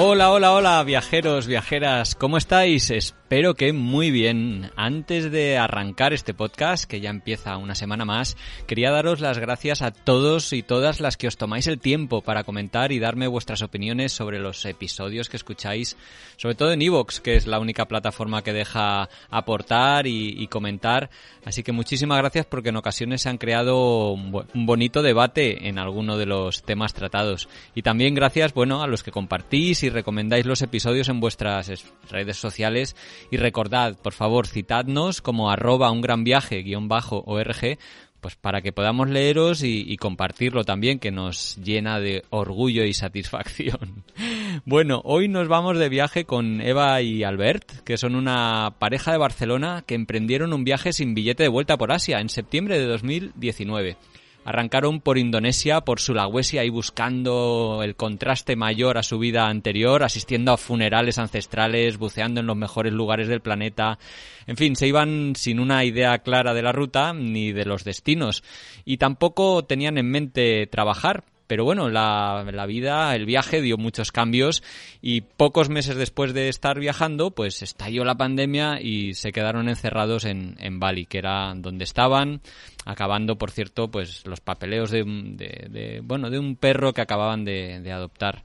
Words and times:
Hola, 0.00 0.30
hola, 0.30 0.52
hola, 0.52 0.84
viajeros, 0.84 1.48
viajeras, 1.48 2.14
¿cómo 2.14 2.38
estáis? 2.38 2.88
Espero 2.92 3.54
que 3.54 3.72
muy 3.72 4.12
bien. 4.12 4.70
Antes 4.76 5.32
de 5.32 5.58
arrancar 5.58 6.12
este 6.12 6.34
podcast, 6.34 6.84
que 6.84 7.00
ya 7.00 7.10
empieza 7.10 7.56
una 7.56 7.74
semana 7.74 8.04
más, 8.04 8.36
quería 8.68 8.92
daros 8.92 9.20
las 9.20 9.40
gracias 9.40 9.82
a 9.82 9.90
todos 9.90 10.52
y 10.52 10.62
todas 10.62 11.00
las 11.00 11.16
que 11.16 11.26
os 11.26 11.36
tomáis 11.36 11.66
el 11.66 11.80
tiempo 11.80 12.22
para 12.22 12.44
comentar 12.44 12.92
y 12.92 13.00
darme 13.00 13.26
vuestras 13.26 13.60
opiniones 13.60 14.12
sobre 14.12 14.38
los 14.38 14.64
episodios 14.66 15.28
que 15.28 15.36
escucháis, 15.36 15.96
sobre 16.36 16.54
todo 16.54 16.70
en 16.70 16.80
Evox, 16.80 17.20
que 17.20 17.34
es 17.34 17.48
la 17.48 17.58
única 17.58 17.88
plataforma 17.88 18.44
que 18.44 18.52
deja 18.52 19.08
aportar 19.30 20.06
y, 20.06 20.46
comentar. 20.46 21.10
Así 21.44 21.64
que 21.64 21.72
muchísimas 21.72 22.18
gracias 22.18 22.46
porque 22.46 22.68
en 22.68 22.76
ocasiones 22.76 23.22
se 23.22 23.30
han 23.30 23.38
creado 23.38 24.12
un, 24.12 24.46
un 24.54 24.64
bonito 24.64 25.02
debate 25.02 25.68
en 25.68 25.80
alguno 25.80 26.16
de 26.16 26.26
los 26.26 26.62
temas 26.62 26.94
tratados. 26.94 27.48
Y 27.74 27.82
también 27.82 28.14
gracias, 28.14 28.54
bueno, 28.54 28.82
a 28.82 28.86
los 28.86 29.02
que 29.02 29.10
compartís 29.10 29.82
y 29.82 29.87
recomendáis 29.90 30.46
los 30.46 30.62
episodios 30.62 31.08
en 31.08 31.20
vuestras 31.20 31.70
redes 32.10 32.36
sociales 32.36 32.96
y 33.30 33.36
recordad, 33.36 33.96
por 33.96 34.12
favor, 34.12 34.46
citadnos 34.46 35.20
como 35.20 35.50
arroba 35.50 35.90
un 35.90 36.00
gran 36.00 36.24
viaje 36.24 36.62
guion 36.62 36.88
bajo 36.88 37.22
org 37.26 37.78
pues 38.20 38.34
para 38.34 38.62
que 38.62 38.72
podamos 38.72 39.08
leeros 39.08 39.62
y, 39.62 39.84
y, 39.86 39.96
compartirlo 39.96 40.64
también, 40.64 40.98
que 40.98 41.10
nos 41.10 41.56
llena 41.56 42.00
de 42.00 42.24
orgullo 42.30 42.84
y 42.84 42.92
satisfacción. 42.94 44.04
Bueno, 44.64 45.02
hoy 45.04 45.28
nos 45.28 45.46
vamos 45.46 45.78
de 45.78 45.88
viaje 45.88 46.24
con 46.24 46.60
Eva 46.60 47.00
y 47.00 47.22
Albert, 47.22 47.84
que 47.84 47.96
son 47.96 48.16
una 48.16 48.74
pareja 48.78 49.12
de 49.12 49.18
Barcelona 49.18 49.84
que 49.86 49.94
emprendieron 49.94 50.52
un 50.52 50.64
viaje 50.64 50.92
sin 50.92 51.14
billete 51.14 51.44
de 51.44 51.48
vuelta 51.48 51.76
por 51.76 51.92
Asia 51.92 52.18
en 52.18 52.28
septiembre 52.28 52.78
de 52.78 52.86
2019. 52.86 53.96
Arrancaron 54.44 55.00
por 55.00 55.18
Indonesia, 55.18 55.82
por 55.82 56.00
Sulawesi, 56.00 56.58
ahí 56.58 56.70
buscando 56.70 57.80
el 57.82 57.96
contraste 57.96 58.56
mayor 58.56 58.96
a 58.96 59.02
su 59.02 59.18
vida 59.18 59.46
anterior, 59.46 60.04
asistiendo 60.04 60.52
a 60.52 60.56
funerales 60.56 61.18
ancestrales, 61.18 61.98
buceando 61.98 62.40
en 62.40 62.46
los 62.46 62.56
mejores 62.56 62.92
lugares 62.92 63.28
del 63.28 63.42
planeta. 63.42 63.98
En 64.46 64.56
fin, 64.56 64.74
se 64.74 64.86
iban 64.86 65.34
sin 65.36 65.60
una 65.60 65.84
idea 65.84 66.18
clara 66.20 66.54
de 66.54 66.62
la 66.62 66.72
ruta 66.72 67.12
ni 67.12 67.52
de 67.52 67.66
los 67.66 67.84
destinos. 67.84 68.42
Y 68.86 68.96
tampoco 68.96 69.64
tenían 69.64 69.98
en 69.98 70.10
mente 70.10 70.66
trabajar, 70.66 71.24
pero 71.48 71.64
bueno, 71.64 71.88
la, 71.88 72.44
la, 72.52 72.66
vida, 72.66 73.16
el 73.16 73.26
viaje 73.26 73.60
dio 73.60 73.76
muchos 73.78 74.12
cambios 74.12 74.62
y 75.02 75.22
pocos 75.22 75.70
meses 75.70 75.96
después 75.96 76.34
de 76.34 76.48
estar 76.48 76.78
viajando, 76.78 77.32
pues 77.32 77.62
estalló 77.62 78.04
la 78.04 78.16
pandemia 78.16 78.80
y 78.80 79.14
se 79.14 79.32
quedaron 79.32 79.68
encerrados 79.68 80.24
en, 80.24 80.56
en 80.60 80.78
Bali, 80.78 81.06
que 81.06 81.18
era 81.18 81.54
donde 81.56 81.84
estaban, 81.84 82.42
acabando, 82.84 83.36
por 83.36 83.50
cierto, 83.50 83.90
pues 83.90 84.26
los 84.26 84.40
papeleos 84.40 84.90
de, 84.90 85.02
de, 85.04 85.68
de 85.70 86.00
bueno, 86.04 86.30
de 86.30 86.38
un 86.38 86.54
perro 86.54 86.92
que 86.92 87.00
acababan 87.00 87.44
de, 87.44 87.80
de 87.80 87.92
adoptar. 87.92 88.42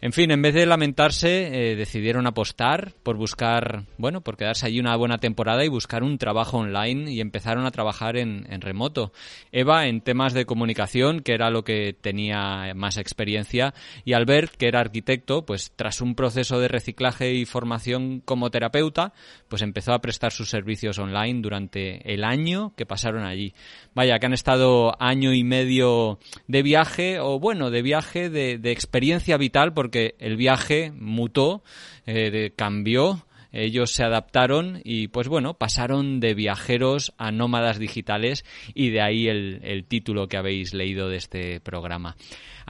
En 0.00 0.12
fin, 0.12 0.30
en 0.30 0.40
vez 0.40 0.54
de 0.54 0.64
lamentarse, 0.64 1.72
eh, 1.72 1.74
decidieron 1.74 2.28
apostar 2.28 2.92
por 3.02 3.16
buscar, 3.16 3.82
bueno, 3.96 4.20
por 4.20 4.36
quedarse 4.36 4.64
allí 4.64 4.78
una 4.78 4.94
buena 4.94 5.18
temporada 5.18 5.64
y 5.64 5.68
buscar 5.68 6.04
un 6.04 6.18
trabajo 6.18 6.58
online 6.58 7.10
y 7.10 7.20
empezaron 7.20 7.66
a 7.66 7.72
trabajar 7.72 8.16
en, 8.16 8.46
remoto. 8.60 9.12
Eva 9.50 9.88
en 9.88 10.00
temas 10.00 10.34
de 10.34 10.46
comunicación, 10.46 11.18
que 11.18 11.32
era 11.32 11.50
lo 11.50 11.64
que 11.64 11.96
tenía 12.00 12.72
más 12.76 12.96
experiencia, 12.96 13.74
y 14.04 14.12
Albert, 14.12 14.54
que 14.54 14.68
era 14.68 14.78
arquitecto, 14.78 15.44
pues 15.44 15.72
tras 15.74 16.00
un 16.00 16.14
proceso 16.14 16.60
de 16.60 16.68
reciclaje 16.68 17.34
y 17.34 17.44
formación 17.44 18.20
como 18.24 18.52
terapeuta, 18.52 19.12
pues 19.48 19.62
empezó 19.62 19.94
a 19.94 20.00
prestar 20.00 20.30
sus 20.30 20.48
servicios 20.48 21.00
online 21.00 21.40
durante 21.40 22.14
el 22.14 22.22
año 22.22 22.72
que 22.76 22.86
pasaron 22.86 23.24
allí. 23.24 23.52
Vaya, 23.94 24.20
que 24.20 24.26
han 24.26 24.32
estado 24.32 24.94
año 25.02 25.32
y 25.32 25.42
medio 25.42 26.20
de 26.46 26.62
viaje, 26.62 27.18
o 27.18 27.40
bueno, 27.40 27.72
de 27.72 27.82
viaje, 27.82 28.30
de, 28.30 28.58
de 28.58 28.70
experiencia 28.70 29.36
vital, 29.36 29.74
porque 29.74 29.87
porque 29.88 30.16
el 30.18 30.36
viaje 30.36 30.92
mutó, 30.94 31.62
eh, 32.04 32.52
cambió, 32.54 33.24
ellos 33.52 33.90
se 33.92 34.04
adaptaron 34.04 34.82
y 34.84 35.08
pues 35.08 35.28
bueno, 35.28 35.54
pasaron 35.54 36.20
de 36.20 36.34
viajeros 36.34 37.14
a 37.16 37.32
nómadas 37.32 37.78
digitales 37.78 38.44
y 38.74 38.90
de 38.90 39.00
ahí 39.00 39.28
el, 39.28 39.60
el 39.62 39.84
título 39.86 40.28
que 40.28 40.36
habéis 40.36 40.74
leído 40.74 41.08
de 41.08 41.16
este 41.16 41.60
programa. 41.60 42.16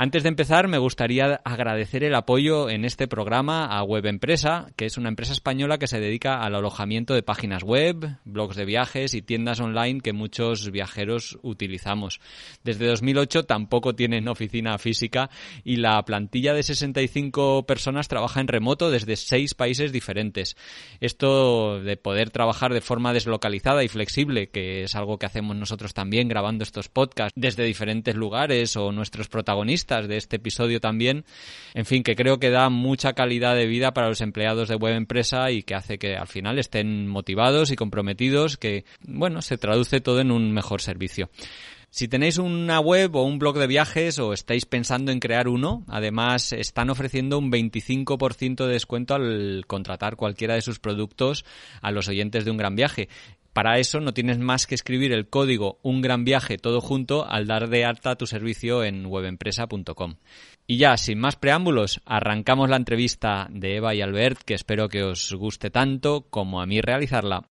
Antes 0.01 0.23
de 0.23 0.29
empezar, 0.29 0.69
me 0.69 0.79
gustaría 0.79 1.41
agradecer 1.43 2.05
el 2.05 2.15
apoyo 2.15 2.71
en 2.71 2.85
este 2.85 3.09
programa 3.09 3.67
a 3.67 3.83
Web 3.83 4.07
Empresa, 4.07 4.69
que 4.77 4.87
es 4.87 4.97
una 4.97 5.09
empresa 5.09 5.33
española 5.33 5.79
que 5.79 5.89
se 5.89 5.99
dedica 5.99 6.41
al 6.41 6.55
alojamiento 6.55 7.15
de 7.15 7.25
páginas 7.25 7.65
web, 7.65 8.17
blogs 8.25 8.55
de 8.55 8.65
viajes 8.65 9.15
y 9.15 9.23
tiendas 9.23 9.59
online 9.59 10.01
que 10.01 10.13
muchos 10.13 10.71
viajeros 10.71 11.41
utilizamos. 11.43 12.21
Desde 12.63 12.87
2008 12.87 13.47
tampoco 13.47 13.97
tienen 13.97 14.29
oficina 14.29 14.79
física 14.79 15.31
y 15.65 15.79
la 15.79 16.01
plantilla 16.05 16.55
de 16.55 16.63
65 16.63 17.67
personas 17.67 18.07
trabaja 18.07 18.41
en 18.41 18.47
remoto 18.47 18.93
desde 18.93 19.17
seis 19.17 19.55
países 19.55 19.91
diferentes. 19.91 20.57
Esto 21.01 21.81
de 21.81 21.97
poder 21.97 22.31
trabajar 22.31 22.73
de 22.73 22.83
forma 22.83 23.13
deslocalizada 23.13 23.83
y 23.83 23.89
flexible, 23.89 24.49
que 24.51 24.85
es 24.85 24.95
algo 24.95 25.19
que 25.19 25.27
hacemos 25.27 25.57
nosotros 25.57 25.93
también 25.93 26.29
grabando 26.29 26.63
estos 26.63 26.89
podcasts 26.89 27.33
desde 27.35 27.65
diferentes 27.65 28.15
lugares 28.15 28.77
o 28.77 28.93
nuestros 28.93 29.27
protagonistas 29.27 29.88
de 29.89 30.17
este 30.17 30.37
episodio 30.37 30.81
también. 30.81 31.25
En 31.75 31.87
fin, 31.87 32.03
que 32.03 32.15
creo 32.15 32.39
que 32.39 32.51
da 32.51 32.69
mucha 32.69 33.15
calidad 33.15 33.57
de 33.57 33.67
vida 33.67 33.93
para 33.93 34.09
los 34.09 34.21
empleados 34.21 34.69
de 34.69 34.77
web 34.77 34.95
empresa 34.95 35.51
y 35.51 35.63
que 35.63 35.75
hace 35.75 35.99
que 35.99 36.17
al 36.17 36.29
final 36.29 36.59
estén 36.59 37.09
motivados 37.09 37.71
y 37.71 37.77
comprometidos, 37.77 38.57
que, 38.57 38.85
bueno, 39.01 39.43
se 39.43 39.59
traduce 39.59 40.01
todo 40.01 40.21
en 40.21 40.31
un 40.31 40.53
mejor 40.53 40.83
servicio. 40.83 41.31
Si 41.91 42.07
tenéis 42.07 42.37
una 42.37 42.81
web 42.81 43.17
o 43.17 43.23
un 43.23 43.39
blog 43.39 43.59
de 43.59 43.67
viajes 43.67 44.19
o 44.19 44.35
estáis 44.35 44.67
pensando 44.67 45.11
en 45.11 45.21
crear 45.21 45.49
uno, 45.49 45.85
además 45.89 46.53
están 46.53 46.91
ofreciendo 46.91 47.39
un 47.39 47.51
25% 47.51 48.67
de 48.67 48.73
descuento 48.73 49.15
al 49.15 49.65
contratar 49.67 50.17
cualquiera 50.17 50.55
de 50.55 50.61
sus 50.61 50.81
productos 50.81 51.47
a 51.81 51.91
los 51.91 52.09
oyentes 52.09 52.45
de 52.45 52.51
un 52.51 52.59
gran 52.59 52.77
viaje. 52.77 53.09
Para 53.59 53.81
eso 53.81 53.99
no 53.99 54.15
tienes 54.15 54.39
más 54.39 54.69
que 54.69 54.77
escribir 54.77 55.11
el 55.11 55.29
código 55.29 55.81
Un 55.83 56.01
Gran 56.01 56.23
Viaje 56.23 56.59
todo 56.59 56.81
junto 56.81 57.29
al 57.29 57.49
dar 57.49 57.69
de 57.69 57.85
alta 57.85 58.15
tu 58.15 58.25
servicio 58.25 58.85
en 58.85 59.05
webempresa.com. 59.05 60.15
Y 60.69 60.77
ya, 60.77 60.97
sin 60.97 61.19
más 61.19 61.35
preámbulos, 61.35 62.01
arrancamos 62.07 62.71
la 62.71 62.77
entrevista 62.77 63.49
de 63.51 63.79
Eva 63.79 63.97
y 63.97 64.01
Albert, 64.01 64.43
que 64.45 64.55
espero 64.55 64.89
que 64.89 65.03
os 65.03 65.33
guste 65.33 65.71
tanto 65.71 66.29
como 66.31 66.61
a 66.61 66.67
mí 66.67 66.81
realizarla. 66.81 67.49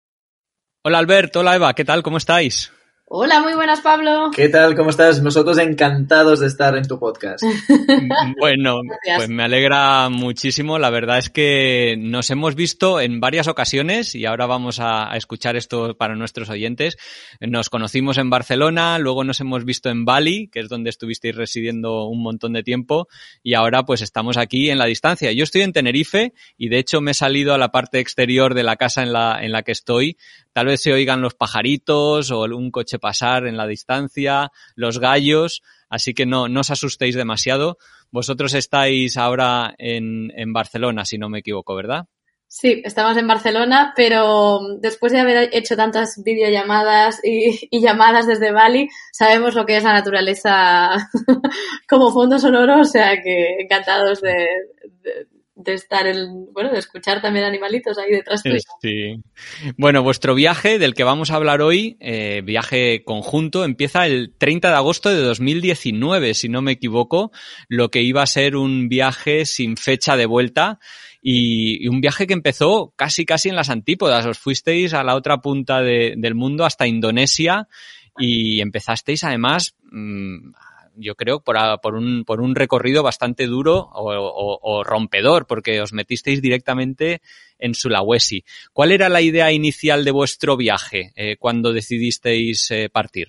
Hola 0.85 0.99
Albert, 0.99 1.35
hola 1.35 1.57
Eva, 1.57 1.75
¿qué 1.75 1.85
tal? 1.85 2.05
¿Cómo 2.05 2.19
estáis? 2.19 2.73
Hola, 3.09 3.41
muy 3.41 3.55
buenas, 3.55 3.83
Pablo. 3.83 4.33
¿Qué 4.35 4.49
tal? 4.49 4.75
¿Cómo 4.75 4.91
estás? 4.91 5.23
Nosotros 5.23 5.59
encantados 5.59 6.41
de 6.41 6.49
estar 6.49 6.77
en 6.77 6.89
tu 6.89 6.99
podcast. 6.99 7.41
bueno, 8.41 8.81
pues 9.17 9.29
me 9.29 9.45
alegra 9.45 10.09
muchísimo. 10.09 10.77
La 10.81 10.91
verdad 10.91 11.19
es 11.19 11.31
que 11.31 11.95
nos 11.97 12.31
hemos 12.31 12.57
visto 12.57 13.01
en 13.01 13.21
varias 13.21 13.47
ocasiones 13.47 14.17
y 14.17 14.27
ahora 14.27 14.47
vamos 14.47 14.81
a, 14.81 15.17
escuchar 15.17 15.55
esto 15.55 15.97
para 15.97 16.17
nuestros 16.17 16.51
oyentes. 16.51 16.97
Nos 17.39 17.71
conocimos 17.71 18.19
en 18.19 18.29
Barcelona, 18.29 18.99
luego 18.99 19.23
nos 19.23 19.39
hemos 19.41 19.65
visto 19.65 19.89
en 19.89 20.05
Bali, 20.05 20.49
que 20.49 20.59
es 20.59 20.69
donde 20.69 20.91
estuvisteis 20.91 21.37
residiendo 21.37 22.07
un 22.07 22.25
montón 22.25 22.55
de 22.55 22.65
tiempo, 22.65 23.07
y 23.41 23.55
ahora 23.55 23.85
pues 23.85 24.03
estamos 24.03 24.37
aquí 24.37 24.69
en 24.69 24.79
la 24.79 24.87
distancia. 24.87 25.31
Yo 25.31 25.45
estoy 25.45 25.63
en 25.63 25.73
Tenerife 25.73 26.33
y 26.59 26.71
de 26.71 26.81
hecho 26.81 27.01
me 27.01 27.13
he 27.13 27.15
salido 27.15 27.55
a 27.55 27.59
la 27.59 27.71
parte 27.71 28.01
exterior 28.01 28.55
de 28.55 28.65
la 28.65 28.75
casa 28.75 29.05
en 29.05 29.13
la, 29.13 29.39
en 29.41 29.53
la 29.53 29.63
que 29.63 29.71
estoy 29.71 30.17
Tal 30.57 30.69
vez 30.69 30.81
se 30.81 30.91
oigan 30.91 31.21
los 31.21 31.35
pajaritos 31.35 32.31
o 32.31 32.45
un 32.45 32.71
coche 32.71 32.99
pasar 32.99 33.47
en 33.47 33.59
la 33.59 33.67
distancia, 33.67 34.51
los 34.75 34.99
gallos, 34.99 35.61
así 35.91 36.15
que 36.15 36.25
no, 36.25 36.49
no 36.49 36.61
os 36.61 36.71
asustéis 36.71 37.15
demasiado. 37.15 37.77
Vosotros 38.11 38.55
estáis 38.55 39.19
ahora 39.19 39.75
en, 39.77 40.33
en 40.35 40.55
Barcelona, 40.55 41.05
si 41.05 41.19
no 41.19 41.29
me 41.29 41.41
equivoco, 41.41 41.75
¿verdad? 41.75 42.07
Sí, 42.49 42.81
estamos 42.87 43.19
en 43.19 43.27
Barcelona, 43.27 43.93
pero 43.95 44.61
después 44.81 45.13
de 45.13 45.21
haber 45.21 45.51
hecho 45.53 45.77
tantas 45.77 46.23
videollamadas 46.25 47.21
y, 47.23 47.69
y, 47.71 47.83
llamadas 47.83 48.27
desde 48.27 48.51
Bali, 48.51 48.89
sabemos 49.13 49.55
lo 49.55 49.67
que 49.67 49.77
es 49.77 49.85
la 49.85 49.93
naturaleza 49.93 51.11
como 51.87 52.11
fondo 52.13 52.39
sonoro, 52.39 52.81
o 52.81 52.85
sea 52.85 53.21
que 53.23 53.59
encantados 53.61 54.23
de, 54.23 54.47
de 55.03 55.36
estar 55.65 56.07
el, 56.07 56.29
bueno, 56.53 56.71
de 56.71 56.79
escuchar 56.79 57.23
también 57.23 57.45
animalitos 57.47 57.99
ahí 57.99 58.11
detrás 58.11 58.43
tuyo. 58.43 58.59
Sí. 58.83 59.23
Bueno, 59.77 60.03
vuestro 60.03 60.35
viaje 60.35 60.79
del 60.79 60.95
que 60.95 61.05
vamos 61.05 61.31
a 61.31 61.37
hablar 61.37 61.63
hoy, 61.63 61.97
eh, 62.01 62.43
viaje 62.45 63.03
conjunto, 63.05 63.65
empieza 63.65 64.07
el 64.07 64.35
30 64.37 64.69
de 64.69 64.75
agosto 64.75 65.09
de 65.09 65.21
2019, 65.21 66.35
si 66.35 66.49
no 66.49 66.63
me 66.63 66.73
equivoco, 66.73 67.33
lo 67.69 67.91
que 67.91 68.03
iba 68.03 68.23
a 68.23 68.27
ser 68.27 68.57
un 68.57 68.89
viaje 68.89 69.47
sin 69.47 69.77
fecha 69.77 70.17
de 70.17 70.27
vuelta. 70.27 70.79
Y, 71.23 71.89
un 71.89 72.01
viaje 72.01 72.27
que 72.27 72.35
empezó 72.35 72.93
casi 72.95 73.25
casi 73.25 73.49
en 73.49 73.57
las 73.57 73.71
antípodas. 73.71 74.27
Os 74.27 74.39
fuisteis 74.39 74.95
a 74.95 75.03
la 75.03 75.17
otra 75.17 75.39
punta 75.39 75.81
del 75.81 76.35
mundo 76.35 76.65
hasta 76.65 76.87
Indonesia 76.87 77.67
y 78.19 78.61
empezasteis 78.61 79.25
además 79.25 79.75
mm, 79.91 80.53
yo 80.97 81.15
creo, 81.15 81.41
por, 81.41 81.57
por, 81.81 81.95
un, 81.95 82.25
por 82.25 82.41
un 82.41 82.55
recorrido 82.55 83.03
bastante 83.03 83.47
duro 83.47 83.89
o, 83.93 84.83
rompedor, 84.85 85.47
porque 85.47 85.81
os 85.81 85.93
metisteis 85.93 86.43
directamente 86.43 87.23
en 87.59 87.75
Sulawesi. 87.75 88.45
¿Cuál 88.73 88.93
era 88.93 89.09
la 89.09 89.21
idea 89.21 89.53
inicial 89.53 90.05
de 90.05 90.11
vuestro 90.11 90.57
viaje 90.57 91.13
eh, 91.17 91.37
cuando 91.39 91.73
decidisteis 91.73 92.71
eh, 92.71 92.89
partir? 92.91 93.29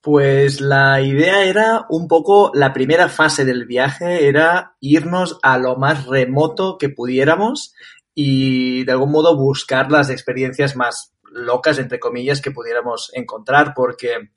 Pues 0.00 0.60
la 0.60 1.00
idea 1.00 1.44
era 1.44 1.86
un 1.90 2.06
poco, 2.06 2.52
la 2.54 2.72
primera 2.72 3.08
fase 3.08 3.44
del 3.44 3.66
viaje 3.66 4.28
era 4.28 4.76
irnos 4.80 5.38
a 5.42 5.58
lo 5.58 5.76
más 5.76 6.06
remoto 6.06 6.78
que 6.78 6.88
pudiéramos 6.88 7.74
y 8.14 8.84
de 8.84 8.92
algún 8.92 9.10
modo 9.10 9.36
buscar 9.36 9.90
las 9.90 10.08
experiencias 10.08 10.76
más 10.76 11.12
locas, 11.24 11.78
entre 11.78 11.98
comillas, 11.98 12.40
que 12.40 12.50
pudiéramos 12.50 13.10
encontrar, 13.14 13.72
porque 13.74 14.30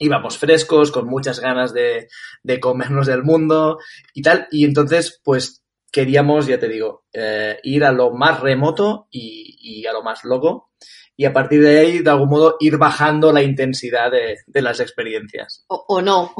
íbamos 0.00 0.38
frescos, 0.38 0.90
con 0.90 1.06
muchas 1.06 1.38
ganas 1.40 1.72
de, 1.72 2.08
de, 2.42 2.58
comernos 2.58 3.06
del 3.06 3.22
mundo 3.22 3.78
y 4.14 4.22
tal. 4.22 4.48
Y 4.50 4.64
entonces, 4.64 5.20
pues 5.22 5.62
queríamos, 5.92 6.46
ya 6.46 6.58
te 6.58 6.68
digo, 6.68 7.04
eh, 7.12 7.58
ir 7.62 7.84
a 7.84 7.92
lo 7.92 8.10
más 8.10 8.40
remoto 8.40 9.08
y, 9.10 9.56
y, 9.60 9.86
a 9.86 9.92
lo 9.92 10.02
más 10.02 10.24
loco. 10.24 10.70
Y 11.16 11.26
a 11.26 11.34
partir 11.34 11.62
de 11.62 11.78
ahí, 11.78 11.98
de 11.98 12.10
algún 12.10 12.30
modo, 12.30 12.56
ir 12.60 12.78
bajando 12.78 13.30
la 13.30 13.42
intensidad 13.42 14.10
de, 14.10 14.38
de 14.46 14.62
las 14.62 14.80
experiencias. 14.80 15.66
O, 15.68 15.84
o, 15.86 16.00
no. 16.00 16.32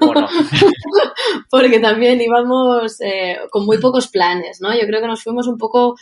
O 0.00 0.14
no. 0.14 0.26
Porque 1.50 1.80
también 1.80 2.18
íbamos 2.18 2.98
eh, 3.02 3.36
con 3.50 3.66
muy 3.66 3.76
pocos 3.76 4.08
planes, 4.08 4.58
¿no? 4.62 4.72
Yo 4.72 4.86
creo 4.86 5.02
que 5.02 5.06
nos 5.06 5.22
fuimos 5.22 5.46
un 5.46 5.58
poco 5.58 5.96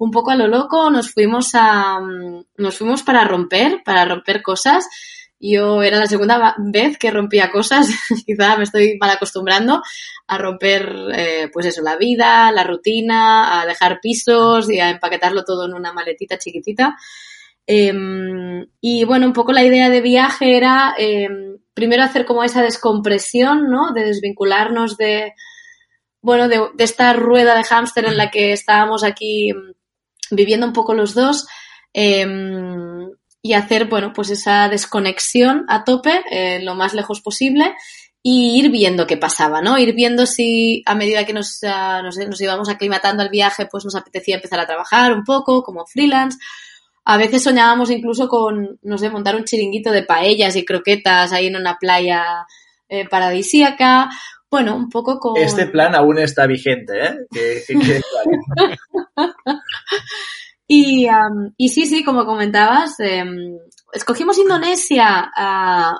un 0.00 0.10
poco 0.12 0.30
a 0.30 0.36
lo 0.36 0.46
loco, 0.46 0.90
nos 0.90 1.12
fuimos 1.12 1.50
a 1.54 1.98
nos 2.56 2.76
fuimos 2.76 3.02
para 3.02 3.24
romper, 3.24 3.82
para 3.84 4.04
romper 4.04 4.42
cosas 4.42 4.88
yo 5.40 5.82
era 5.82 5.98
la 5.98 6.06
segunda 6.06 6.54
vez 6.58 6.98
que 6.98 7.10
rompía 7.10 7.50
cosas, 7.50 7.88
quizá 8.26 8.56
me 8.56 8.64
estoy 8.64 8.96
mal 8.98 9.10
acostumbrando 9.10 9.82
a 10.26 10.38
romper, 10.38 10.92
eh, 11.14 11.50
pues 11.52 11.66
eso, 11.66 11.82
la 11.82 11.96
vida, 11.96 12.50
la 12.52 12.64
rutina, 12.64 13.60
a 13.60 13.66
dejar 13.66 14.00
pisos 14.00 14.70
y 14.70 14.80
a 14.80 14.90
empaquetarlo 14.90 15.44
todo 15.44 15.66
en 15.66 15.74
una 15.74 15.92
maletita 15.92 16.38
chiquitita. 16.38 16.96
Eh, 17.66 18.66
y 18.80 19.04
bueno, 19.04 19.26
un 19.26 19.32
poco 19.32 19.52
la 19.52 19.64
idea 19.64 19.90
de 19.90 20.00
viaje 20.00 20.56
era 20.56 20.94
eh, 20.98 21.28
primero 21.74 22.02
hacer 22.02 22.24
como 22.24 22.42
esa 22.42 22.62
descompresión, 22.62 23.70
¿no? 23.70 23.92
De 23.92 24.04
desvincularnos 24.04 24.96
de, 24.96 25.34
bueno, 26.20 26.48
de, 26.48 26.62
esta 26.78 27.12
rueda 27.12 27.54
de 27.54 27.64
hámster 27.64 28.06
en 28.06 28.16
la 28.16 28.30
que 28.30 28.52
estábamos 28.52 29.04
aquí 29.04 29.52
viviendo 30.30 30.66
un 30.66 30.72
poco 30.72 30.94
los 30.94 31.14
dos. 31.14 31.46
Y 33.48 33.54
hacer, 33.54 33.86
bueno, 33.86 34.12
pues 34.12 34.28
esa 34.28 34.68
desconexión 34.68 35.64
a 35.68 35.82
tope, 35.84 36.22
eh, 36.30 36.60
lo 36.62 36.74
más 36.74 36.92
lejos 36.92 37.22
posible 37.22 37.74
y 38.22 38.58
ir 38.58 38.70
viendo 38.70 39.06
qué 39.06 39.16
pasaba, 39.16 39.62
¿no? 39.62 39.78
Ir 39.78 39.94
viendo 39.94 40.26
si 40.26 40.82
a 40.84 40.94
medida 40.94 41.24
que 41.24 41.32
nos, 41.32 41.60
uh, 41.62 42.02
nos, 42.02 42.18
nos, 42.18 42.40
íbamos 42.42 42.68
aclimatando 42.68 43.22
al 43.22 43.30
viaje, 43.30 43.64
pues 43.64 43.86
nos 43.86 43.94
apetecía 43.94 44.36
empezar 44.36 44.60
a 44.60 44.66
trabajar 44.66 45.14
un 45.14 45.24
poco 45.24 45.62
como 45.62 45.86
freelance. 45.86 46.36
A 47.06 47.16
veces 47.16 47.42
soñábamos 47.42 47.90
incluso 47.90 48.28
con, 48.28 48.78
no 48.82 48.98
sé, 48.98 49.08
montar 49.08 49.34
un 49.34 49.44
chiringuito 49.44 49.92
de 49.92 50.02
paellas 50.02 50.54
y 50.56 50.66
croquetas 50.66 51.32
ahí 51.32 51.46
en 51.46 51.56
una 51.56 51.78
playa 51.78 52.44
eh, 52.90 53.08
paradisíaca. 53.08 54.10
Bueno, 54.50 54.76
un 54.76 54.90
poco 54.90 55.18
con... 55.18 55.38
Este 55.38 55.68
plan 55.68 55.94
aún 55.94 56.18
está 56.18 56.46
vigente, 56.46 57.02
¿eh? 57.02 57.16
Que, 57.32 57.62
que, 57.66 57.78
que, 57.78 58.00
Y, 60.70 61.06
um, 61.06 61.52
y 61.56 61.70
sí, 61.70 61.86
sí, 61.86 62.04
como 62.04 62.26
comentabas, 62.26 63.00
eh, 63.00 63.24
escogimos 63.92 64.38
Indonesia 64.38 65.32
uh, 65.34 65.96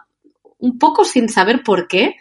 un 0.59 0.79
poco 0.79 1.05
sin 1.05 1.31
saber 1.31 1.63
por 1.63 1.89
qué, 1.89 2.17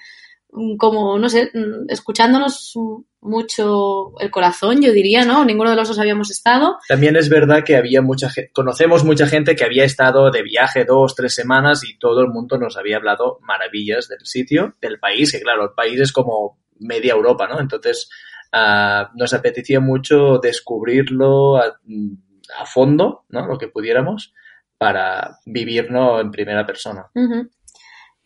como, 0.78 1.20
no 1.20 1.28
sé, 1.28 1.52
escuchándonos 1.90 2.74
mucho 3.20 4.18
el 4.20 4.32
corazón, 4.32 4.82
yo 4.82 4.94
diría, 4.94 5.26
¿no? 5.26 5.44
Ninguno 5.44 5.72
de 5.72 5.76
los 5.76 5.90
dos 5.90 6.00
habíamos 6.00 6.32
estado. 6.32 6.78
También 6.88 7.16
es 7.18 7.30
verdad 7.30 7.64
que 7.66 7.76
había 7.76 8.02
mucha 8.02 8.30
gente, 8.30 8.52
conocemos 8.54 9.04
mucha 9.04 9.28
gente 9.28 9.56
que 9.56 9.66
había 9.66 9.84
estado 9.84 10.32
de 10.32 10.44
viaje 10.44 10.86
dos, 10.86 11.16
tres 11.16 11.36
semanas 11.36 11.84
y 11.84 12.00
todo 12.00 12.22
el 12.22 12.30
mundo 12.30 12.58
nos 12.58 12.78
había 12.78 12.98
hablado 12.98 13.40
maravillas 13.42 14.08
del 14.08 14.26
sitio, 14.26 14.76
del 14.82 15.00
país, 15.00 15.32
que 15.32 15.42
claro, 15.42 15.66
el 15.66 15.72
país 15.76 16.00
es 16.00 16.14
como 16.14 16.60
media 16.80 17.14
Europa, 17.14 17.48
¿no? 17.48 17.60
Entonces, 17.60 18.10
uh, 18.54 19.06
nos 19.16 19.34
apetecía 19.34 19.80
mucho 19.80 20.40
descubrirlo, 20.42 21.56
uh, 21.56 22.18
a 22.58 22.66
fondo, 22.66 23.26
¿no? 23.30 23.46
Lo 23.48 23.58
que 23.58 23.68
pudiéramos 23.68 24.34
para 24.78 25.40
vivirlo 25.46 26.20
en 26.20 26.32
primera 26.32 26.66
persona. 26.66 27.08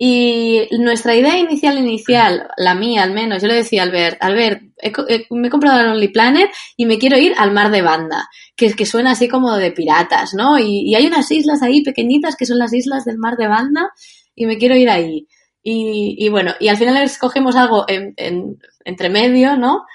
Y 0.04 0.68
nuestra 0.80 1.14
idea 1.14 1.38
inicial, 1.38 1.78
inicial, 1.78 2.50
la 2.58 2.74
mía 2.74 3.04
al 3.04 3.14
menos, 3.14 3.42
yo 3.42 3.48
le 3.48 3.54
decía 3.54 3.84
a 3.84 3.86
Albert, 3.86 4.18
Albert, 4.20 4.64
he, 4.82 5.28
me 5.30 5.48
he 5.48 5.52
comprado 5.52 5.80
el 5.80 5.90
Only 5.90 6.08
Planet 6.08 6.50
y 6.76 6.88
me 6.88 6.98
quiero 6.98 7.20
ir 7.20 7.36
al 7.38 7.52
mar 7.52 7.70
de 7.70 7.84
banda, 7.84 8.28
que, 8.56 8.74
que 8.74 8.88
suena 8.88 9.12
así 9.12 9.28
como 9.28 9.56
de 9.58 9.72
piratas, 9.72 10.34
¿no? 10.34 10.58
Y, 10.58 10.90
y, 10.90 10.96
hay 10.96 11.06
unas 11.06 11.30
islas 11.30 11.62
ahí 11.62 11.84
pequeñitas 11.84 12.36
que 12.36 12.48
son 12.48 12.58
las 12.58 12.74
islas 12.74 13.06
del 13.06 13.20
mar 13.20 13.38
de 13.38 13.48
banda 13.48 13.92
y 14.34 14.48
me 14.48 14.58
quiero 14.58 14.76
ir 14.76 14.90
ahí. 14.90 15.28
Y, 15.62 16.16
y 16.18 16.30
bueno, 16.30 16.54
y 16.60 16.70
al 16.70 16.78
final 16.78 16.98
escogemos 17.04 17.56
algo 17.56 17.86
en, 17.88 18.16
en, 18.18 18.58
entre 18.84 19.12
medio, 19.12 19.56
¿no? 19.56 19.86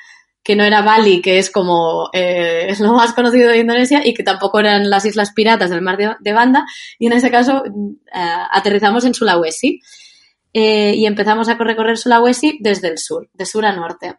Que 0.46 0.54
no 0.54 0.62
era 0.62 0.80
Bali, 0.80 1.20
que 1.20 1.38
es 1.38 1.50
como 1.50 2.08
eh, 2.12 2.66
es 2.68 2.78
lo 2.78 2.92
más 2.92 3.12
conocido 3.14 3.50
de 3.50 3.58
Indonesia, 3.58 4.06
y 4.06 4.14
que 4.14 4.22
tampoco 4.22 4.60
eran 4.60 4.88
las 4.88 5.04
islas 5.04 5.32
piratas 5.32 5.70
del 5.70 5.82
mar 5.82 5.98
de, 5.98 6.32
Banda, 6.32 6.64
y 7.00 7.08
en 7.08 7.14
ese 7.14 7.32
caso 7.32 7.64
eh, 7.66 7.70
aterrizamos 8.52 9.04
en 9.04 9.12
Sulawesi 9.12 9.80
eh, 10.52 10.94
y 10.94 11.04
empezamos 11.04 11.48
a 11.48 11.56
recorrer 11.56 11.98
Sulawesi 11.98 12.58
desde 12.60 12.86
el 12.86 12.98
sur, 12.98 13.28
de 13.34 13.44
sur 13.44 13.66
a 13.66 13.74
norte. 13.74 14.14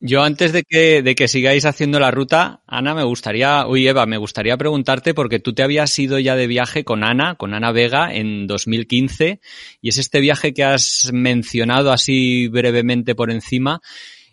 Yo 0.00 0.22
antes 0.22 0.52
de 0.52 0.62
que, 0.62 1.02
de 1.02 1.14
que 1.14 1.28
sigáis 1.28 1.66
haciendo 1.66 2.00
la 2.00 2.10
ruta, 2.10 2.62
Ana, 2.66 2.94
me 2.94 3.04
gustaría, 3.04 3.66
uy 3.66 3.86
Eva, 3.86 4.06
me 4.06 4.16
gustaría 4.16 4.56
preguntarte 4.56 5.12
porque 5.12 5.40
tú 5.40 5.52
te 5.52 5.62
habías 5.62 5.98
ido 5.98 6.18
ya 6.18 6.36
de 6.36 6.46
viaje 6.46 6.84
con 6.84 7.04
Ana, 7.04 7.34
con 7.34 7.52
Ana 7.52 7.70
Vega 7.70 8.14
en 8.14 8.46
2015 8.46 9.40
y 9.82 9.88
es 9.90 9.98
este 9.98 10.20
viaje 10.20 10.54
que 10.54 10.64
has 10.64 11.10
mencionado 11.12 11.92
así 11.92 12.48
brevemente 12.48 13.14
por 13.14 13.30
encima 13.30 13.82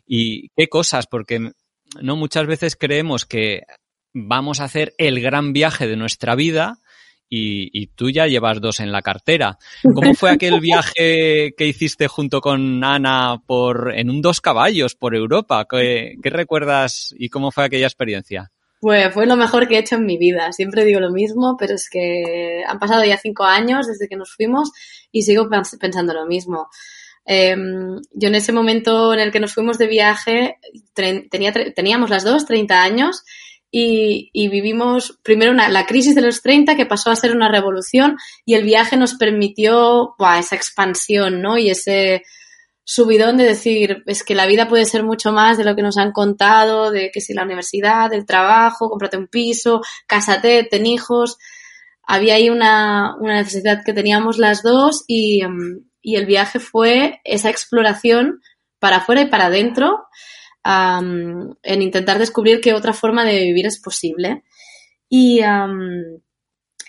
y 0.06 0.50
qué 0.56 0.68
cosas, 0.68 1.08
porque 1.08 1.52
no 2.02 2.16
muchas 2.16 2.48
veces 2.48 2.76
creemos 2.76 3.26
que 3.26 3.64
vamos 4.14 4.60
a 4.60 4.66
hacer 4.66 4.94
el 4.98 5.22
gran 5.22 5.54
viaje 5.54 5.88
de 5.88 5.96
nuestra 5.96 6.36
vida 6.36 6.80
y, 7.30 7.70
y, 7.74 7.88
tú 7.88 8.12
ya 8.12 8.28
llevas 8.28 8.62
dos 8.62 8.80
en 8.80 8.92
la 8.92 9.02
cartera. 9.02 9.58
¿Cómo 9.96 10.14
fue 10.14 10.30
aquel 10.30 10.60
viaje 10.60 11.56
que 11.58 11.66
hiciste 11.66 12.08
junto 12.08 12.42
con 12.42 12.84
Ana 12.84 13.42
por 13.48 13.92
en 13.96 14.12
un 14.12 14.22
dos 14.22 14.40
caballos 14.40 14.94
por 14.94 15.16
Europa? 15.16 15.66
¿Qué, 15.68 16.16
recuerdas 16.22 17.14
y 17.18 17.30
cómo 17.30 17.52
fue 17.52 17.66
aquella 17.66 17.88
experiencia? 17.88 18.52
fue, 18.80 19.10
fue 19.12 19.26
lo 19.26 19.38
mejor 19.38 19.68
que 19.68 19.78
he 19.78 19.80
hecho 19.80 19.96
en 19.96 20.06
mi 20.06 20.18
vida. 20.18 20.52
Siempre 20.52 20.86
digo 20.86 21.00
lo 21.00 21.10
mismo, 21.10 21.56
pero 21.58 21.74
es 21.74 21.90
que 21.90 22.64
han 22.68 22.78
pasado 22.78 23.04
ya 23.04 23.18
cinco 23.18 23.46
años 23.46 23.88
desde 23.88 24.08
que 24.08 24.18
nos 24.18 24.36
fuimos 24.36 24.72
y 25.12 25.24
sigo 25.24 25.50
pensando 25.80 26.14
lo 26.14 26.28
mismo. 26.28 26.68
Em, 27.26 28.02
yo 28.12 28.28
en 28.28 28.36
ese 28.36 28.52
momento 28.52 29.14
en 29.14 29.20
el 29.20 29.32
que 29.32 29.40
nos 29.40 29.54
fuimos 29.54 29.78
de 29.78 29.88
viaje 29.88 30.58
tenía, 30.94 31.54
teníamos 31.74 32.10
las 32.10 32.24
dos 32.24 32.46
30 32.46 32.84
años 32.84 33.24
y, 33.76 34.30
vivimos 34.50 35.20
primero 35.24 35.52
la 35.54 35.86
crisis 35.86 36.14
de 36.14 36.22
los 36.22 36.42
30 36.42 36.76
que 36.76 36.86
pasó 36.86 37.10
a 37.10 37.16
ser 37.16 37.36
una 37.36 37.50
revolución 37.50 38.18
y 38.46 38.54
el 38.54 38.64
viaje 38.64 38.98
nos 38.98 39.16
permitió 39.16 40.16
esa 40.38 40.56
expansión 40.56 41.42
¿no? 41.42 41.58
y 41.58 41.72
ese 41.72 42.24
subidón 42.84 43.38
de 43.38 43.46
decir 43.46 44.04
es 44.06 44.24
que 44.24 44.36
la 44.36 44.46
vida 44.46 44.68
puede 44.68 44.86
ser 44.86 45.04
mucho 45.04 45.32
más 45.32 45.58
de 45.58 45.64
lo 45.64 45.76
que 45.76 45.82
nos 45.82 45.98
han 45.98 46.12
contado, 46.12 46.92
de 46.92 47.10
que 47.12 47.22
si 47.22 47.34
la 47.34 47.44
universidad, 47.44 48.14
el 48.14 48.26
trabajo, 48.26 48.90
cómprate 48.90 49.18
un 49.18 49.28
piso, 49.28 49.82
cásate, 50.06 50.66
ten 50.70 50.86
hijos. 50.86 51.38
Había 52.06 52.36
ahí 52.36 52.50
una, 52.50 53.16
una 53.20 53.36
necesidad 53.36 53.84
que 53.86 53.94
teníamos 53.94 54.38
las 54.38 54.62
dos 54.62 55.06
y, 55.08 55.42
em, 55.44 55.86
y 56.04 56.18
el 56.18 56.28
viaje 56.28 56.60
fue 56.60 57.22
esa 57.24 57.50
exploración 57.50 58.42
para 58.78 58.98
afuera 58.98 59.22
y 59.22 59.28
para 59.28 59.48
adentro 59.48 60.06
en 60.66 61.82
intentar 61.82 62.20
descubrir 62.20 62.62
qué 62.62 62.74
otra 62.74 62.94
forma 62.94 63.26
de 63.26 63.42
vivir 63.42 63.66
es 63.66 63.82
posible. 63.82 64.44
Y, 65.10 65.42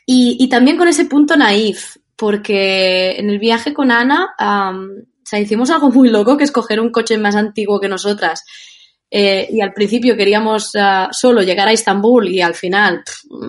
y, 0.06 0.49
también 0.49 0.76
con 0.76 0.88
ese 0.88 1.06
punto 1.06 1.37
naif, 1.37 1.97
porque 2.16 3.16
en 3.18 3.30
el 3.30 3.38
viaje 3.38 3.73
con 3.73 3.90
Ana, 3.90 4.35
o 4.38 5.26
sea, 5.26 5.40
hicimos 5.40 5.71
algo 5.71 5.90
muy 5.90 6.09
loco 6.09 6.37
que 6.37 6.44
es 6.44 6.52
coger 6.52 6.80
un 6.80 6.90
coche 6.90 7.16
más 7.18 7.37
antiguo 7.37 7.80
que 7.80 7.88
nosotras. 7.88 8.44
Eh, 9.11 9.47
y 9.50 9.61
al 9.61 9.73
principio 9.73 10.16
queríamos 10.16 10.73
ah, 10.75 11.09
solo 11.12 11.42
llegar 11.42 11.68
a 11.68 11.73
Estambul 11.73 12.26
y 12.28 12.40
al 12.40 12.54
final 12.54 13.04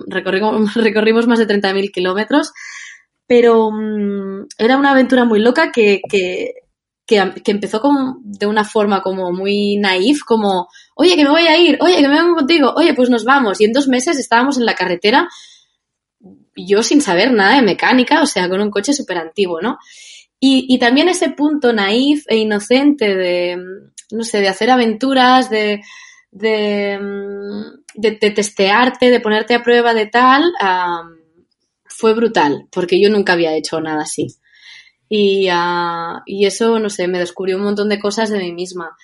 recorrimos, 0.06 0.74
recorrimos, 0.74 1.26
más 1.26 1.40
de 1.40 1.48
30.000 1.48 1.90
kilómetros 1.90 2.52
pero 3.26 3.70
mm, 3.70 4.46
era 4.58 4.76
una 4.76 4.92
aventura 4.92 5.24
muy 5.24 5.40
loca 5.40 5.72
que, 5.72 6.00
que, 6.08 6.54
que, 7.06 7.32
empezó 7.46 7.80
como 7.80 8.18
de 8.22 8.46
una 8.46 8.64
forma 8.64 9.02
como 9.02 9.32
muy 9.32 9.76
naif, 9.76 10.22
como, 10.24 10.68
oye, 10.94 11.16
que 11.16 11.24
me 11.24 11.30
voy 11.30 11.46
a 11.46 11.56
ir, 11.56 11.78
oye, 11.80 11.96
que 11.96 12.08
me 12.08 12.20
vengo 12.20 12.34
contigo, 12.34 12.72
oye, 12.76 12.94
pues 12.94 13.10
nos 13.10 13.24
vamos. 13.24 13.60
Y 13.60 13.64
en 13.64 13.72
dos 13.72 13.88
meses 13.88 14.18
estábamos 14.18 14.58
en 14.58 14.66
la 14.66 14.74
carretera, 14.74 15.28
yo 16.56 16.82
sin 16.82 17.00
saber 17.00 17.32
nada 17.32 17.56
de 17.56 17.62
mecánica, 17.62 18.22
o 18.22 18.26
sea, 18.26 18.48
con 18.48 18.60
un 18.60 18.70
coche 18.70 18.92
súper 18.92 19.18
antiguo, 19.18 19.60
¿no? 19.60 19.78
Y, 20.40 20.66
y 20.68 20.78
también 20.78 21.08
ese 21.08 21.30
punto 21.30 21.72
naif 21.72 22.24
e 22.28 22.36
inocente 22.36 23.14
de, 23.14 23.56
no 24.10 24.24
sé, 24.24 24.40
de 24.40 24.48
hacer 24.48 24.70
aventuras, 24.70 25.50
de, 25.50 25.82
de, 26.30 26.98
mm, 27.00 28.00
de, 28.00 28.30
testearte, 28.30 29.10
de 29.10 29.20
ponerte 29.20 29.54
a 29.54 29.62
prueba 29.62 29.94
de 29.94 30.06
tal, 30.06 30.52
fue 31.96 32.14
brutal, 32.14 32.68
porque 32.70 33.00
yo 33.00 33.10
nunca 33.10 33.32
había 33.32 33.56
hecho 33.56 33.80
nada 33.80 34.02
así. 34.02 34.28
Y, 35.08 35.48
uh, 35.50 36.20
y 36.26 36.46
eso, 36.46 36.78
no 36.78 36.90
sé, 36.90 37.08
me 37.08 37.18
descubrió 37.18 37.56
un 37.56 37.64
montón 37.64 37.88
de 37.88 38.00
cosas 38.00 38.30
de 38.30 38.38
mí 38.38 38.52
misma. 38.52 38.96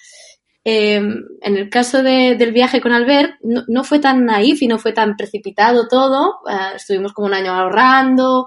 Eh, 0.65 0.97
en 0.97 1.57
el 1.57 1.71
caso 1.71 2.03
de, 2.03 2.37
del 2.37 2.53
viaje 2.53 2.81
con 2.81 2.93
Albert, 2.93 3.35
no, 3.43 3.65
no, 3.67 3.83
fue 3.83 3.99
tan 3.99 4.25
naif 4.27 4.63
y 4.63 4.69
no 4.69 4.79
fue 4.79 4.93
tan 4.93 5.17
precipitado 5.17 5.89
todo. 5.89 6.41
Uh, 6.45 6.77
estuvimos 6.77 7.13
como 7.13 7.29
un 7.29 7.35
año 7.35 7.53
ahorrando, 7.53 8.47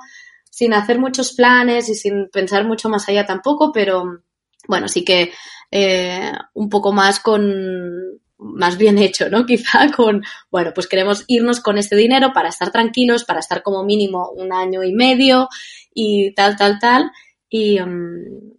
sin 0.50 0.74
hacer 0.74 1.00
muchos 1.00 1.34
planes 1.34 1.90
y 1.90 1.96
sin 1.96 2.30
pensar 2.30 2.66
mucho 2.66 2.88
más 2.88 3.10
allá 3.10 3.26
tampoco, 3.26 3.72
pero 3.74 4.22
bueno, 4.68 4.88
sí 4.88 5.04
que 5.04 5.32
eh, 5.72 6.32
un 6.54 6.70
poco 6.70 6.94
más 6.94 7.20
con, 7.20 7.52
más 8.38 8.78
bien 8.78 8.98
hecho, 8.98 9.30
¿no? 9.30 9.46
Quizá 9.46 9.92
con, 9.92 10.24
bueno, 10.52 10.72
pues 10.74 10.88
queremos 10.88 11.24
irnos 11.28 11.60
con 11.60 11.78
este 11.78 11.96
dinero 11.96 12.32
para 12.34 12.50
estar 12.50 12.72
tranquilos, 12.72 13.24
para 13.26 13.40
estar 13.40 13.64
como 13.64 13.84
mínimo 13.84 14.30
un 14.32 14.54
año 14.54 14.84
y 14.84 14.94
medio 14.94 15.50
y 15.94 16.34
tal, 16.34 16.56
tal, 16.56 16.80
tal. 16.80 17.12
Y, 17.50 17.80
mm, 17.80 18.54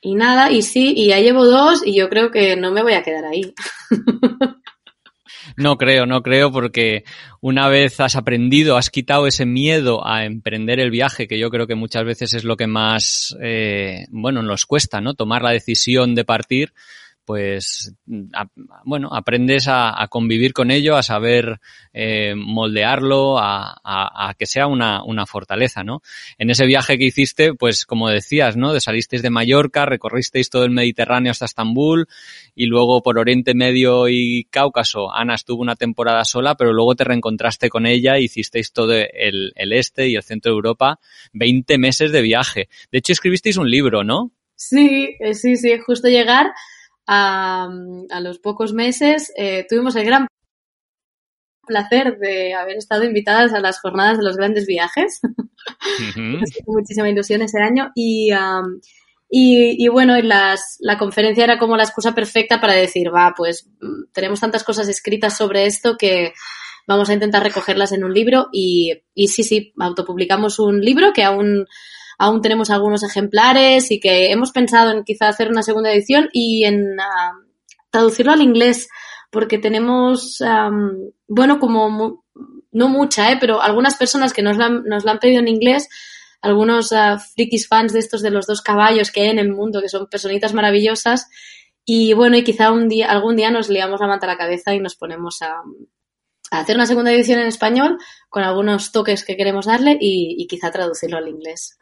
y 0.00 0.14
nada, 0.14 0.50
y 0.50 0.62
sí, 0.62 0.94
y 0.96 1.08
ya 1.08 1.20
llevo 1.20 1.46
dos 1.46 1.82
y 1.84 1.94
yo 1.94 2.08
creo 2.08 2.30
que 2.30 2.56
no 2.56 2.70
me 2.70 2.82
voy 2.82 2.94
a 2.94 3.02
quedar 3.02 3.24
ahí. 3.24 3.54
No 5.56 5.78
creo, 5.78 6.04
no 6.04 6.22
creo, 6.22 6.52
porque 6.52 7.04
una 7.40 7.68
vez 7.68 7.98
has 8.00 8.14
aprendido, 8.14 8.76
has 8.76 8.90
quitado 8.90 9.26
ese 9.26 9.46
miedo 9.46 10.06
a 10.06 10.24
emprender 10.26 10.80
el 10.80 10.90
viaje, 10.90 11.26
que 11.26 11.38
yo 11.38 11.48
creo 11.48 11.66
que 11.66 11.74
muchas 11.74 12.04
veces 12.04 12.34
es 12.34 12.44
lo 12.44 12.56
que 12.56 12.66
más, 12.66 13.34
eh, 13.40 14.04
bueno, 14.10 14.42
nos 14.42 14.66
cuesta, 14.66 15.00
¿no? 15.00 15.14
Tomar 15.14 15.42
la 15.42 15.52
decisión 15.52 16.14
de 16.14 16.24
partir 16.24 16.74
pues, 17.26 17.92
bueno, 18.84 19.08
aprendes 19.12 19.66
a, 19.68 20.06
convivir 20.08 20.52
con 20.52 20.70
ello, 20.70 20.96
a 20.96 21.02
saber 21.02 21.58
eh, 21.92 22.34
moldearlo, 22.36 23.36
a, 23.38 24.34
que 24.38 24.46
sea 24.46 24.68
una, 24.68 25.26
fortaleza, 25.26 25.82
¿no? 25.82 26.02
En 26.38 26.50
ese 26.50 26.66
viaje 26.66 26.96
que 26.96 27.06
hiciste, 27.06 27.52
pues, 27.52 27.84
como 27.84 28.08
decías, 28.08 28.56
¿no? 28.56 28.72
De 28.72 28.80
salisteis 28.80 29.22
de 29.22 29.30
Mallorca, 29.30 29.84
recorristeis 29.86 30.48
todo 30.50 30.64
el 30.64 30.70
Mediterráneo 30.70 31.32
hasta 31.32 31.46
Estambul 31.46 32.06
y 32.54 32.66
luego 32.66 33.02
por 33.02 33.18
Oriente 33.18 33.54
Medio 33.54 34.08
y 34.08 34.46
Cáucaso, 34.48 35.12
Ana 35.12 35.34
estuvo 35.34 35.60
una 35.60 35.74
temporada 35.74 36.24
sola, 36.24 36.54
pero 36.54 36.72
luego 36.72 36.94
te 36.94 37.04
reencontraste 37.04 37.68
con 37.68 37.86
ella 37.86 38.18
hicisteis 38.18 38.72
todo 38.72 38.92
el, 38.92 39.52
el 39.56 39.72
este 39.72 40.08
y 40.08 40.14
el 40.14 40.22
centro 40.22 40.52
de 40.52 40.56
Europa, 40.56 41.00
20 41.32 41.76
meses 41.78 42.12
de 42.12 42.22
viaje. 42.22 42.68
De 42.92 42.98
hecho, 42.98 43.12
escribisteis 43.12 43.56
un 43.56 43.68
libro, 43.68 44.04
¿no? 44.04 44.30
Sí, 44.54 45.16
eh, 45.20 45.34
sí, 45.34 45.56
sí, 45.56 45.76
justo 45.78 46.08
llegar 46.08 46.46
a, 47.06 47.68
los 48.20 48.38
pocos 48.38 48.72
meses 48.72 49.32
eh, 49.36 49.66
tuvimos 49.68 49.94
el 49.96 50.04
gran 50.04 50.26
placer 51.66 52.18
de 52.18 52.54
haber 52.54 52.76
estado 52.76 53.04
invitadas 53.04 53.52
a 53.52 53.60
las 53.60 53.80
jornadas 53.80 54.18
de 54.18 54.24
los 54.24 54.36
grandes 54.36 54.66
viajes. 54.66 55.20
muchísima 56.66 57.08
ilusión 57.08 57.42
ese 57.42 57.60
año 57.60 57.90
y, 57.94 58.30
y, 59.28 59.88
bueno, 59.88 60.16
las, 60.22 60.76
la 60.80 60.96
conferencia 60.96 61.44
era 61.44 61.58
como 61.58 61.76
la 61.76 61.82
excusa 61.82 62.14
perfecta 62.14 62.60
para 62.60 62.74
decir, 62.74 63.12
va, 63.12 63.34
pues 63.36 63.68
mm, 63.80 64.12
tenemos 64.12 64.40
tantas 64.40 64.62
cosas 64.62 64.88
escritas 64.88 65.36
sobre 65.36 65.66
esto 65.66 65.96
que 65.98 66.32
vamos 66.86 67.10
a 67.10 67.14
intentar 67.14 67.42
recogerlas 67.42 67.90
en 67.92 68.04
un 68.04 68.14
libro 68.14 68.48
y, 68.52 69.02
y 69.14 69.28
sí, 69.28 69.42
sí, 69.42 69.72
autopublicamos 69.78 70.60
un 70.60 70.80
libro 70.80 71.12
que 71.12 71.24
aún 71.24 71.66
aún 72.18 72.42
tenemos 72.42 72.70
algunos 72.70 73.02
ejemplares 73.02 73.90
y 73.90 74.00
que 74.00 74.30
hemos 74.32 74.52
pensado 74.52 74.90
en 74.90 75.04
quizá 75.04 75.28
hacer 75.28 75.48
una 75.48 75.62
segunda 75.62 75.92
edición 75.92 76.28
y 76.32 76.64
en 76.64 76.98
ah, 77.00 77.32
traducirlo 77.90 78.32
al 78.32 78.42
inglés 78.42 78.88
porque 79.30 79.58
tenemos, 79.58 80.38
bueno, 81.28 81.58
como 81.58 82.24
no 82.72 82.88
mucha, 82.88 83.32
¿eh? 83.32 83.36
pero 83.40 83.60
algunas 83.60 83.96
personas 83.96 84.32
que 84.32 84.42
nos 84.42 84.56
la, 84.56 84.68
nos 84.68 85.04
la 85.04 85.12
han 85.12 85.18
pedido 85.18 85.40
en 85.40 85.48
inglés, 85.48 85.88
algunos 86.40 86.92
uh, 86.92 87.18
frikis 87.34 87.68
fans 87.68 87.92
de 87.92 87.98
estos 87.98 88.22
de 88.22 88.30
los 88.30 88.46
dos 88.46 88.62
caballos 88.62 89.10
que 89.10 89.22
hay 89.22 89.28
en 89.28 89.38
el 89.38 89.52
mundo, 89.52 89.82
que 89.82 89.88
son 89.88 90.06
personitas 90.06 90.54
maravillosas. 90.54 91.28
Y 91.84 92.12
bueno, 92.14 92.36
y 92.36 92.44
quizá 92.44 92.72
un 92.72 92.88
día, 92.88 93.10
algún 93.10 93.36
día 93.36 93.50
nos 93.50 93.68
liamos 93.68 94.00
la 94.00 94.06
manta 94.06 94.26
a 94.26 94.30
la 94.30 94.38
cabeza 94.38 94.74
y 94.74 94.80
nos 94.80 94.96
ponemos 94.96 95.42
a, 95.42 95.62
a 96.50 96.60
hacer 96.60 96.76
una 96.76 96.86
segunda 96.86 97.12
edición 97.12 97.40
en 97.40 97.46
español 97.46 97.98
con 98.28 98.42
algunos 98.42 98.92
toques 98.92 99.24
que 99.24 99.36
queremos 99.36 99.66
darle 99.66 99.96
y 100.00 100.46
quizá 100.46 100.70
traducirlo 100.70 101.18
al 101.18 101.28
inglés. 101.28 101.78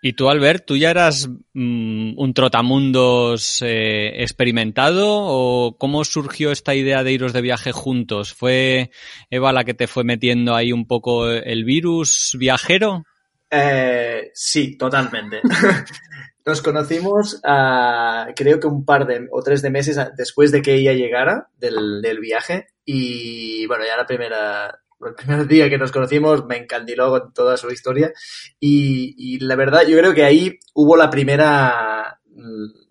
¿Y 0.00 0.12
tú, 0.12 0.28
Albert, 0.28 0.64
tú 0.64 0.76
ya 0.76 0.90
eras 0.90 1.28
mm, 1.54 2.12
un 2.16 2.34
trotamundos 2.34 3.62
eh, 3.62 4.22
experimentado 4.22 5.06
o 5.08 5.76
cómo 5.76 6.04
surgió 6.04 6.52
esta 6.52 6.74
idea 6.74 7.02
de 7.02 7.12
iros 7.12 7.32
de 7.32 7.40
viaje 7.40 7.72
juntos? 7.72 8.32
¿Fue 8.32 8.90
Eva 9.30 9.52
la 9.52 9.64
que 9.64 9.74
te 9.74 9.88
fue 9.88 10.04
metiendo 10.04 10.54
ahí 10.54 10.72
un 10.72 10.86
poco 10.86 11.28
el 11.28 11.64
virus 11.64 12.36
viajero? 12.38 13.04
Eh, 13.50 14.30
sí, 14.34 14.76
totalmente. 14.76 15.40
Nos 16.46 16.62
conocimos 16.62 17.34
uh, 17.44 18.32
creo 18.34 18.58
que 18.58 18.66
un 18.66 18.84
par 18.84 19.06
de 19.06 19.26
o 19.30 19.42
tres 19.42 19.60
de 19.62 19.70
meses 19.70 19.98
después 20.16 20.50
de 20.50 20.62
que 20.62 20.74
ella 20.74 20.92
llegara 20.94 21.48
del 21.58 22.18
viaje 22.20 22.68
y 22.86 23.66
bueno, 23.66 23.84
ya 23.84 23.98
la 23.98 24.06
primera 24.06 24.80
el 25.06 25.14
primer 25.14 25.46
día 25.46 25.70
que 25.70 25.78
nos 25.78 25.92
conocimos 25.92 26.44
me 26.46 26.56
encandiló 26.56 27.10
con 27.10 27.32
toda 27.32 27.56
su 27.56 27.70
historia 27.70 28.12
y, 28.58 29.14
y, 29.16 29.38
la 29.38 29.54
verdad 29.56 29.86
yo 29.86 29.96
creo 29.98 30.12
que 30.12 30.24
ahí 30.24 30.58
hubo 30.74 30.96
la 30.96 31.08
primera 31.08 32.20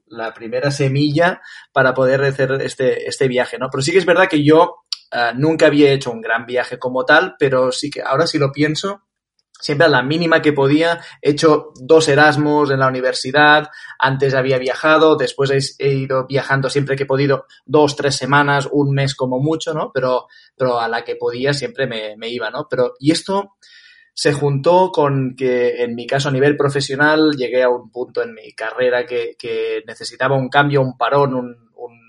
la 0.10 0.34
primera 0.34 0.72
semilla 0.72 1.42
para 1.72 1.94
poder 1.94 2.24
hacer 2.24 2.52
este, 2.62 3.08
este 3.08 3.28
viaje, 3.28 3.58
¿no? 3.58 3.70
Pero 3.70 3.82
sí 3.82 3.92
que 3.92 3.98
es 3.98 4.06
verdad 4.06 4.28
que 4.30 4.44
yo 4.44 4.84
uh, 5.14 5.38
nunca 5.38 5.68
había 5.68 5.92
hecho 5.92 6.12
un 6.12 6.22
gran 6.22 6.46
viaje 6.46 6.80
como 6.80 7.06
tal, 7.06 7.36
pero 7.38 7.72
sí 7.72 7.90
que 7.90 8.02
ahora 8.02 8.28
sí 8.28 8.38
lo 8.38 8.52
pienso, 8.52 9.04
siempre 9.60 9.86
a 9.86 9.90
la 9.90 10.04
mínima 10.04 10.42
que 10.42 10.54
podía. 10.54 11.00
He 11.22 11.32
hecho 11.32 11.72
dos 11.76 12.08
Erasmus 12.08 12.72
en 12.72 12.80
la 12.80 12.88
universidad, 12.88 13.70
antes 14.00 14.34
había 14.34 14.58
viajado, 14.58 15.16
después 15.16 15.76
he, 15.80 15.94
ido 15.94 16.26
viajando 16.28 16.70
siempre 16.70 16.96
que 16.96 17.04
he 17.04 17.08
podido, 17.08 17.46
dos, 17.66 17.96
tres 17.96 18.16
semanas, 18.16 18.68
un 18.72 18.94
mes 18.94 19.16
como 19.16 19.40
mucho, 19.40 19.74
¿no? 19.74 19.92
Pero, 19.94 20.28
pero 20.56 20.80
a 20.80 20.88
la 20.88 21.04
que 21.04 21.16
podía 21.16 21.54
siempre 21.54 21.88
me, 21.88 22.30
iba, 22.30 22.50
¿no? 22.50 22.68
Pero, 22.70 22.94
y 23.00 23.12
esto 23.12 23.56
se 24.14 24.34
juntó 24.34 24.92
con 24.92 25.36
que 25.38 25.84
en 25.84 25.94
mi 25.94 26.08
caso 26.08 26.30
a 26.30 26.32
nivel 26.32 26.58
profesional 26.58 27.36
llegué 27.38 27.62
a 27.64 27.70
un 27.70 27.92
punto 27.92 28.24
en 28.24 28.34
mi 28.34 28.52
carrera 28.54 29.06
que, 29.06 29.36
que 29.38 29.84
necesitaba 29.86 30.36
un 30.36 30.50
cambio, 30.50 30.82
un 30.82 30.98
parón, 30.98 31.36
un, 31.36 31.70
un 31.76 32.00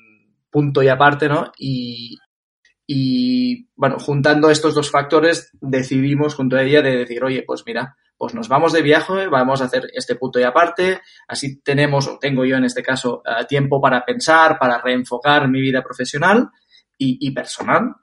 punto 0.51 0.83
y 0.83 0.89
aparte, 0.89 1.29
¿no? 1.29 1.53
Y, 1.59 2.19
Y 2.91 3.69
bueno, 3.77 3.99
juntando 3.99 4.49
estos 4.49 4.75
dos 4.75 4.91
factores, 4.91 5.51
decidimos 5.61 6.35
junto 6.35 6.57
a 6.57 6.63
ella 6.63 6.81
de 6.81 6.97
decir, 6.97 7.23
oye, 7.23 7.45
pues 7.47 7.63
mira, 7.67 7.99
pues 8.17 8.33
nos 8.35 8.49
vamos 8.49 8.73
de 8.73 8.81
viaje, 8.81 9.27
vamos 9.27 9.61
a 9.61 9.67
hacer 9.67 9.91
este 9.93 10.15
punto 10.15 10.41
y 10.41 10.45
aparte, 10.45 11.03
así 11.29 11.61
tenemos, 11.61 12.09
o 12.09 12.19
tengo 12.19 12.47
yo 12.47 12.57
en 12.57 12.65
este 12.65 12.83
caso, 12.83 13.23
eh, 13.27 13.45
tiempo 13.47 13.79
para 13.79 14.07
pensar, 14.07 14.59
para 14.59 14.81
reenfocar 14.81 15.49
mi 15.49 15.61
vida 15.61 15.83
profesional 15.83 16.49
y, 16.97 17.19
y 17.21 17.31
personal. 17.33 17.97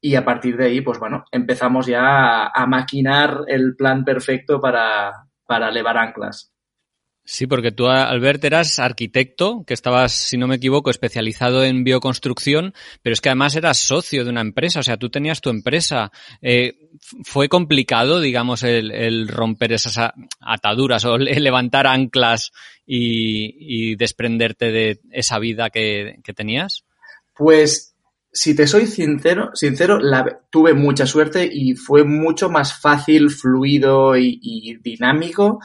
Y 0.00 0.14
a 0.14 0.24
partir 0.24 0.56
de 0.56 0.68
ahí, 0.68 0.80
pues 0.80 0.98
bueno, 0.98 1.26
empezamos 1.30 1.84
ya 1.86 2.46
a, 2.46 2.66
maquinar 2.66 3.42
el 3.46 3.76
plan 3.76 4.04
perfecto 4.06 4.58
para, 4.58 5.28
para 5.44 5.68
elevar 5.68 5.98
anclas. 5.98 6.50
Sí, 7.32 7.46
porque 7.46 7.70
tú, 7.70 7.86
Albert, 7.86 8.42
eras 8.42 8.80
arquitecto, 8.80 9.62
que 9.64 9.72
estabas, 9.72 10.10
si 10.10 10.36
no 10.36 10.48
me 10.48 10.56
equivoco, 10.56 10.90
especializado 10.90 11.62
en 11.62 11.84
bioconstrucción, 11.84 12.74
pero 13.02 13.14
es 13.14 13.20
que 13.20 13.28
además 13.28 13.54
eras 13.54 13.78
socio 13.78 14.24
de 14.24 14.30
una 14.30 14.40
empresa, 14.40 14.80
o 14.80 14.82
sea, 14.82 14.96
tú 14.96 15.10
tenías 15.10 15.40
tu 15.40 15.48
empresa. 15.48 16.10
Eh, 16.42 16.90
¿Fue 17.22 17.48
complicado, 17.48 18.18
digamos, 18.18 18.64
el, 18.64 19.28
romper 19.28 19.74
esas 19.74 19.96
ataduras 20.40 21.04
o 21.04 21.18
levantar 21.18 21.86
anclas 21.86 22.50
y, 22.84 23.94
desprenderte 23.94 24.72
de 24.72 25.00
esa 25.12 25.38
vida 25.38 25.70
que, 25.70 26.16
tenías? 26.34 26.84
Pues, 27.36 27.94
si 28.32 28.56
te 28.56 28.66
soy 28.66 28.88
sincero, 28.88 29.50
sincero 29.54 30.00
la, 30.00 30.40
tuve 30.50 30.74
mucha 30.74 31.06
suerte 31.06 31.48
y 31.48 31.76
fue 31.76 32.02
mucho 32.02 32.50
más 32.50 32.80
fácil, 32.80 33.30
fluido 33.30 34.16
y 34.16 34.80
dinámico 34.82 35.60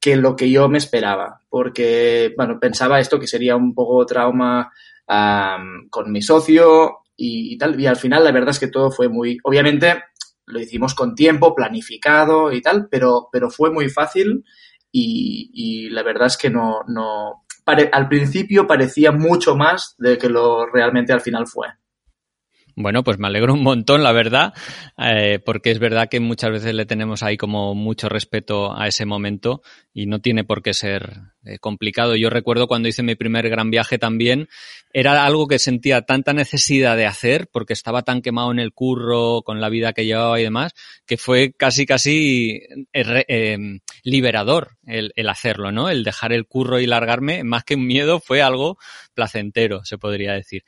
que 0.00 0.16
lo 0.16 0.34
que 0.34 0.50
yo 0.50 0.68
me 0.68 0.78
esperaba, 0.78 1.42
porque, 1.48 2.32
bueno, 2.36 2.58
pensaba 2.58 3.00
esto 3.00 3.20
que 3.20 3.26
sería 3.26 3.54
un 3.54 3.74
poco 3.74 4.06
trauma 4.06 4.72
um, 5.06 5.88
con 5.90 6.10
mi 6.10 6.22
socio 6.22 7.00
y, 7.16 7.58
tal, 7.58 7.78
y 7.78 7.86
al 7.86 7.96
final 7.96 8.24
la 8.24 8.32
verdad 8.32 8.50
es 8.50 8.58
que 8.58 8.68
todo 8.68 8.90
fue 8.90 9.08
muy, 9.08 9.38
obviamente 9.44 10.02
lo 10.46 10.58
hicimos 10.58 10.94
con 10.94 11.14
tiempo, 11.14 11.54
planificado 11.54 12.50
y 12.50 12.62
tal, 12.62 12.88
pero, 12.90 13.28
pero 13.30 13.50
fue 13.50 13.70
muy 13.70 13.88
fácil 13.90 14.44
y, 14.90 15.50
y 15.52 15.90
la 15.90 16.02
verdad 16.02 16.28
es 16.28 16.36
que 16.36 16.50
no, 16.50 16.80
no, 16.88 17.44
al 17.92 18.08
principio 18.08 18.66
parecía 18.66 19.12
mucho 19.12 19.56
más 19.56 19.94
de 19.98 20.18
que 20.18 20.28
lo 20.28 20.66
realmente 20.66 21.12
al 21.12 21.20
final 21.20 21.46
fue. 21.46 21.68
Bueno, 22.82 23.04
pues 23.04 23.18
me 23.18 23.26
alegro 23.26 23.54
un 23.54 23.62
montón, 23.62 24.02
la 24.02 24.12
verdad, 24.12 24.54
eh, 24.98 25.38
porque 25.44 25.70
es 25.70 25.78
verdad 25.78 26.08
que 26.08 26.20
muchas 26.20 26.50
veces 26.50 26.74
le 26.74 26.86
tenemos 26.86 27.22
ahí 27.22 27.36
como 27.36 27.74
mucho 27.74 28.08
respeto 28.08 28.76
a 28.76 28.86
ese 28.86 29.04
momento 29.04 29.62
y 29.92 30.06
no 30.06 30.20
tiene 30.20 30.44
por 30.44 30.62
qué 30.62 30.72
ser 30.72 31.20
eh, 31.44 31.58
complicado. 31.58 32.16
Yo 32.16 32.28
recuerdo 32.28 32.66
cuando 32.66 32.88
hice 32.88 33.02
mi 33.02 33.14
primer 33.14 33.48
gran 33.48 33.70
viaje 33.70 33.98
también, 33.98 34.48
era 34.92 35.24
algo 35.24 35.48
que 35.48 35.58
sentía 35.58 36.02
tanta 36.02 36.32
necesidad 36.32 36.96
de 36.96 37.06
hacer 37.06 37.48
porque 37.50 37.72
estaba 37.72 38.02
tan 38.02 38.20
quemado 38.20 38.52
en 38.52 38.58
el 38.58 38.72
curro, 38.72 39.42
con 39.42 39.60
la 39.60 39.70
vida 39.70 39.92
que 39.92 40.04
llevaba 40.04 40.38
y 40.38 40.44
demás, 40.44 40.72
que 41.06 41.16
fue 41.16 41.52
casi, 41.52 41.86
casi 41.86 42.60
eh, 42.92 43.24
eh, 43.28 43.58
liberador 44.02 44.76
el, 44.86 45.12
el, 45.16 45.28
hacerlo, 45.28 45.72
¿no? 45.72 45.88
El 45.88 46.04
dejar 46.04 46.32
el 46.32 46.46
curro 46.46 46.78
y 46.78 46.86
largarme, 46.86 47.42
más 47.44 47.64
que 47.64 47.76
un 47.76 47.86
miedo, 47.86 48.20
fue 48.20 48.42
algo 48.42 48.76
placentero, 49.14 49.84
se 49.84 49.96
podría 49.96 50.32
decir. 50.32 50.64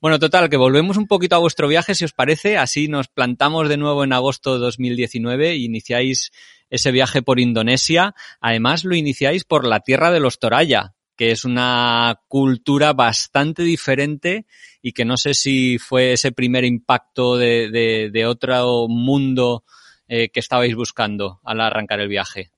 Bueno, 0.00 0.18
total, 0.18 0.48
que 0.48 0.56
volvemos 0.56 0.96
un 0.96 1.06
poquito 1.06 1.36
a 1.36 1.40
vuestro 1.40 1.68
viaje, 1.68 1.94
si 1.94 2.04
os 2.04 2.12
parece, 2.12 2.56
así 2.56 2.88
nos 2.88 3.08
plantamos 3.08 3.68
de 3.68 3.76
nuevo 3.76 4.04
en 4.04 4.12
agosto 4.12 4.54
de 4.54 4.60
2019 4.60 5.50
e 5.50 5.56
iniciáis 5.56 6.30
ese 6.74 6.90
viaje 6.90 7.22
por 7.22 7.38
Indonesia. 7.38 8.14
Además, 8.40 8.84
lo 8.84 8.96
iniciáis 8.96 9.44
por 9.44 9.64
la 9.64 9.80
tierra 9.80 10.10
de 10.10 10.18
los 10.18 10.40
Toraya, 10.40 10.94
que 11.16 11.30
es 11.30 11.44
una 11.44 12.20
cultura 12.26 12.92
bastante 12.92 13.62
diferente 13.62 14.46
y 14.82 14.92
que 14.92 15.04
no 15.04 15.16
sé 15.16 15.34
si 15.34 15.78
fue 15.78 16.12
ese 16.12 16.32
primer 16.32 16.64
impacto 16.64 17.36
de, 17.36 18.26
otro 18.26 18.88
mundo 18.88 19.64
eh, 20.08 20.30
que 20.30 20.40
estabais 20.40 20.74
buscando 20.74 21.40
al 21.44 21.60
arrancar 21.60 22.00
el 22.00 22.08
viaje. 22.08 22.50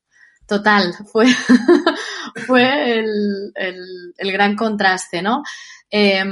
Total, 0.49 0.95
fue, 1.13 1.27
fue 2.47 2.99
el, 2.99 3.53
el, 3.55 4.33
gran 4.33 4.57
contraste, 4.57 5.21
¿no? 5.21 5.43
Eh, 5.91 6.25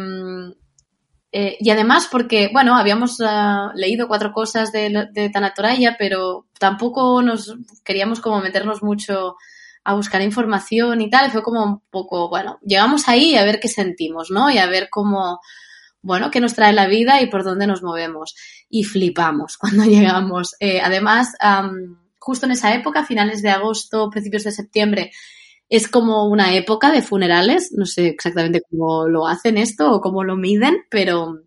eh, 1.36 1.56
y 1.58 1.70
además 1.70 2.06
porque, 2.08 2.48
bueno, 2.52 2.76
habíamos 2.76 3.18
uh, 3.18 3.72
leído 3.74 4.06
cuatro 4.06 4.30
cosas 4.30 4.70
de, 4.70 5.08
de 5.10 5.30
Tanatoraya, 5.30 5.96
pero 5.98 6.46
tampoco 6.60 7.22
nos 7.22 7.56
queríamos 7.82 8.20
como 8.20 8.40
meternos 8.40 8.84
mucho 8.84 9.34
a 9.82 9.94
buscar 9.94 10.22
información 10.22 11.00
y 11.00 11.10
tal. 11.10 11.32
Fue 11.32 11.42
como 11.42 11.64
un 11.64 11.80
poco, 11.90 12.28
bueno, 12.28 12.60
llegamos 12.64 13.08
ahí 13.08 13.34
a 13.34 13.42
ver 13.42 13.58
qué 13.58 13.66
sentimos, 13.66 14.30
¿no? 14.30 14.48
Y 14.48 14.58
a 14.58 14.68
ver 14.68 14.86
cómo, 14.88 15.40
bueno, 16.02 16.30
qué 16.30 16.38
nos 16.40 16.54
trae 16.54 16.72
la 16.72 16.86
vida 16.86 17.20
y 17.20 17.26
por 17.26 17.42
dónde 17.42 17.66
nos 17.66 17.82
movemos. 17.82 18.36
Y 18.68 18.84
flipamos 18.84 19.56
cuando 19.58 19.82
llegamos. 19.82 20.54
Eh, 20.60 20.80
además, 20.80 21.32
um, 21.42 21.96
justo 22.20 22.46
en 22.46 22.52
esa 22.52 22.72
época, 22.76 23.04
finales 23.04 23.42
de 23.42 23.50
agosto, 23.50 24.08
principios 24.08 24.44
de 24.44 24.52
septiembre, 24.52 25.10
es 25.68 25.88
como 25.88 26.28
una 26.28 26.54
época 26.54 26.92
de 26.92 27.02
funerales, 27.02 27.72
no 27.76 27.86
sé 27.86 28.08
exactamente 28.08 28.62
cómo 28.70 29.08
lo 29.08 29.26
hacen 29.26 29.58
esto 29.58 29.90
o 29.90 30.00
cómo 30.00 30.24
lo 30.24 30.36
miden, 30.36 30.84
pero 30.90 31.40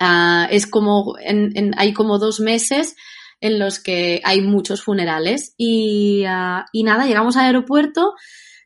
uh, 0.00 0.46
es 0.50 0.66
como, 0.66 1.16
en, 1.20 1.56
en, 1.56 1.72
hay 1.78 1.92
como 1.92 2.18
dos 2.18 2.40
meses 2.40 2.96
en 3.40 3.58
los 3.58 3.80
que 3.80 4.20
hay 4.24 4.40
muchos 4.40 4.82
funerales 4.82 5.54
y, 5.56 6.24
uh, 6.26 6.64
y 6.72 6.82
nada, 6.84 7.06
llegamos 7.06 7.36
al 7.36 7.46
aeropuerto 7.46 8.14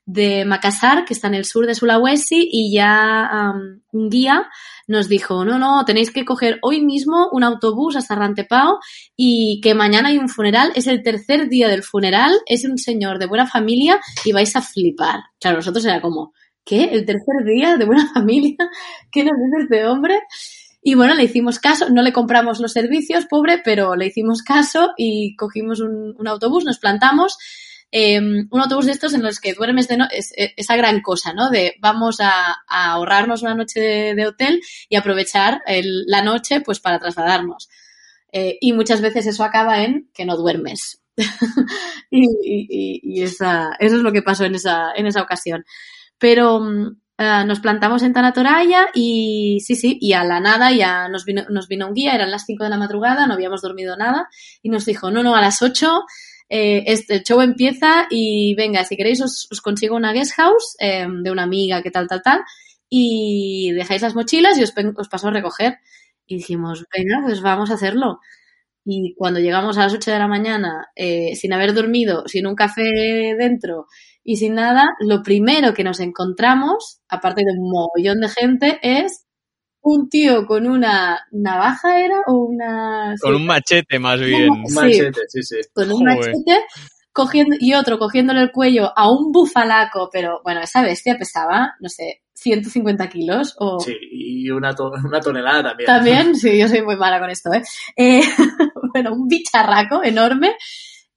de 0.06 0.44
Makassar, 0.44 1.04
que 1.04 1.14
está 1.14 1.28
en 1.28 1.34
el 1.34 1.44
sur 1.44 1.66
de 1.66 1.74
Sulawesi, 1.74 2.48
y 2.50 2.72
ya 2.74 3.52
un 3.92 4.10
guía 4.10 4.48
nos 4.88 5.08
dijo, 5.08 5.44
no, 5.44 5.58
no, 5.58 5.84
tenéis 5.84 6.10
que 6.10 6.24
coger 6.24 6.58
hoy 6.62 6.84
mismo 6.84 7.28
un 7.30 7.44
autobús 7.44 7.94
hasta 7.94 8.16
Rantepao 8.16 8.80
y 9.16 9.60
que 9.62 9.74
mañana 9.74 10.08
hay 10.08 10.18
un 10.18 10.28
funeral, 10.28 10.72
es 10.74 10.88
el 10.88 11.04
tercer 11.04 11.48
día 11.48 11.68
del 11.68 11.84
funeral, 11.84 12.32
es 12.46 12.64
un 12.64 12.76
señor 12.76 13.20
de 13.20 13.26
buena 13.26 13.46
familia 13.46 14.00
y 14.24 14.32
vais 14.32 14.54
a 14.56 14.62
flipar. 14.62 15.20
Claro, 15.38 15.58
nosotros 15.58 15.84
era 15.84 16.00
como, 16.00 16.32
¿qué? 16.64 16.84
¿El 16.84 17.06
tercer 17.06 17.44
día 17.46 17.76
de 17.76 17.84
buena 17.84 18.08
familia? 18.14 18.56
¿Qué 19.12 19.22
nos 19.22 19.34
dice 19.34 19.62
este 19.62 19.86
hombre? 19.86 20.18
Y 20.82 20.94
bueno, 20.94 21.14
le 21.14 21.24
hicimos 21.24 21.60
caso, 21.60 21.88
no 21.90 22.02
le 22.02 22.12
compramos 22.12 22.58
los 22.58 22.72
servicios, 22.72 23.26
pobre, 23.26 23.60
pero 23.64 23.94
le 23.94 24.06
hicimos 24.06 24.42
caso 24.42 24.90
y 24.96 25.36
cogimos 25.36 25.78
un 25.80 26.26
autobús, 26.26 26.64
nos 26.64 26.78
plantamos 26.78 27.36
eh, 27.92 28.18
un 28.18 28.60
autobús 28.60 28.86
de 28.86 28.92
estos 28.92 29.14
en 29.14 29.22
los 29.22 29.40
que 29.40 29.54
duermes 29.54 29.88
de 29.88 29.96
no 29.96 30.06
es, 30.10 30.32
es, 30.36 30.52
esa 30.56 30.76
gran 30.76 31.00
cosa, 31.00 31.32
¿no? 31.32 31.50
De 31.50 31.74
vamos 31.80 32.20
a, 32.20 32.56
a 32.68 32.92
ahorrarnos 32.92 33.42
una 33.42 33.54
noche 33.54 33.80
de, 33.80 34.14
de 34.14 34.26
hotel 34.26 34.60
y 34.88 34.96
aprovechar 34.96 35.62
el, 35.66 36.04
la 36.06 36.22
noche 36.22 36.60
pues 36.60 36.80
para 36.80 36.98
trasladarnos. 36.98 37.68
Eh, 38.32 38.58
y 38.60 38.72
muchas 38.72 39.00
veces 39.00 39.26
eso 39.26 39.42
acaba 39.42 39.82
en 39.82 40.08
que 40.14 40.24
no 40.24 40.36
duermes. 40.36 41.02
y, 42.10 42.24
y, 42.44 43.00
y 43.02 43.22
esa, 43.22 43.72
eso 43.78 43.96
es 43.96 44.02
lo 44.02 44.12
que 44.12 44.22
pasó 44.22 44.44
en 44.44 44.54
esa, 44.54 44.92
en 44.94 45.06
esa 45.06 45.22
ocasión. 45.22 45.64
Pero 46.18 46.58
uh, 46.58 46.94
nos 47.18 47.60
plantamos 47.60 48.02
en 48.02 48.12
Tanatoraya 48.12 48.88
y 48.94 49.58
sí, 49.64 49.74
sí, 49.74 49.98
y 50.00 50.12
a 50.12 50.24
la 50.24 50.38
nada 50.38 50.70
ya 50.72 51.08
nos 51.08 51.24
vino, 51.24 51.44
nos 51.50 51.66
vino 51.66 51.88
un 51.88 51.94
guía, 51.94 52.14
eran 52.14 52.30
las 52.30 52.44
5 52.46 52.64
de 52.64 52.70
la 52.70 52.78
madrugada, 52.78 53.26
no 53.26 53.34
habíamos 53.34 53.62
dormido 53.62 53.96
nada, 53.96 54.28
y 54.62 54.70
nos 54.70 54.84
dijo, 54.84 55.10
no, 55.10 55.22
no, 55.22 55.34
a 55.34 55.40
las 55.40 55.60
8 55.60 56.04
eh, 56.50 56.82
este, 56.86 57.14
el 57.14 57.22
show 57.22 57.40
empieza 57.40 58.06
y 58.10 58.54
venga, 58.56 58.84
si 58.84 58.96
queréis 58.96 59.22
os, 59.22 59.46
os 59.52 59.60
consigo 59.60 59.94
una 59.94 60.12
guest 60.12 60.34
house 60.34 60.76
eh, 60.80 61.06
de 61.08 61.30
una 61.30 61.44
amiga 61.44 61.80
que 61.80 61.92
tal, 61.92 62.08
tal, 62.08 62.22
tal, 62.22 62.40
y 62.88 63.70
dejáis 63.72 64.02
las 64.02 64.16
mochilas 64.16 64.58
y 64.58 64.64
os, 64.64 64.74
os 64.96 65.08
paso 65.08 65.28
a 65.28 65.30
recoger. 65.30 65.78
Y 66.26 66.36
dijimos, 66.38 66.84
venga, 66.96 67.20
pues 67.24 67.40
vamos 67.40 67.70
a 67.70 67.74
hacerlo. 67.74 68.18
Y 68.84 69.14
cuando 69.14 69.40
llegamos 69.40 69.78
a 69.78 69.82
las 69.82 69.94
8 69.94 70.10
de 70.10 70.18
la 70.18 70.26
mañana, 70.26 70.88
eh, 70.96 71.36
sin 71.36 71.52
haber 71.52 71.72
dormido, 71.72 72.24
sin 72.26 72.46
un 72.46 72.56
café 72.56 73.36
dentro 73.38 73.86
y 74.24 74.36
sin 74.36 74.54
nada, 74.54 74.84
lo 75.00 75.22
primero 75.22 75.72
que 75.74 75.84
nos 75.84 76.00
encontramos, 76.00 77.00
aparte 77.08 77.42
de 77.44 77.52
un 77.52 77.70
mogollón 77.70 78.20
de 78.20 78.28
gente, 78.28 78.78
es 78.82 79.26
un 79.82 80.08
tío 80.08 80.46
con 80.46 80.66
una 80.66 81.26
navaja 81.30 82.00
era 82.00 82.20
o 82.26 82.44
una 82.44 83.14
con 83.20 83.32
sí. 83.32 83.40
un 83.40 83.46
machete 83.46 83.98
más 83.98 84.20
bien. 84.20 84.50
un 84.50 84.74
machete 84.74 85.20
sí 85.28 85.42
sí. 85.42 85.56
Con 85.72 85.90
un 85.90 86.00
Joder. 86.00 86.18
machete 86.18 86.64
cogiendo 87.12 87.56
y 87.58 87.74
otro 87.74 87.98
cogiéndole 87.98 88.40
el 88.40 88.52
cuello 88.52 88.92
a 88.94 89.10
un 89.10 89.32
bufalaco 89.32 90.10
pero 90.12 90.40
bueno 90.44 90.60
esa 90.60 90.82
bestia 90.82 91.16
pesaba 91.18 91.74
no 91.80 91.88
sé 91.88 92.22
150 92.34 93.08
kilos 93.08 93.56
o 93.58 93.80
sí 93.80 93.96
y 94.12 94.50
una, 94.50 94.74
to 94.74 94.90
una 95.04 95.20
tonelada 95.20 95.62
también. 95.62 95.86
También 95.86 96.34
sí 96.36 96.58
yo 96.58 96.68
soy 96.68 96.82
muy 96.82 96.96
mala 96.96 97.18
con 97.18 97.30
esto 97.30 97.52
eh, 97.52 97.62
eh 97.96 98.20
bueno 98.92 99.12
un 99.12 99.26
bicharraco 99.28 100.04
enorme 100.04 100.56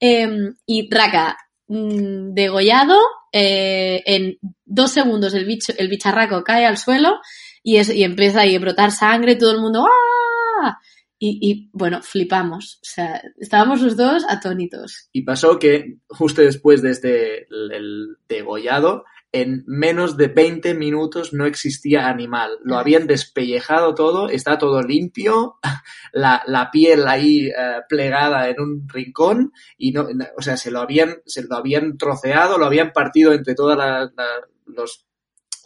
eh, 0.00 0.28
y 0.66 0.88
raca 0.92 1.36
mmm, 1.68 2.32
degollado 2.32 2.98
eh, 3.30 4.02
en 4.06 4.38
dos 4.64 4.90
segundos 4.90 5.34
el 5.34 5.44
bicho 5.44 5.72
el 5.76 5.88
bicharraco 5.88 6.42
cae 6.42 6.66
al 6.66 6.78
suelo 6.78 7.20
y, 7.64 7.78
es, 7.78 7.88
y 7.88 8.04
empieza 8.04 8.42
ahí 8.42 8.54
a 8.54 8.60
brotar 8.60 8.92
sangre, 8.92 9.34
todo 9.34 9.52
el 9.52 9.60
mundo 9.60 9.86
¡ah! 9.88 10.78
Y, 11.18 11.38
y, 11.40 11.70
bueno, 11.72 12.02
flipamos. 12.02 12.80
O 12.82 12.86
sea, 12.86 13.22
estábamos 13.38 13.80
los 13.80 13.96
dos 13.96 14.24
atónitos. 14.28 15.08
Y 15.12 15.22
pasó 15.22 15.58
que 15.58 15.96
justo 16.06 16.42
después 16.42 16.82
de 16.82 16.90
este 16.90 17.46
el 17.48 18.18
degollado, 18.28 19.04
en 19.34 19.64
menos 19.66 20.16
de 20.16 20.28
20 20.28 20.74
minutos 20.74 21.32
no 21.32 21.46
existía 21.46 22.08
animal. 22.08 22.58
Lo 22.62 22.76
habían 22.76 23.06
despellejado 23.06 23.94
todo, 23.94 24.28
está 24.28 24.58
todo 24.58 24.80
limpio, 24.82 25.56
la, 26.12 26.42
la 26.46 26.70
piel 26.70 27.08
ahí 27.08 27.48
eh, 27.48 27.80
plegada 27.88 28.48
en 28.48 28.60
un 28.60 28.88
rincón 28.88 29.52
y 29.76 29.90
no, 29.90 30.06
o 30.36 30.42
sea, 30.42 30.56
se 30.56 30.70
lo 30.70 30.80
habían, 30.80 31.16
se 31.26 31.42
lo 31.42 31.56
habían 31.56 31.96
troceado, 31.96 32.58
lo 32.58 32.66
habían 32.66 32.92
partido 32.92 33.32
entre 33.32 33.56
todas 33.56 33.76
las, 33.76 34.12
los 34.66 35.06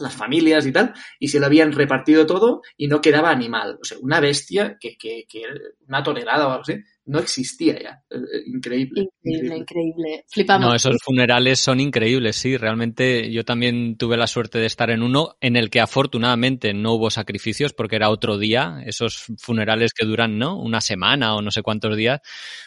las 0.00 0.14
familias 0.14 0.66
y 0.66 0.72
tal, 0.72 0.94
y 1.18 1.28
se 1.28 1.40
lo 1.40 1.46
habían 1.46 1.72
repartido 1.72 2.26
todo 2.26 2.62
y 2.76 2.88
no 2.88 3.00
quedaba 3.00 3.30
animal. 3.30 3.78
O 3.80 3.84
sea, 3.84 3.98
una 4.00 4.20
bestia 4.20 4.76
que, 4.80 4.96
que, 4.96 5.24
que 5.28 5.42
una 5.86 6.02
tonelada 6.02 6.46
o 6.46 6.50
algo 6.50 6.62
así, 6.62 6.74
no 7.08 7.18
existía 7.18 7.82
ya. 7.82 8.02
Eh, 8.10 8.16
eh, 8.16 8.42
increíble. 8.46 9.08
Increíble, 9.22 9.56
increíble. 9.56 10.24
Flipamos. 10.28 10.68
No, 10.68 10.74
esos 10.74 10.96
funerales 11.02 11.58
son 11.58 11.80
increíbles, 11.80 12.36
sí. 12.36 12.56
Realmente 12.56 13.32
yo 13.32 13.44
también 13.44 13.96
tuve 13.96 14.16
la 14.16 14.26
suerte 14.26 14.58
de 14.58 14.66
estar 14.66 14.90
en 14.90 15.02
uno 15.02 15.36
en 15.40 15.56
el 15.56 15.70
que 15.70 15.80
afortunadamente 15.80 16.74
no 16.74 16.92
hubo 16.92 17.10
sacrificios 17.10 17.72
porque 17.72 17.96
era 17.96 18.10
otro 18.10 18.38
día. 18.38 18.82
Esos 18.84 19.24
funerales 19.38 19.92
que 19.94 20.06
duran, 20.06 20.38
¿no? 20.38 20.60
Una 20.60 20.80
semana 20.80 21.34
o 21.34 21.42
no 21.42 21.50
sé 21.50 21.62
cuántos 21.62 21.96
días. 21.96 22.20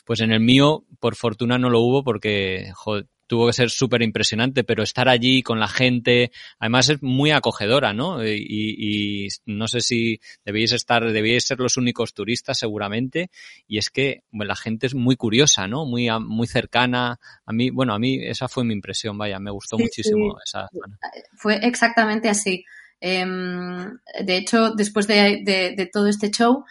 Pues 0.06 0.22
en 0.22 0.32
el 0.32 0.40
mío, 0.40 0.86
por 1.00 1.16
fortuna, 1.16 1.60
no 1.60 1.70
lo 1.70 1.80
hubo 1.80 2.04
porque, 2.04 2.72
joder, 2.74 3.06
tuvo 3.32 3.48
que 3.48 3.54
ser 3.54 3.70
súper 3.70 4.02
impresionante, 4.02 4.66
pero 4.66 4.84
estar 4.84 5.08
allí 5.08 5.42
con 5.42 5.58
la 5.58 5.70
gente, 5.70 6.34
además 6.60 6.90
es 6.90 7.02
muy 7.02 7.32
acogedora, 7.32 7.94
¿no? 7.94 8.28
Y, 8.28 9.30
no 9.46 9.70
sé 9.70 9.80
si 9.80 10.20
debéis 10.44 10.74
estar, 10.74 11.10
debíais 11.10 11.48
ser 11.48 11.62
los 11.62 11.78
únicos 11.78 12.14
turistas 12.14 12.60
seguramente, 12.60 13.30
y 13.70 13.78
es 13.78 13.90
que 13.90 14.26
la 14.34 14.58
gente 14.58 14.88
es 14.88 14.96
muy 14.96 15.16
curiosa, 15.16 15.66
¿no? 15.66 15.86
Muy, 15.86 16.10
muy 16.20 16.46
cercana. 16.46 17.22
A 17.46 17.54
mí, 17.54 17.70
bueno, 17.70 17.94
a 17.94 18.00
mí 18.00 18.20
esa 18.22 18.50
fue 18.50 18.66
mi 18.66 18.74
impresión, 18.74 19.18
vaya, 19.18 19.40
me 19.40 19.52
gustó 19.52 19.78
muchísimo 19.78 20.36
esa 20.46 20.68
zona. 20.68 21.00
Fue 21.38 21.56
exactamente 21.66 22.28
así. 22.28 22.66
Em, 23.00 23.98
de 24.26 24.36
hecho, 24.36 24.72
después 24.72 25.08
de, 25.08 25.42
de 25.46 25.86
todo 25.86 26.08
este 26.08 26.32
show 26.32 26.66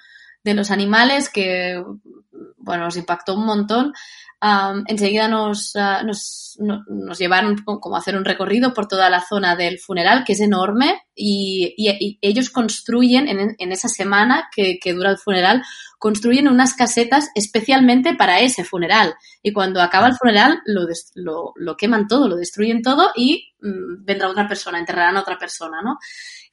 de 0.45 0.53
los 0.53 0.71
animales, 0.71 1.31
que, 1.31 1.83
bueno, 2.59 2.85
nos 2.85 2.97
impactó 2.97 3.35
un 3.35 3.47
montón, 3.47 3.93
enseguida 4.87 5.29
nos, 5.29 5.75
uh, 5.75 6.05
nos, 6.07 6.57
nos, 6.59 7.19
llevaron 7.19 7.57
como 7.63 7.97
a 7.97 7.99
hacer 7.99 8.17
un 8.17 8.25
recorrido 8.25 8.73
por 8.73 8.89
toda 8.89 9.11
la 9.11 9.21
zona 9.21 9.55
del 9.55 9.79
funeral, 9.79 10.25
que 10.25 10.33
es 10.33 10.41
enorme, 10.41 11.03
y, 11.15 11.75
y, 11.77 12.19
ellos 12.23 12.49
construyen 12.49 13.29
en, 13.29 13.55
en, 13.59 13.73
esa 13.73 13.89
semana 13.89 14.49
que, 14.55 14.79
que, 14.83 14.95
dura 14.95 15.11
el 15.11 15.19
funeral, 15.19 15.63
construyen 15.99 16.49
unas 16.49 16.75
casetas 16.75 17.29
especialmente 17.35 18.15
para 18.15 18.41
ese 18.41 18.65
funeral. 18.65 19.15
Y 19.43 19.53
cuando 19.53 19.83
acaba 19.83 20.09
el 20.09 20.17
funeral, 20.17 20.61
lo, 20.65 20.87
lo, 21.55 21.77
queman 21.77 22.09
todo, 22.09 22.27
lo 22.27 22.37
destruyen 22.37 22.81
todo 22.81 23.11
y 23.15 23.53
mm, 23.61 24.05
vendrá 24.05 24.29
otra 24.29 24.49
persona, 24.49 24.79
enterrarán 24.79 25.19
a 25.19 25.21
otra 25.21 25.39
persona, 25.39 25.83
¿no? 25.83 25.99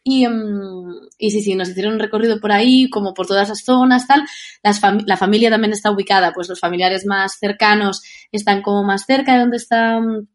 Y, 0.04 0.26
mm, 0.26 1.10
y 1.18 1.32
sí, 1.32 1.42
sí, 1.42 1.56
nos 1.56 1.70
hicieron 1.70 1.94
un 1.94 2.00
recorrido 2.00 2.40
por 2.40 2.54
ahí, 2.54 2.90
como 2.90 3.14
por 3.14 3.28
todas 3.28 3.50
las 3.50 3.64
zonas, 3.64 4.08
tal. 4.08 4.24
Las 4.64 4.82
la 5.06 5.18
familia 5.18 5.50
también 5.50 5.74
está 5.78 5.92
ubicada, 5.92 6.34
pues 6.34 6.50
los 6.50 6.60
familiares 6.60 7.06
más 7.06 7.38
cercanos 7.40 8.02
están 8.32 8.62
como 8.62 8.84
más 8.84 9.06
cerca 9.06 9.34
de 9.34 9.40
donde 9.40 9.58
está 9.58 10.00
mm, 10.00 10.28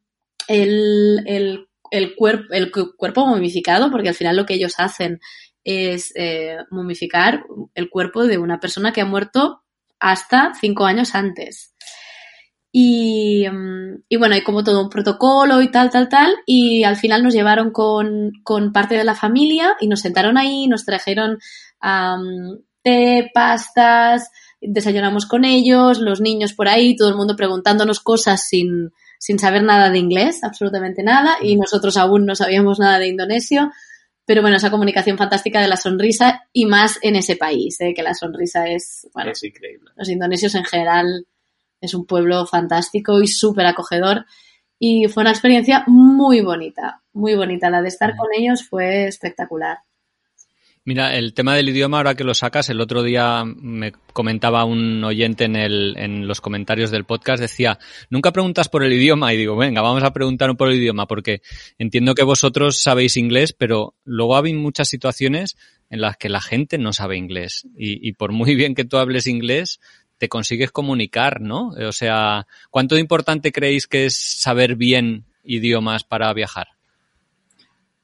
el, 0.48 1.22
el, 1.26 1.68
el, 1.90 2.14
el 2.50 2.70
cuerpo 2.96 3.26
momificado, 3.26 3.90
porque 3.90 4.08
al 4.08 4.14
final 4.14 4.36
lo 4.36 4.46
que 4.46 4.54
ellos 4.54 4.74
hacen 4.78 5.20
es 5.64 6.12
eh, 6.16 6.56
momificar 6.70 7.44
el 7.74 7.90
cuerpo 7.90 8.26
de 8.26 8.38
una 8.38 8.58
persona 8.58 8.92
que 8.92 9.00
ha 9.00 9.06
muerto 9.06 9.62
hasta 10.00 10.52
cinco 10.60 10.84
años 10.84 11.14
antes. 11.14 11.74
Y, 12.72 13.46
mm, 13.48 14.04
y, 14.08 14.16
bueno, 14.16 14.34
hay 14.34 14.42
como 14.42 14.64
todo 14.64 14.82
un 14.82 14.88
protocolo 14.88 15.60
y 15.60 15.70
tal, 15.70 15.90
tal, 15.90 16.08
tal. 16.08 16.34
Y 16.46 16.84
al 16.84 16.96
final 16.96 17.22
nos 17.22 17.34
llevaron 17.34 17.70
con, 17.70 18.32
con 18.42 18.72
parte 18.72 18.96
de 18.96 19.04
la 19.04 19.14
familia 19.14 19.76
y 19.80 19.88
nos 19.88 20.00
sentaron 20.00 20.38
ahí, 20.38 20.66
nos 20.66 20.84
trajeron 20.84 21.38
té, 22.82 23.30
pastas, 23.34 24.30
desayunamos 24.62 25.26
con 25.26 25.44
ellos, 25.44 25.98
los 25.98 26.20
niños 26.20 26.52
por 26.52 26.68
ahí, 26.68 26.96
todo 26.96 27.08
el 27.08 27.16
mundo 27.16 27.36
preguntándonos 27.36 28.00
cosas 28.00 28.46
sin, 28.46 28.92
sin 29.18 29.38
saber 29.38 29.62
nada 29.62 29.90
de 29.90 29.98
inglés, 29.98 30.42
absolutamente 30.44 31.02
nada. 31.02 31.36
Y 31.42 31.56
nosotros 31.56 31.96
aún 31.96 32.24
no 32.26 32.34
sabíamos 32.34 32.78
nada 32.78 32.98
de 32.98 33.08
indonesio. 33.08 33.70
Pero 34.24 34.40
bueno, 34.40 34.56
esa 34.56 34.70
comunicación 34.70 35.18
fantástica 35.18 35.60
de 35.60 35.68
la 35.68 35.76
sonrisa 35.76 36.42
y 36.52 36.66
más 36.66 36.98
en 37.02 37.16
ese 37.16 37.36
país, 37.36 37.80
¿eh? 37.80 37.92
que 37.94 38.04
la 38.04 38.14
sonrisa 38.14 38.68
es, 38.68 39.08
bueno, 39.12 39.32
es 39.32 39.42
increíble. 39.42 39.90
Los 39.96 40.08
indonesios 40.08 40.54
en 40.54 40.64
general 40.64 41.26
es 41.80 41.94
un 41.94 42.06
pueblo 42.06 42.46
fantástico 42.46 43.20
y 43.20 43.26
súper 43.26 43.66
acogedor. 43.66 44.24
Y 44.78 45.08
fue 45.08 45.22
una 45.22 45.30
experiencia 45.30 45.84
muy 45.88 46.40
bonita, 46.40 47.02
muy 47.12 47.34
bonita. 47.34 47.68
La 47.68 47.82
de 47.82 47.88
estar 47.88 48.16
con 48.16 48.28
ellos 48.32 48.66
fue 48.68 49.06
espectacular. 49.06 49.78
Mira, 50.84 51.16
el 51.16 51.32
tema 51.32 51.54
del 51.54 51.68
idioma, 51.68 51.98
ahora 51.98 52.16
que 52.16 52.24
lo 52.24 52.34
sacas, 52.34 52.68
el 52.68 52.80
otro 52.80 53.04
día 53.04 53.44
me 53.44 53.92
comentaba 54.12 54.64
un 54.64 55.04
oyente 55.04 55.44
en, 55.44 55.54
el, 55.54 55.94
en 55.96 56.26
los 56.26 56.40
comentarios 56.40 56.90
del 56.90 57.04
podcast, 57.04 57.40
decía, 57.40 57.78
nunca 58.10 58.32
preguntas 58.32 58.68
por 58.68 58.82
el 58.82 58.92
idioma 58.92 59.32
y 59.32 59.36
digo, 59.36 59.56
venga, 59.56 59.80
vamos 59.80 60.02
a 60.02 60.12
preguntar 60.12 60.56
por 60.56 60.68
el 60.68 60.78
idioma 60.78 61.06
porque 61.06 61.40
entiendo 61.78 62.16
que 62.16 62.24
vosotros 62.24 62.82
sabéis 62.82 63.16
inglés, 63.16 63.52
pero 63.52 63.94
luego 64.04 64.36
hay 64.36 64.54
muchas 64.54 64.88
situaciones 64.88 65.56
en 65.88 66.00
las 66.00 66.16
que 66.16 66.28
la 66.28 66.40
gente 66.40 66.78
no 66.78 66.92
sabe 66.92 67.16
inglés 67.16 67.68
y, 67.76 68.08
y 68.08 68.14
por 68.14 68.32
muy 68.32 68.54
bien 68.56 68.74
que 68.74 68.84
tú 68.84 68.96
hables 68.96 69.28
inglés, 69.28 69.78
te 70.18 70.28
consigues 70.28 70.72
comunicar, 70.72 71.40
¿no? 71.40 71.68
O 71.70 71.92
sea, 71.92 72.46
¿cuánto 72.70 72.98
importante 72.98 73.52
creéis 73.52 73.86
que 73.86 74.06
es 74.06 74.16
saber 74.16 74.74
bien 74.74 75.26
idiomas 75.44 76.02
para 76.02 76.32
viajar? 76.32 76.68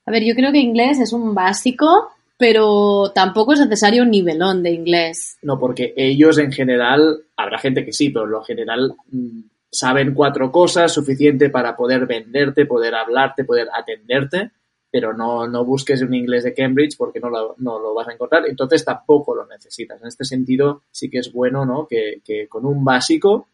A 0.05 0.11
ver, 0.11 0.25
yo 0.25 0.35
creo 0.35 0.51
que 0.53 0.59
inglés 0.59 0.99
es 0.99 1.13
un 1.13 1.35
básico, 1.35 2.11
pero 2.39 3.13
tampoco 3.15 3.53
es 3.53 3.61
necesario 3.61 4.05
un 4.05 4.11
nivelón 4.11 4.63
de 4.63 4.71
inglés. 4.71 5.37
No, 5.43 5.59
porque 5.59 5.93
ellos 5.97 6.39
en 6.39 6.53
general, 6.53 7.25
habrá 7.37 7.59
gente 7.59 7.85
que 7.85 7.93
sí, 7.93 8.11
pero 8.11 8.25
en 8.25 8.31
lo 8.31 8.43
general 8.43 8.95
mm, 9.11 9.41
saben 9.71 10.15
cuatro 10.15 10.51
cosas 10.51 10.93
suficiente 10.93 11.51
para 11.51 11.77
poder 11.77 12.07
venderte, 12.07 12.65
poder 12.65 12.95
hablarte, 12.95 13.45
poder 13.45 13.69
atenderte 13.75 14.53
pero 14.91 15.13
no, 15.13 15.47
no 15.47 15.65
busques 15.65 16.03
un 16.03 16.15
inglés 16.15 16.45
de 16.45 16.55
Cambridge 16.55 16.97
porque 16.97 17.21
no 17.21 17.29
lo, 17.29 17.55
no 17.59 17.79
lo 17.79 17.95
vas 17.95 18.09
a 18.09 18.13
encontrar, 18.13 18.47
entonces 18.47 18.85
tampoco 18.85 19.35
lo 19.35 19.47
necesitas. 19.47 20.01
En 20.01 20.09
este 20.09 20.25
sentido, 20.25 20.83
sí 20.91 21.11
que 21.11 21.19
es 21.19 21.33
bueno 21.33 21.67
¿no? 21.67 21.87
que, 21.87 22.23
que 22.25 22.49
con 22.49 22.65
un 22.65 22.85
básico 22.85 23.49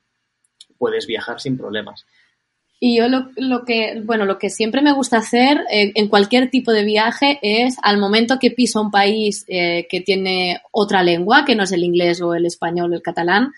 puedes 0.78 1.06
viajar 1.06 1.40
sin 1.40 1.56
problemas. 1.56 2.06
Y 2.80 2.98
yo 2.98 3.08
lo, 3.08 3.28
lo, 3.36 3.64
que, 3.64 4.02
bueno, 4.04 4.24
lo 4.26 4.38
que 4.38 4.50
siempre 4.50 4.82
me 4.82 4.92
gusta 4.92 5.18
hacer 5.18 5.64
eh, 5.70 5.92
en 5.94 6.08
cualquier 6.08 6.50
tipo 6.50 6.72
de 6.72 6.84
viaje 6.84 7.38
es 7.40 7.76
al 7.82 7.98
momento 7.98 8.38
que 8.38 8.50
piso 8.50 8.80
un 8.80 8.90
país 8.90 9.44
eh, 9.48 9.86
que 9.88 10.00
tiene 10.00 10.60
otra 10.70 11.02
lengua, 11.02 11.44
que 11.44 11.54
no 11.54 11.62
es 11.62 11.72
el 11.72 11.84
inglés 11.84 12.20
o 12.20 12.34
el 12.34 12.46
español 12.46 12.92
o 12.92 12.96
el 12.96 13.02
catalán, 13.02 13.52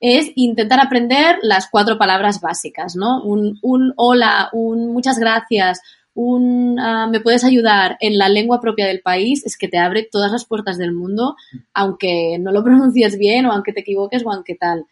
es 0.00 0.30
intentar 0.34 0.80
aprender 0.80 1.38
las 1.42 1.68
cuatro 1.70 1.96
palabras 1.96 2.40
básicas, 2.40 2.96
¿no? 2.96 3.22
Un, 3.22 3.58
un 3.62 3.94
hola, 3.96 4.50
un 4.52 4.92
muchas 4.92 5.18
gracias, 5.18 5.80
un 6.16 6.80
uh, 6.80 7.10
me 7.10 7.20
puedes 7.20 7.44
ayudar 7.44 7.98
en 8.00 8.16
la 8.16 8.30
lengua 8.30 8.58
propia 8.60 8.86
del 8.86 9.02
país 9.02 9.44
es 9.44 9.58
que 9.58 9.68
te 9.68 9.78
abre 9.78 10.08
todas 10.10 10.32
las 10.32 10.46
puertas 10.46 10.78
del 10.78 10.92
mundo, 10.92 11.36
aunque 11.74 12.38
no 12.40 12.52
lo 12.52 12.64
pronuncies 12.64 13.18
bien 13.18 13.46
o 13.46 13.52
aunque 13.52 13.72
te 13.72 13.80
equivoques 13.80 14.24
o 14.24 14.32
aunque 14.32 14.54
tal. 14.54 14.86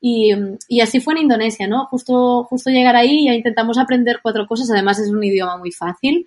Y, 0.00 0.32
y, 0.68 0.80
así 0.80 1.00
fue 1.00 1.14
en 1.14 1.22
Indonesia, 1.22 1.66
¿no? 1.66 1.86
Justo, 1.86 2.44
justo 2.44 2.70
llegar 2.70 2.94
ahí 2.94 3.26
ya 3.26 3.34
intentamos 3.34 3.78
aprender 3.78 4.20
cuatro 4.22 4.46
cosas, 4.46 4.70
además 4.70 5.00
es 5.00 5.10
un 5.10 5.24
idioma 5.24 5.56
muy 5.56 5.72
fácil. 5.72 6.26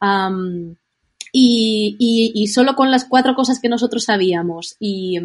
Um, 0.00 0.74
y, 1.36 1.96
y, 2.32 2.46
solo 2.46 2.76
con 2.76 2.92
las 2.92 3.06
cuatro 3.06 3.34
cosas 3.34 3.60
que 3.60 3.68
nosotros 3.68 4.04
sabíamos 4.04 4.76
y, 4.78 5.18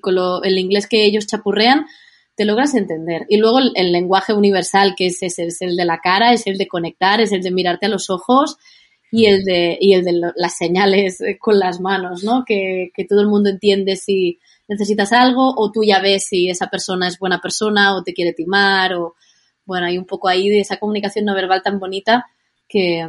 con 0.00 0.14
lo, 0.16 0.42
el 0.42 0.58
inglés 0.58 0.88
que 0.88 1.04
ellos 1.04 1.28
chapurrean, 1.28 1.86
te 2.34 2.44
logras 2.44 2.74
entender. 2.74 3.24
Y 3.28 3.36
luego 3.36 3.60
el, 3.60 3.92
lenguaje 3.92 4.32
universal, 4.32 4.94
que 4.96 5.06
es, 5.06 5.22
es, 5.22 5.62
el 5.62 5.76
de 5.76 5.84
la 5.84 6.00
cara, 6.00 6.32
es 6.32 6.46
el 6.48 6.58
de 6.58 6.66
conectar, 6.66 7.20
es 7.20 7.30
el 7.30 7.42
de 7.42 7.52
mirarte 7.52 7.86
a 7.86 7.88
los 7.88 8.10
ojos 8.10 8.56
y 9.10 9.26
el 9.26 9.44
de, 9.44 9.78
y 9.80 9.94
el 9.94 10.04
de 10.04 10.20
las 10.34 10.56
señales 10.56 11.18
con 11.38 11.58
las 11.58 11.80
manos, 11.80 12.24
¿no? 12.24 12.44
Que, 12.44 12.90
que 12.94 13.04
todo 13.04 13.20
el 13.20 13.28
mundo 13.28 13.48
entiende 13.48 13.96
si 13.96 14.38
necesitas 14.68 15.12
algo 15.12 15.54
o 15.56 15.70
tú 15.70 15.82
ya 15.84 16.00
ves 16.00 16.26
si 16.26 16.48
esa 16.50 16.68
persona 16.68 17.08
es 17.08 17.18
buena 17.18 17.40
persona 17.40 17.94
o 17.94 18.02
te 18.02 18.12
quiere 18.12 18.32
timar 18.32 18.94
o, 18.94 19.14
bueno, 19.64 19.86
hay 19.86 19.98
un 19.98 20.06
poco 20.06 20.28
ahí 20.28 20.48
de 20.48 20.60
esa 20.60 20.78
comunicación 20.78 21.24
no 21.24 21.34
verbal 21.34 21.62
tan 21.62 21.78
bonita 21.78 22.26
que, 22.68 23.06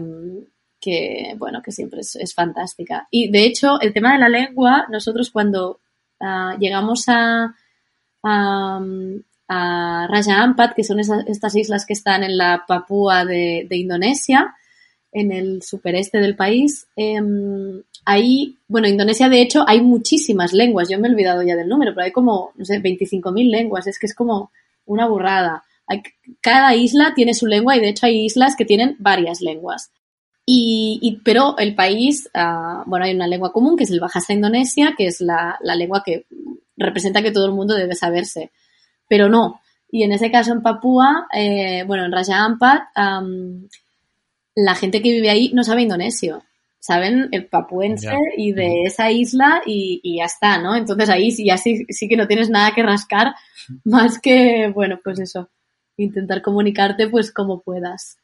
que 0.79 1.35
bueno, 1.37 1.61
que 1.61 1.71
siempre 1.71 2.01
es, 2.01 2.33
fantástica. 2.33 3.07
Y 3.11 3.31
de 3.31 3.45
hecho, 3.45 3.79
el 3.79 3.93
tema 3.93 4.13
de 4.13 4.19
la 4.19 4.29
lengua, 4.29 4.85
nosotros 4.89 5.31
cuando 5.31 5.79
uh, 6.19 6.57
llegamos 6.59 7.05
a, 7.07 7.55
a, 8.23 8.79
a 9.47 10.07
Raja 10.09 10.43
Ampat, 10.43 10.73
que 10.75 10.83
son 10.83 10.99
esas, 10.99 11.25
estas 11.27 11.55
islas 11.55 11.85
que 11.85 11.93
están 11.93 12.23
en 12.23 12.37
la 12.37 12.65
Papúa 12.67 13.25
de, 13.25 13.65
de 13.69 13.77
Indonesia, 13.77 14.55
en 15.17 15.31
el 15.31 15.63
supereste 15.63 16.19
del 16.19 16.35
país. 16.35 16.87
Eh, 16.95 17.19
ahí, 18.05 18.57
bueno, 18.67 18.87
Indonesia 18.87 19.29
de 19.29 19.41
hecho 19.41 19.65
hay 19.67 19.81
muchísimas 19.81 20.53
lenguas, 20.53 20.89
yo 20.89 20.99
me 20.99 21.07
he 21.07 21.11
olvidado 21.11 21.41
ya 21.41 21.55
del 21.55 21.67
número, 21.67 21.93
pero 21.93 22.05
hay 22.05 22.11
como, 22.11 22.51
no 22.55 22.65
sé, 22.65 22.81
25.000 22.81 23.49
lenguas, 23.49 23.87
es 23.87 23.97
que 23.97 24.05
es 24.05 24.13
como 24.15 24.51
una 24.85 25.07
burrada. 25.07 25.63
cada 26.41 26.75
isla 26.75 27.13
tiene 27.15 27.33
su 27.33 27.47
lengua 27.47 27.75
y 27.75 27.79
de 27.79 27.89
hecho 27.89 28.05
hay 28.05 28.25
islas 28.25 28.55
que 28.55 28.65
tienen 28.65 28.95
varias 28.99 29.41
lenguas. 29.41 29.91
Y, 30.45 31.19
pero 31.25 31.57
el 31.57 31.75
país, 31.75 32.29
ah, 32.33 32.83
bueno, 32.85 33.05
hay 33.05 33.13
una 33.13 33.27
lengua 33.27 33.51
común 33.51 33.75
que 33.75 33.83
es 33.83 33.91
el 33.91 33.99
Bajasa 33.99 34.31
Indonesia, 34.31 34.93
que 34.97 35.07
es 35.07 35.19
la, 35.19 35.57
lengua 35.61 36.03
que 36.05 36.25
representa 36.77 37.21
que 37.21 37.31
todo 37.31 37.47
el 37.47 37.51
mundo 37.51 37.73
debe 37.75 37.95
saberse. 37.95 38.51
Pero 39.09 39.27
no. 39.27 39.59
Y 39.91 40.03
en 40.03 40.13
ese 40.13 40.31
caso 40.31 40.53
en 40.53 40.61
Papúa, 40.61 41.27
eh, 41.33 41.83
bueno, 41.85 42.05
en 42.05 42.13
Raja 42.13 42.45
Ampat, 42.45 42.83
la 44.57 44.73
gente 44.73 45.03
que 45.03 45.11
vive 45.11 45.29
ahí 45.29 45.51
no 45.53 45.63
sabe 45.63 45.83
indonesio. 45.83 46.43
Saben 46.79 47.29
el 47.31 47.45
papuense 47.45 48.15
y 48.37 48.53
de 48.53 48.83
esa 48.83 49.11
isla 49.11 49.61
y, 49.65 50.17
ya 50.17 50.25
está, 50.25 50.57
¿no? 50.57 50.75
Entonces 50.75 51.09
ahí 51.09 51.29
ya 51.45 51.57
sí, 51.57 51.85
sí 51.89 52.07
que 52.07 52.17
no 52.17 52.27
tienes 52.27 52.49
nada 52.49 52.73
que 52.73 52.81
rascar 52.81 53.35
más 53.83 54.19
que, 54.19 54.71
bueno, 54.73 54.99
pues 55.03 55.19
eso, 55.19 55.49
intentar 55.95 56.41
comunicarte 56.41 57.07
pues 57.07 57.31
como 57.31 57.61
puedas. 57.61 58.17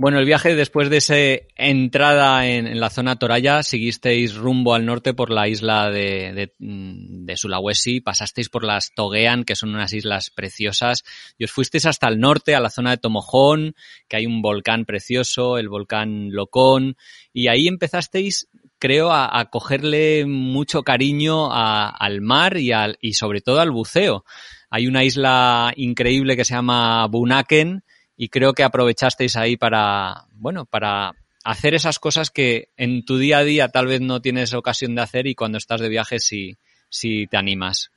Bueno, 0.00 0.20
el 0.20 0.26
viaje 0.26 0.54
después 0.54 0.90
de 0.90 0.98
esa 0.98 1.16
entrada 1.56 2.46
en, 2.46 2.78
la 2.78 2.88
zona 2.88 3.18
Toraya, 3.18 3.64
seguisteis 3.64 4.36
rumbo 4.36 4.74
al 4.74 4.86
norte 4.86 5.12
por 5.12 5.28
la 5.28 5.48
isla 5.48 5.90
de, 5.90 6.52
de, 6.56 7.36
Sulawesi, 7.36 8.00
pasasteis 8.00 8.48
por 8.48 8.62
las 8.62 8.92
Togean, 8.94 9.42
que 9.42 9.56
son 9.56 9.74
unas 9.74 9.92
islas 9.92 10.30
preciosas, 10.30 11.02
y 11.36 11.42
os 11.42 11.50
fuisteis 11.50 11.84
hasta 11.84 12.06
el 12.06 12.20
norte, 12.20 12.54
a 12.54 12.60
la 12.60 12.70
zona 12.70 12.90
de 12.90 12.98
Tomojón, 12.98 13.74
que 14.06 14.18
hay 14.18 14.26
un 14.26 14.40
volcán 14.40 14.84
precioso, 14.84 15.58
el 15.58 15.68
volcán 15.68 16.30
Locón, 16.30 16.96
y 17.32 17.48
ahí 17.48 17.66
empezasteis, 17.66 18.46
creo, 18.78 19.10
a, 19.10 19.44
cogerle 19.50 20.26
mucho 20.26 20.84
cariño 20.84 21.48
al 21.50 22.20
mar 22.20 22.56
y, 22.56 22.70
al, 22.70 22.98
y 23.00 23.14
sobre 23.14 23.40
todo 23.40 23.58
al 23.58 23.72
buceo. 23.72 24.24
Hay 24.70 24.86
una 24.86 25.02
isla 25.02 25.72
increíble 25.74 26.36
que 26.36 26.44
se 26.44 26.54
llama 26.54 27.04
Bunaken, 27.08 27.82
y 28.18 28.28
creo 28.28 28.52
que 28.52 28.64
aprovechasteis 28.64 29.36
ahí 29.36 29.56
para, 29.56 30.24
bueno, 30.32 30.66
para 30.66 31.14
hacer 31.44 31.74
esas 31.74 32.00
cosas 32.00 32.30
que 32.30 32.68
en 32.76 33.04
tu 33.04 33.16
día 33.16 33.38
a 33.38 33.44
día 33.44 33.68
tal 33.68 33.86
vez 33.86 34.00
no 34.00 34.20
tienes 34.20 34.52
ocasión 34.52 34.96
de 34.96 35.02
hacer 35.02 35.28
y 35.28 35.36
cuando 35.36 35.56
estás 35.56 35.80
de 35.80 35.88
viaje 35.88 36.18
sí, 36.18 36.58
sí 36.90 37.28
te 37.28 37.36
animas. 37.36 37.92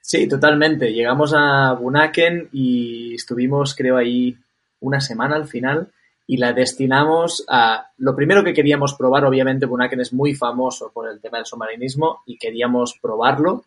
Sí, 0.00 0.26
totalmente. 0.26 0.94
Llegamos 0.94 1.34
a 1.36 1.74
Bunaken 1.74 2.48
y 2.52 3.14
estuvimos, 3.14 3.74
creo, 3.74 3.98
ahí 3.98 4.34
una 4.80 5.00
semana 5.00 5.36
al 5.36 5.46
final 5.46 5.92
y 6.26 6.38
la 6.38 6.54
destinamos 6.54 7.44
a... 7.48 7.90
Lo 7.98 8.16
primero 8.16 8.42
que 8.42 8.54
queríamos 8.54 8.94
probar, 8.94 9.26
obviamente, 9.26 9.66
Bunaken 9.66 10.00
es 10.00 10.14
muy 10.14 10.34
famoso 10.34 10.90
por 10.90 11.06
el 11.06 11.20
tema 11.20 11.36
del 11.36 11.46
submarinismo 11.46 12.22
y 12.24 12.38
queríamos 12.38 12.98
probarlo. 13.00 13.66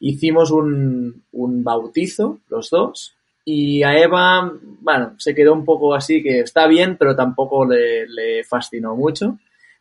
Hicimos 0.00 0.50
un, 0.50 1.24
un 1.32 1.64
bautizo, 1.64 2.40
los 2.50 2.68
dos, 2.68 3.17
y 3.50 3.82
a 3.82 3.98
Eva, 3.98 4.52
bueno, 4.82 5.14
se 5.16 5.34
quedó 5.34 5.54
un 5.54 5.64
poco 5.64 5.94
así, 5.94 6.22
que 6.22 6.40
está 6.40 6.66
bien, 6.66 6.98
pero 6.98 7.16
tampoco 7.16 7.64
le, 7.64 8.44
fascinó 8.44 8.94
mucho. 8.94 9.38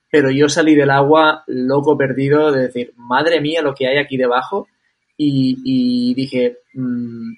Pero 0.09 0.31
yo 0.31 0.47
salí 0.47 0.73
del 0.73 0.89
agua 0.89 1.43
loco 1.47 1.97
perdido 1.97 2.53
de 2.53 2.61
decir, 2.61 2.93
madre 2.95 3.41
mía, 3.41 3.61
lo 3.61 3.75
que 3.75 3.85
hay 3.85 3.97
aquí 3.97 4.15
debajo. 4.15 4.69
Y, 5.17 6.13
dije, 6.13 6.59
mm, 6.75 7.33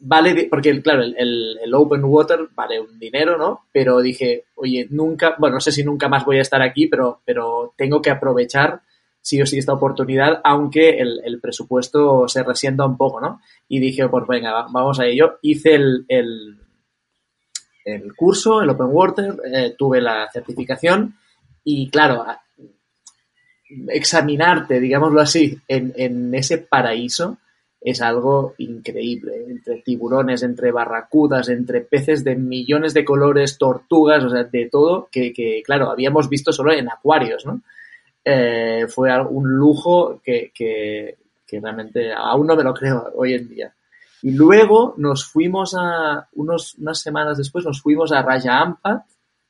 vale, 0.00 0.46
porque 0.50 0.82
claro, 0.82 1.04
el, 1.04 1.16
el, 1.64 1.74
open 1.74 2.04
water 2.04 2.48
vale 2.54 2.78
un 2.78 2.98
dinero, 2.98 3.38
¿no? 3.38 3.60
Pero 3.72 4.02
dije, 4.02 4.44
oye, 4.56 4.86
nunca, 4.90 5.36
bueno, 5.38 5.54
no 5.54 5.60
sé 5.60 5.72
si 5.72 5.82
nunca 5.82 6.06
más 6.06 6.22
voy 6.26 6.36
a 6.36 6.42
estar 6.42 6.60
aquí, 6.60 6.86
pero, 6.86 7.22
pero 7.24 7.72
tengo 7.78 8.02
que 8.02 8.10
aprovechar 8.10 8.82
sí 9.22 9.40
o 9.40 9.46
sí 9.46 9.56
esta 9.56 9.72
oportunidad, 9.72 10.40
aunque 10.44 10.98
el, 10.98 11.40
presupuesto 11.40 12.28
se 12.28 12.42
resienta 12.42 12.84
un 12.84 12.96
poco, 12.96 13.20
¿no? 13.20 13.40
Y 13.68 13.78
dije, 13.78 14.08
pues 14.08 14.26
venga, 14.26 14.66
vamos 14.70 14.98
a 15.00 15.06
ello. 15.06 15.38
Hice 15.42 15.76
el, 15.76 16.04
el, 16.08 16.58
curso, 18.16 18.60
el 18.60 18.70
Open 18.70 18.88
Water, 18.90 19.36
eh, 19.54 19.74
tuve 19.78 20.00
la 20.00 20.28
certificación 20.32 21.16
y 21.64 21.88
claro, 21.88 22.26
examinarte, 23.88 24.80
digámoslo 24.80 25.20
así, 25.20 25.56
en, 25.68 25.92
en 25.96 26.34
ese 26.34 26.58
paraíso 26.58 27.38
es 27.80 28.02
algo 28.02 28.54
increíble. 28.58 29.44
Entre 29.48 29.82
tiburones, 29.82 30.42
entre 30.42 30.72
barracudas, 30.72 31.48
entre 31.48 31.80
peces 31.80 32.24
de 32.24 32.36
millones 32.36 32.92
de 32.92 33.04
colores, 33.04 33.56
tortugas, 33.56 34.24
o 34.24 34.30
sea, 34.30 34.44
de 34.44 34.68
todo, 34.70 35.08
que, 35.10 35.32
que 35.32 35.62
claro, 35.64 35.90
habíamos 35.90 36.28
visto 36.28 36.52
solo 36.52 36.72
en 36.72 36.90
acuarios, 36.90 37.46
¿no? 37.46 37.62
Eh, 38.24 38.86
fue 38.88 39.10
un 39.20 39.48
lujo 39.48 40.20
que, 40.22 40.52
que, 40.54 41.16
realmente 41.50 42.10
aún 42.14 42.46
no 42.46 42.56
me 42.56 42.62
lo 42.62 42.72
creo 42.72 43.10
hoy 43.14 43.34
en 43.34 43.48
día. 43.48 43.74
Y 44.22 44.30
luego 44.30 44.94
nos 44.96 45.26
fuimos 45.26 45.74
a, 45.78 46.28
unos, 46.34 46.76
unas 46.76 47.00
semanas 47.00 47.36
después, 47.36 47.64
nos 47.64 47.82
fuimos 47.82 48.10
a 48.12 48.22
Raja 48.22 48.60
Ampat, 48.60 49.02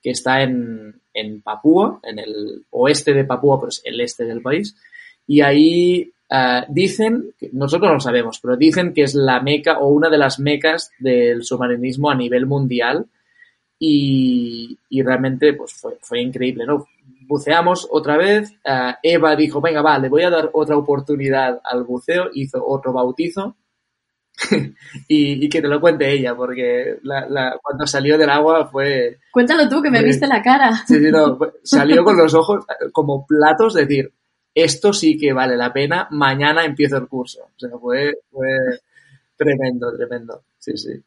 que 0.02 0.10
está 0.10 0.42
en, 0.42 1.00
en 1.14 1.42
Papúa, 1.42 2.00
en 2.02 2.18
el 2.18 2.64
oeste 2.70 3.12
de 3.12 3.24
Papúa, 3.24 3.60
pero 3.60 3.68
es 3.68 3.82
el 3.84 4.00
este 4.00 4.24
del 4.24 4.42
país. 4.42 4.74
Y 5.28 5.42
ahí 5.42 6.12
uh, 6.30 6.64
dicen, 6.68 7.32
nosotros 7.52 7.88
no 7.88 7.94
lo 7.94 8.00
sabemos, 8.00 8.40
pero 8.40 8.56
dicen 8.56 8.92
que 8.92 9.02
es 9.02 9.14
la 9.14 9.40
meca 9.40 9.78
o 9.78 9.88
una 9.88 10.10
de 10.10 10.18
las 10.18 10.40
mecas 10.40 10.90
del 10.98 11.44
submarinismo 11.44 12.10
a 12.10 12.16
nivel 12.16 12.46
mundial. 12.46 13.06
Y, 13.78 14.76
y 14.90 15.02
realmente 15.02 15.52
pues 15.54 15.72
fue, 15.72 15.98
fue 16.00 16.20
increíble, 16.20 16.66
¿no? 16.66 16.86
Buceamos 17.32 17.88
otra 17.90 18.18
vez. 18.18 18.52
Eh, 18.62 18.92
Eva 19.02 19.34
dijo, 19.34 19.62
venga, 19.62 19.80
va, 19.80 19.98
le 19.98 20.10
voy 20.10 20.22
a 20.22 20.28
dar 20.28 20.50
otra 20.52 20.76
oportunidad 20.76 21.60
al 21.64 21.84
buceo. 21.84 22.28
Hizo 22.34 22.62
otro 22.64 22.92
bautizo. 22.92 23.56
y, 25.08 25.48
que 25.48 25.62
te 25.62 25.68
lo 25.68 25.80
cuente 25.80 26.10
ella, 26.10 26.34
porque 26.34 26.98
cuando 27.62 27.86
salió 27.86 28.18
del 28.18 28.30
agua 28.30 28.66
fue... 28.66 29.18
Cuéntalo 29.30 29.68
tú, 29.68 29.80
que 29.80 29.90
me 29.90 30.02
viste 30.02 30.26
la 30.26 30.42
cara. 30.42 30.74
Sí, 30.86 30.98
sí, 30.98 31.10
no, 31.10 31.38
salió 31.62 32.04
con 32.04 32.16
los 32.18 32.34
ojos 32.34 32.64
eh, 32.68 32.90
como 32.92 33.26
platos, 33.26 33.74
decir, 33.74 34.12
esto 34.54 34.92
sí 34.92 35.16
que 35.18 35.32
vale 35.32 35.56
la 35.56 35.72
pena, 35.72 36.08
mañana 36.10 36.64
empiezo 36.64 36.98
el 36.98 37.08
curso. 37.08 37.44
O 37.44 37.58
sea, 37.58 37.70
fue, 37.78 38.12
fue 38.30 38.48
tremendo, 39.36 39.94
tremendo. 39.96 40.42
Sí, 40.58 40.76
sí. 40.76 41.02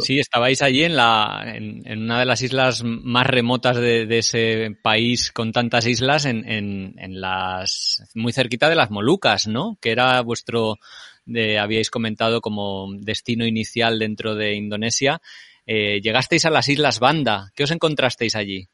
Sí, 0.00 0.18
estabais 0.18 0.62
allí 0.62 0.82
en, 0.82 0.96
la, 0.96 1.44
en, 1.46 2.02
una 2.02 2.18
de 2.18 2.24
las 2.24 2.42
islas 2.42 2.82
más 2.84 3.26
remotas 3.26 3.76
de, 3.76 4.06
ese 4.18 4.76
país 4.82 5.30
con 5.30 5.52
tantas 5.52 5.86
islas, 5.86 6.24
en, 6.24 6.44
en, 6.46 7.20
las 7.20 8.02
muy 8.14 8.32
cerquita 8.32 8.68
de 8.68 8.74
las 8.74 8.90
Molucas, 8.90 9.46
¿no? 9.46 9.78
Que 9.80 9.92
era 9.92 10.20
vuestro, 10.22 10.78
de, 11.24 11.58
habíais 11.58 11.90
comentado 11.90 12.40
como 12.40 12.88
destino 12.98 13.46
inicial 13.46 13.98
dentro 13.98 14.34
de 14.34 14.54
Indonesia. 14.54 15.20
Eh, 15.66 16.00
llegasteis 16.02 16.44
a 16.44 16.50
las 16.50 16.68
Islas 16.68 16.98
Banda. 16.98 17.52
¿Qué 17.54 17.64
os 17.64 17.70
encontrasteis 17.70 18.34
allí? 18.34 18.68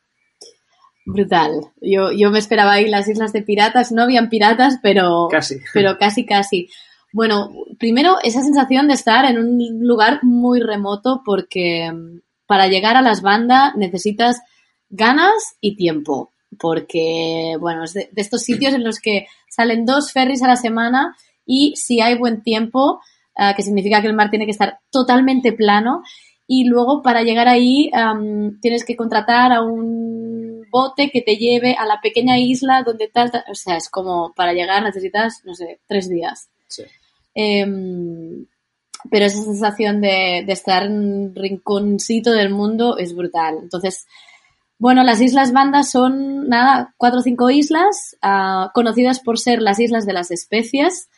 Brutal. 1.05 1.73
Yo, 1.81 2.13
yo 2.13 2.31
me 2.31 2.39
esperaba 2.39 2.73
ahí 2.73 2.89
las 2.89 3.09
islas 3.09 3.33
de 3.33 3.43
piratas. 3.43 3.93
No 3.93 4.03
habían 4.03 4.29
piratas, 4.29 4.79
pero 4.83 5.29
casi. 5.31 5.59
Pero 5.73 5.99
casi, 5.99 6.25
casi. 6.25 6.69
Bueno, 7.13 7.51
primero 7.79 8.19
esa 8.23 8.43
sensación 8.43 8.89
de 8.89 8.95
estar 8.95 9.25
en 9.25 9.39
un 9.39 9.87
lugar 9.87 10.21
muy 10.23 10.61
remoto 10.61 11.23
porque 11.25 11.91
mm, 11.91 12.21
para 12.47 12.69
llegar 12.69 12.97
a 12.97 13.03
las 13.03 13.23
bandas 13.23 13.75
necesitas 13.77 14.41
ganas 14.89 15.57
y 15.61 15.77
tiempo. 15.77 16.33
Porque, 16.59 17.57
bueno, 17.61 17.85
es 17.85 17.95
de, 17.95 18.11
estos 18.17 18.43
sitios 18.43 18.75
en 18.75 18.85
los 18.85 18.99
que 18.99 19.27
salen 19.49 19.87
dos 19.87 20.13
ferries 20.13 20.43
a 20.43 20.49
la 20.49 20.57
semana 20.57 21.17
y 21.47 21.75
si 21.77 22.01
hay 22.01 22.19
buen 22.19 22.43
tiempo, 22.43 23.01
eh, 23.37 23.53
que 23.57 23.63
significa 23.63 24.01
que 24.01 24.09
el 24.09 24.15
mar 24.15 24.31
tiene 24.31 24.47
que 24.47 24.51
estar 24.51 24.81
totalmente 24.91 25.53
plano, 25.53 26.03
y 26.53 26.65
luego 26.65 27.01
para 27.01 27.23
llegar 27.23 27.47
ahí 27.47 27.93
tienes 28.61 28.85
que 28.85 28.97
contratar 28.97 29.53
a 29.53 29.63
un 29.63 30.67
bote 30.69 31.09
que 31.09 31.23
te 31.23 31.37
lleve 31.37 31.77
a 31.79 31.87
la 31.87 32.01
pequeña 32.01 32.41
isla 32.41 32.83
donde 32.83 33.07
tal, 33.07 33.31
o 33.49 33.55
sea, 33.55 33.77
es 33.77 33.89
como 33.89 34.33
para 34.35 34.53
llegar 34.53 34.83
necesitas, 34.83 35.43
no 35.45 35.55
sé, 35.55 35.79
tres 35.87 36.09
días. 36.09 36.49
Sí. 36.67 36.83
Em, 37.35 38.47
pero 39.11 39.25
esa 39.25 39.43
sensación 39.43 40.01
de, 40.01 40.41
estar 40.49 40.85
en 40.85 40.93
un 40.93 41.35
rinconcito 41.35 42.33
del 42.33 42.51
mundo 42.51 42.99
es 42.99 43.15
brutal. 43.15 43.59
Entonces, 43.63 44.07
bueno, 44.79 45.03
las 45.05 45.21
Islas 45.21 45.53
Bandas 45.53 45.91
son, 45.91 46.49
nada, 46.49 46.95
cuatro 46.97 47.21
o 47.21 47.23
cinco 47.23 47.51
islas, 47.51 48.17
ah, 48.23 48.71
conocidas 48.75 49.21
por 49.21 49.39
ser 49.39 49.63
las 49.63 49.79
Islas 49.81 50.07
de 50.07 50.13
las 50.13 50.31
Especies, 50.31 51.09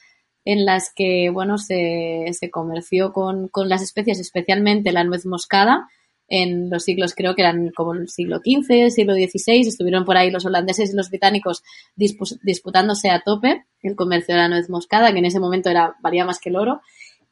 en 0.45 0.65
las 0.65 0.93
que, 0.95 1.31
bueno, 1.31 1.59
se, 1.59 2.27
se 2.33 2.51
comerció 2.51 3.13
con, 3.13 3.49
con, 3.49 3.69
las 3.69 3.83
especies, 3.83 4.19
especialmente 4.19 4.93
la 4.93 5.05
nuez 5.05 5.25
moscada, 5.27 5.89
en 6.35 6.71
los 6.71 6.85
siglos, 6.85 7.15
creo 7.15 7.35
que 7.35 7.43
eran 7.43 7.73
como 7.77 7.93
el 7.93 8.09
siglo 8.09 8.39
XV, 8.39 8.89
siglo 8.91 9.13
XVI, 9.13 9.69
estuvieron 9.69 10.07
por 10.07 10.17
ahí 10.17 10.31
los 10.31 10.47
holandeses 10.47 10.91
y 10.91 10.97
los 10.97 11.11
británicos 11.11 11.63
disputándose 11.95 13.11
a 13.11 13.21
tope 13.21 13.67
el 13.83 13.97
comercio 13.97 14.35
de 14.35 14.41
la 14.41 14.49
nuez 14.49 14.71
moscada, 14.71 15.13
que 15.13 15.19
en 15.19 15.27
ese 15.27 15.41
momento 15.41 15.69
era, 15.69 15.95
valía 16.01 16.25
más 16.25 16.41
que 16.41 16.49
el 16.49 16.57
oro. 16.57 16.81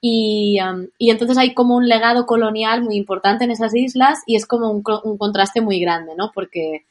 Y, 0.03 0.59
um, 0.61 0.87
y 0.99 1.11
entonces 1.11 1.39
hay 1.39 1.55
como 1.55 1.77
un 1.77 1.89
legado 1.89 2.27
colonial 2.27 2.83
muy 2.83 2.97
importante 2.97 3.45
en 3.45 3.53
esas 3.53 3.75
islas 3.75 4.19
y 4.27 4.37
es 4.37 4.45
como 4.45 4.71
un, 4.71 4.83
un 5.05 5.17
contraste 5.17 5.63
muy 5.63 5.81
grande, 5.81 6.13
¿no? 6.15 6.31
Porque, 6.35 6.85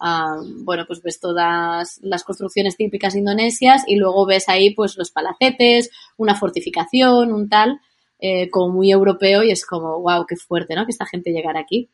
um, 0.00 0.64
bueno, 0.64 0.84
pues 0.88 1.00
ves 1.00 1.20
todas 1.20 2.00
las 2.02 2.24
construcciones 2.24 2.76
típicas 2.76 3.14
indonesias 3.14 3.84
y 3.86 3.94
luego 3.94 4.26
ves 4.26 4.48
ahí 4.48 4.74
pues 4.74 4.98
los 4.98 5.12
palacetes, 5.12 5.90
una 6.16 6.34
fortificación, 6.34 7.32
un 7.32 7.48
tal. 7.48 7.80
Eh, 8.24 8.48
como 8.50 8.72
muy 8.72 8.90
europeo 8.92 9.42
y 9.42 9.50
es 9.50 9.66
como, 9.66 10.00
wow, 10.00 10.24
qué 10.26 10.36
fuerte, 10.36 10.76
¿no? 10.76 10.84
Que 10.86 10.92
esta 10.92 11.06
gente 11.06 11.32
llegara 11.32 11.58
aquí. 11.60 11.90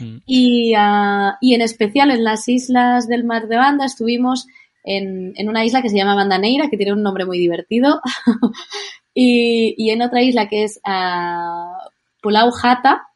Mm. 0.00 0.16
Y, 0.26 0.74
ah, 0.76 1.38
y 1.40 1.54
en 1.54 1.62
especial 1.62 2.10
en 2.10 2.24
las 2.24 2.48
islas 2.48 3.06
del 3.06 3.22
Mar 3.24 3.46
de 3.46 3.56
Banda 3.56 3.84
estuvimos 3.86 4.46
en, 4.82 5.32
en 5.36 5.48
una 5.48 5.64
isla 5.64 5.82
que 5.82 5.88
se 5.88 5.96
llama 5.96 6.16
Bandaneira, 6.16 6.68
que 6.68 6.76
tiene 6.76 6.92
un 6.92 7.02
nombre 7.02 7.24
muy 7.24 7.38
divertido, 7.38 8.00
y, 9.14 9.74
y 9.78 9.90
en 9.90 10.02
otra 10.02 10.22
isla 10.22 10.48
que 10.48 10.64
es 10.64 10.80
ah, 10.84 11.78
Pulau 12.20 12.50
Jata, 12.50 13.06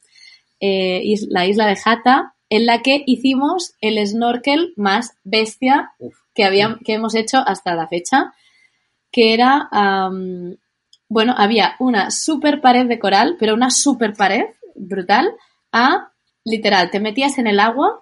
eh, 0.61 1.01
is- 1.05 1.27
la 1.31 1.47
isla 1.47 1.67
de 1.67 1.77
Jata, 1.77 2.35
en 2.49 2.67
la 2.67 2.83
que 2.83 3.03
hicimos 3.07 3.75
el 3.81 4.05
snorkel 4.07 4.73
más 4.77 5.13
bestia 5.25 5.93
que, 6.35 6.45
habían, 6.45 6.79
que 6.85 6.95
hemos 6.95 7.15
hecho 7.15 7.39
hasta 7.39 7.75
la 7.75 7.87
fecha, 7.89 8.33
que 9.13 9.35
era, 9.35 9.69
bueno, 11.11 11.35
había 11.37 11.75
una 11.81 12.13
super 12.13 12.61
pared 12.61 12.87
de 12.87 13.01
coral, 13.01 13.37
pero 13.39 13.53
una 13.53 13.71
super 13.71 14.15
pared 14.15 14.45
brutal, 14.77 15.35
a, 15.73 16.13
literal, 16.45 16.91
te 16.91 17.01
metías 17.01 17.37
en 17.37 17.49
el 17.49 17.59
agua 17.59 18.01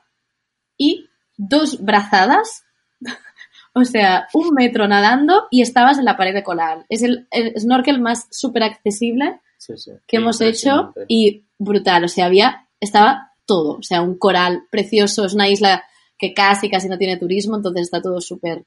y 0.76 1.08
dos 1.38 1.82
brazadas, 1.82 2.64
o 3.72 3.84
sea, 3.86 4.28
un 4.34 4.52
metro 4.52 4.86
nadando 4.86 5.48
y 5.50 5.62
estabas 5.62 5.98
en 5.98 6.04
la 6.04 6.18
pared 6.18 6.34
de 6.34 6.44
coral. 6.44 6.84
Es 6.90 7.02
el, 7.02 7.26
el 7.30 7.58
snorkel 7.58 7.98
más 7.98 8.28
súper 8.30 8.62
accesible 8.62 9.40
Sí, 9.56 9.76
sí. 9.76 9.90
que 10.06 10.18
hemos 10.18 10.40
hecho 10.40 10.92
y 11.08 11.44
brutal, 11.58 12.04
o 12.04 12.08
sea, 12.08 12.26
había, 12.26 12.68
estaba 12.78 13.32
todo, 13.46 13.78
o 13.78 13.82
sea, 13.82 14.02
un 14.02 14.18
coral 14.18 14.64
precioso, 14.70 15.24
es 15.24 15.32
una 15.32 15.48
isla 15.48 15.82
que 16.18 16.34
casi, 16.34 16.68
casi 16.68 16.88
no 16.88 16.98
tiene 16.98 17.16
turismo, 17.16 17.56
entonces 17.56 17.82
está 17.82 18.02
todo 18.02 18.20
súper 18.20 18.66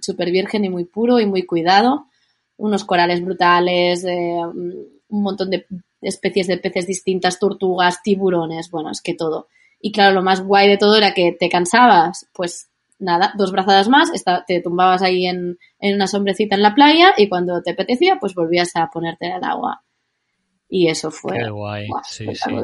súper 0.00 0.30
virgen 0.30 0.64
y 0.64 0.68
muy 0.68 0.84
puro 0.84 1.18
y 1.18 1.26
muy 1.26 1.44
cuidado, 1.44 2.06
unos 2.62 2.84
corales 2.84 3.24
brutales, 3.24 4.04
eh, 4.04 4.36
un 4.46 5.22
montón 5.22 5.50
de 5.50 5.66
especies 6.00 6.46
de 6.46 6.58
peces 6.58 6.86
distintas, 6.86 7.40
tortugas, 7.40 8.02
tiburones, 8.04 8.70
bueno, 8.70 8.90
es 8.90 9.02
que 9.02 9.14
todo. 9.14 9.48
Y 9.80 9.90
claro, 9.90 10.14
lo 10.14 10.22
más 10.22 10.44
guay 10.44 10.68
de 10.68 10.78
todo 10.78 10.96
era 10.96 11.12
que 11.12 11.32
te 11.32 11.48
cansabas, 11.48 12.28
pues 12.32 12.70
nada, 13.00 13.32
dos 13.36 13.50
brazadas 13.50 13.88
más, 13.88 14.12
te 14.46 14.60
tumbabas 14.60 15.02
ahí 15.02 15.26
en, 15.26 15.58
en 15.80 15.94
una 15.96 16.06
sombrecita 16.06 16.54
en 16.54 16.62
la 16.62 16.72
playa 16.72 17.14
y 17.16 17.28
cuando 17.28 17.60
te 17.62 17.72
apetecía, 17.72 18.18
pues 18.20 18.32
volvías 18.34 18.70
a 18.76 18.88
ponerte 18.92 19.32
al 19.32 19.42
agua. 19.42 19.82
Y 20.68 20.86
eso 20.86 21.10
fue 21.10 21.38
Qué 21.38 21.50
guay, 21.50 21.88
sí, 22.08 22.26
sí. 22.32 22.54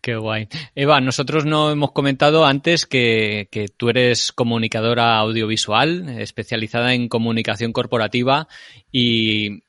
Qué 0.00 0.16
guay. 0.16 0.48
Eva, 0.74 1.00
nosotros 1.00 1.44
no 1.44 1.70
hemos 1.70 1.92
comentado 1.92 2.44
antes 2.44 2.86
que, 2.86 3.48
que 3.50 3.68
tú 3.68 3.88
eres 3.88 4.32
comunicadora 4.32 5.16
audiovisual, 5.18 6.08
especializada 6.20 6.94
en 6.94 7.08
comunicación 7.08 7.72
corporativa 7.72 8.48
y 8.92 9.63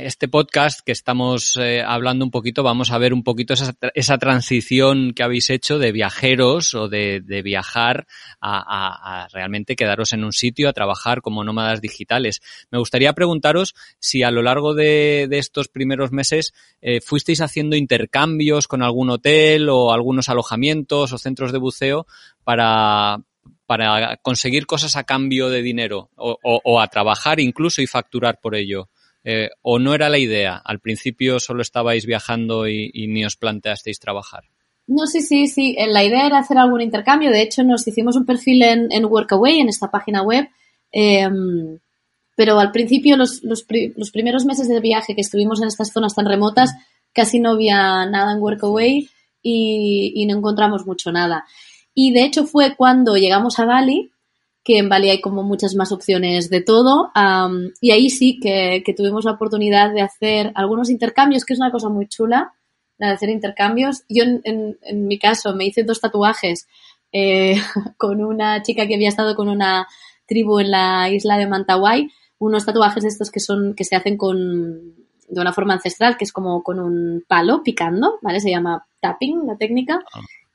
este 0.00 0.28
podcast 0.28 0.80
que 0.84 0.92
estamos 0.92 1.56
eh, 1.60 1.82
hablando 1.82 2.24
un 2.24 2.30
poquito, 2.30 2.62
vamos 2.62 2.90
a 2.90 2.98
ver 2.98 3.12
un 3.12 3.24
poquito 3.24 3.54
esa, 3.54 3.74
tra- 3.74 3.90
esa 3.94 4.16
transición 4.16 5.12
que 5.12 5.22
habéis 5.22 5.50
hecho 5.50 5.78
de 5.78 5.92
viajeros 5.92 6.74
o 6.74 6.88
de, 6.88 7.20
viajar 7.44 8.06
a, 8.40 9.28
realmente 9.32 9.76
quedaros 9.76 10.12
en 10.12 10.24
un 10.24 10.32
sitio 10.32 10.68
a 10.68 10.72
trabajar 10.72 11.20
como 11.20 11.44
nómadas 11.44 11.80
digitales. 11.80 12.40
Me 12.70 12.78
gustaría 12.78 13.12
preguntaros 13.12 13.74
si 13.98 14.22
a 14.22 14.30
lo 14.30 14.42
largo 14.42 14.74
de, 14.74 15.28
estos 15.32 15.68
primeros 15.68 16.12
meses 16.12 16.54
eh, 16.80 17.00
fuisteis 17.00 17.40
haciendo 17.40 17.76
intercambios 17.76 18.68
con 18.68 18.82
algún 18.82 19.10
hotel 19.10 19.68
o 19.68 19.92
algunos 19.92 20.28
alojamientos 20.28 21.12
o 21.12 21.18
centros 21.18 21.52
de 21.52 21.58
buceo 21.58 22.06
para, 22.44 23.18
conseguir 24.22 24.66
cosas 24.66 24.96
a 24.96 25.04
cambio 25.04 25.50
de 25.50 25.60
dinero 25.60 26.08
o 26.16 26.80
a 26.80 26.86
trabajar 26.86 27.40
incluso 27.40 27.82
y 27.82 27.86
facturar 27.86 28.40
por 28.40 28.54
ello. 28.54 28.88
Eh, 29.28 29.50
¿O 29.62 29.80
no 29.80 29.92
era 29.92 30.08
la 30.08 30.18
idea? 30.18 30.62
Al 30.64 30.78
principio 30.78 31.40
solo 31.40 31.60
estabais 31.60 32.06
viajando 32.06 32.68
y, 32.68 32.90
ni 33.08 33.24
os 33.24 33.36
planteasteis 33.36 33.98
trabajar. 33.98 34.44
No, 34.86 35.06
sí, 35.08 35.20
sí, 35.20 35.48
sí. 35.48 35.74
Eh, 35.76 35.88
La 35.88 36.04
idea 36.04 36.26
era 36.28 36.38
hacer 36.38 36.58
algún 36.58 36.80
intercambio. 36.80 37.32
De 37.32 37.42
hecho, 37.42 37.64
nos 37.64 37.86
hicimos 37.88 38.14
un 38.14 38.24
perfil 38.24 38.62
en, 38.62 39.04
Workaway, 39.04 39.58
en 39.58 39.68
esta 39.68 39.90
página 39.90 40.22
web. 40.22 40.46
Eh, 40.92 41.28
pero 42.36 42.60
al 42.60 42.70
principio, 42.70 43.16
los, 43.16 43.42
los, 43.42 43.64
pri- 43.64 43.94
los 43.96 44.10
primeros 44.12 44.44
meses 44.44 44.68
de 44.68 44.78
viaje 44.80 45.14
que 45.16 45.22
estuvimos 45.22 45.60
en 45.60 45.68
estas 45.68 45.90
zonas 45.92 46.14
tan 46.14 46.26
remotas, 46.26 46.70
casi 47.12 47.40
no 47.40 47.50
había 47.52 48.06
nada 48.06 48.32
en 48.32 48.40
Workaway 48.40 49.08
y, 49.42 50.12
y 50.14 50.26
no 50.26 50.36
encontramos 50.38 50.86
mucho 50.86 51.10
nada. 51.10 51.46
Y 51.94 52.12
de 52.12 52.24
hecho 52.24 52.44
fue 52.46 52.76
cuando 52.76 53.16
llegamos 53.16 53.58
a 53.58 53.64
Bali, 53.64 54.12
que 54.66 54.78
en 54.78 54.88
Bali 54.88 55.10
hay 55.10 55.20
como 55.20 55.44
muchas 55.44 55.76
más 55.76 55.92
opciones 55.92 56.50
de 56.50 56.60
todo, 56.60 57.12
y 57.80 57.92
ahí 57.92 58.10
sí 58.10 58.40
que, 58.42 58.82
que 58.84 58.94
tuvimos 58.94 59.24
la 59.24 59.30
oportunidad 59.32 59.94
de 59.94 60.00
hacer 60.02 60.50
algunos 60.56 60.90
intercambios, 60.90 61.44
que 61.44 61.54
es 61.54 61.60
una 61.60 61.70
cosa 61.70 61.88
muy 61.88 62.08
chula, 62.08 62.52
la 62.98 63.06
de 63.08 63.12
hacer 63.14 63.28
intercambios. 63.28 64.02
Yo, 64.08 64.24
en, 64.24 64.40
en- 64.42 64.78
en 64.82 65.06
mi 65.06 65.18
caso, 65.20 65.54
me 65.54 65.66
hice 65.66 65.84
dos 65.84 66.00
tatuajes 66.00 66.66
eh, 67.12 67.54
con 67.96 68.24
una 68.24 68.60
chica 68.62 68.88
que 68.88 68.96
había 68.96 69.08
estado 69.08 69.36
con 69.36 69.48
una 69.48 69.86
tribu 70.26 70.58
en 70.58 70.72
la 70.72 71.10
isla 71.10 71.38
de 71.38 71.46
Mantawai, 71.46 72.10
unos 72.38 72.66
tatuajes 72.66 73.04
de 73.04 73.08
estos 73.10 73.30
que 73.30 73.38
son 73.38 73.74
que 73.76 73.84
se 73.84 73.94
hacen 73.94 74.16
con 74.16 74.36
de 75.28 75.40
una 75.40 75.52
forma 75.52 75.74
ancestral, 75.74 76.16
que 76.16 76.24
es 76.24 76.32
como 76.32 76.64
con 76.64 76.80
un 76.80 77.22
palo 77.28 77.62
picando, 77.62 78.18
¿vale? 78.22 78.40
Se 78.40 78.50
llama 78.50 78.84
tapping 79.00 79.46
la 79.46 79.56
técnica. 79.56 80.00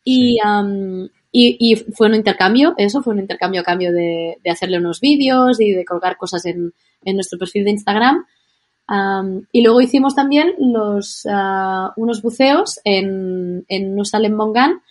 Y, 0.03 0.37
am, 0.43 1.07
y, 1.31 1.55
y 1.59 1.75
fue 1.75 2.07
un 2.07 2.15
intercambio, 2.15 2.73
eso 2.77 3.01
fue 3.01 3.13
un 3.13 3.19
intercambio 3.19 3.61
a 3.61 3.63
cambio 3.63 3.91
de, 3.91 4.37
de 4.43 4.49
hacerle 4.49 4.77
unos 4.77 4.99
vídeos 4.99 5.59
y 5.61 5.71
de 5.71 5.85
colgar 5.85 6.17
cosas 6.17 6.45
en, 6.45 6.73
en 7.03 7.15
nuestro 7.15 7.39
perfil 7.39 7.63
de 7.63 7.71
Instagram. 7.71 8.25
Am, 8.87 9.47
y 9.51 9.63
luego 9.63 9.79
hicimos 9.79 10.15
también 10.15 10.53
los, 10.59 11.25
ah, 11.29 11.93
unos 11.95 12.21
buceos 12.21 12.79
en, 12.83 13.63
en 13.69 13.95
Nusa 13.95 14.19
Lembongan, 14.19 14.81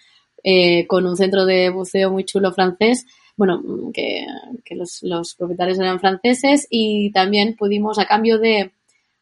eh, 0.42 0.86
con 0.86 1.06
un 1.06 1.16
centro 1.16 1.44
de 1.44 1.68
buceo 1.68 2.10
muy 2.10 2.24
chulo 2.24 2.52
francés, 2.52 3.04
bueno, 3.36 3.62
que, 3.92 4.24
que 4.64 4.74
los, 4.74 5.02
los 5.02 5.34
propietarios 5.34 5.78
eran 5.78 6.00
franceses 6.00 6.66
y 6.70 7.12
también 7.12 7.56
pudimos 7.56 7.98
a 7.98 8.06
cambio 8.06 8.38
de 8.38 8.72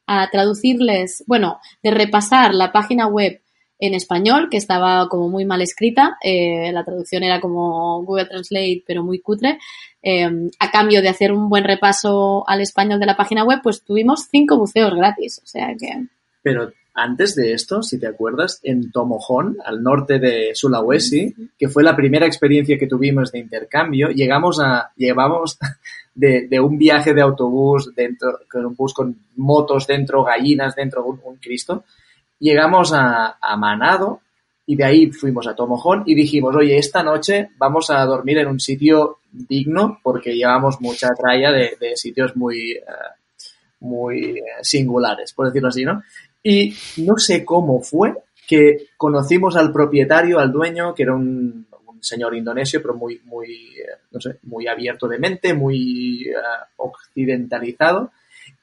a 0.06 0.30
traducirles, 0.30 1.22
bueno, 1.26 1.58
de 1.82 1.90
repasar 1.90 2.54
la 2.54 2.72
página 2.72 3.06
web 3.06 3.42
en 3.78 3.94
español, 3.94 4.48
que 4.50 4.56
estaba 4.56 5.08
como 5.08 5.28
muy 5.28 5.44
mal 5.44 5.62
escrita, 5.62 6.16
eh, 6.22 6.70
la 6.72 6.84
traducción 6.84 7.22
era 7.22 7.40
como 7.40 8.02
Google 8.02 8.26
Translate, 8.26 8.82
pero 8.86 9.04
muy 9.04 9.20
cutre, 9.20 9.58
eh, 10.02 10.28
a 10.58 10.70
cambio 10.70 11.02
de 11.02 11.08
hacer 11.08 11.32
un 11.32 11.48
buen 11.48 11.64
repaso 11.64 12.48
al 12.48 12.60
español 12.60 13.00
de 13.00 13.06
la 13.06 13.16
página 13.16 13.44
web, 13.44 13.60
pues 13.62 13.82
tuvimos 13.82 14.26
cinco 14.30 14.56
buceos 14.56 14.94
gratis, 14.94 15.40
o 15.42 15.46
sea 15.46 15.74
que... 15.78 16.06
Pero 16.42 16.72
antes 16.94 17.36
de 17.36 17.52
esto, 17.52 17.82
si 17.82 17.98
te 17.98 18.08
acuerdas, 18.08 18.60
en 18.64 18.90
Tomohon, 18.90 19.58
al 19.64 19.82
norte 19.82 20.18
de 20.18 20.50
Sulawesi, 20.54 21.34
que 21.56 21.68
fue 21.68 21.84
la 21.84 21.94
primera 21.94 22.26
experiencia 22.26 22.76
que 22.76 22.88
tuvimos 22.88 23.30
de 23.30 23.38
intercambio, 23.38 24.08
llegamos 24.08 24.58
a, 24.60 24.90
llevamos 24.96 25.58
de, 26.14 26.48
de 26.48 26.60
un 26.60 26.76
viaje 26.76 27.14
de 27.14 27.22
autobús 27.22 27.92
dentro, 27.94 28.40
con 28.50 28.66
un 28.66 28.74
bus 28.74 28.92
con 28.92 29.16
motos 29.36 29.86
dentro, 29.86 30.24
gallinas 30.24 30.74
dentro, 30.74 31.04
un, 31.04 31.20
un 31.24 31.36
Cristo, 31.36 31.84
llegamos 32.38 32.92
a, 32.92 33.38
a 33.40 33.56
Manado 33.56 34.20
y 34.68 34.76
de 34.76 34.84
ahí 34.84 35.10
fuimos 35.10 35.46
a 35.46 35.54
Tomohon 35.54 36.02
y 36.04 36.14
dijimos, 36.14 36.54
oye, 36.54 36.76
esta 36.76 37.02
noche 37.02 37.48
vamos 37.56 37.88
a 37.88 38.04
dormir 38.04 38.36
en 38.36 38.48
un 38.48 38.60
sitio 38.60 39.20
digno 39.32 39.98
porque 40.02 40.36
llevamos 40.36 40.78
mucha 40.82 41.08
tralla 41.14 41.50
de, 41.52 41.78
de 41.80 41.96
sitios 41.96 42.36
muy, 42.36 42.72
eh, 42.72 42.82
muy 43.80 44.38
eh, 44.38 44.42
singulares, 44.60 45.32
por 45.32 45.46
decirlo 45.46 45.68
así, 45.68 45.86
¿no? 45.86 46.02
Y 46.42 46.74
no 46.98 47.16
sé 47.16 47.46
cómo 47.46 47.80
fue 47.80 48.14
que 48.46 48.88
conocimos 48.98 49.56
al 49.56 49.72
propietario, 49.72 50.38
al 50.38 50.52
dueño, 50.52 50.94
que 50.94 51.04
era 51.04 51.14
un, 51.14 51.66
un 51.86 52.02
señor 52.02 52.34
indonesio, 52.34 52.82
pero 52.82 52.94
muy, 52.94 53.22
muy, 53.24 53.50
eh, 53.78 54.00
no 54.10 54.20
sé, 54.20 54.38
muy 54.42 54.66
abierto 54.66 55.08
de 55.08 55.18
mente, 55.18 55.54
muy 55.54 56.26
occidentalizado. 56.76 58.12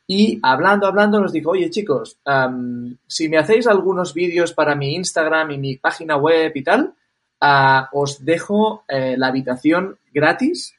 Y 0.07 0.39
hablando, 0.43 0.85
hablando, 0.85 1.19
nos 1.19 1.33
dijo, 1.33 1.51
oye 1.51 1.69
chicos, 1.69 2.17
am, 2.25 2.97
si 3.07 3.27
me 3.27 3.37
hacéis 3.37 3.67
algunos 3.67 4.13
vídeos 4.13 4.53
para 4.53 4.75
mi 4.75 4.95
Instagram 4.95 5.51
y 5.51 5.57
mi 5.57 5.77
página 5.77 6.15
web 6.17 6.51
y 6.53 6.63
tal, 6.63 6.93
ah, 7.41 7.89
os 7.91 8.23
dejo 8.23 8.83
eh, 8.87 9.15
la 9.17 9.27
habitación 9.27 9.97
gratis 10.13 10.75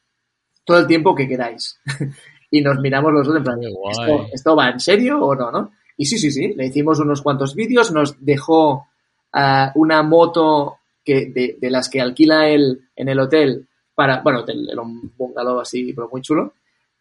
todo 0.65 0.79
el 0.79 0.87
tiempo 0.87 1.15
que 1.15 1.27
queráis. 1.27 1.81
y 2.51 2.61
nos 2.61 2.79
miramos 2.79 3.13
los 3.13 3.27
dos 3.27 3.37
en 3.37 3.45
plan. 3.45 3.61
¿esto, 3.63 4.27
¿esto 4.33 4.57
va 4.57 4.71
en 4.71 4.81
serio 4.81 5.19
o 5.21 5.35
no, 5.35 5.51
no? 5.51 5.73
Y 5.97 6.07
sí, 6.07 6.19
sí, 6.19 6.31
sí, 6.31 6.55
le 6.55 6.67
hicimos 6.67 7.01
unos 7.01 7.23
cuantos 7.23 7.55
vídeos, 7.55 7.91
nos 7.91 8.25
dejó 8.25 8.87
ah, 9.33 9.73
una 9.75 10.03
moto 10.05 10.79
que, 11.05 11.27
de, 11.27 11.57
de 11.61 11.71
las 11.71 11.89
que 11.89 12.01
alquila 12.01 12.49
él 12.49 12.89
en 12.95 13.09
el 13.09 13.19
hotel 13.19 13.67
para, 13.97 14.21
bueno, 14.21 14.41
hotel, 14.41 14.69
era 14.71 14.83
un 14.83 15.13
bungalow 15.17 15.59
así, 15.59 15.93
pero 15.95 16.09
muy 16.13 16.21
chulo, 16.21 16.53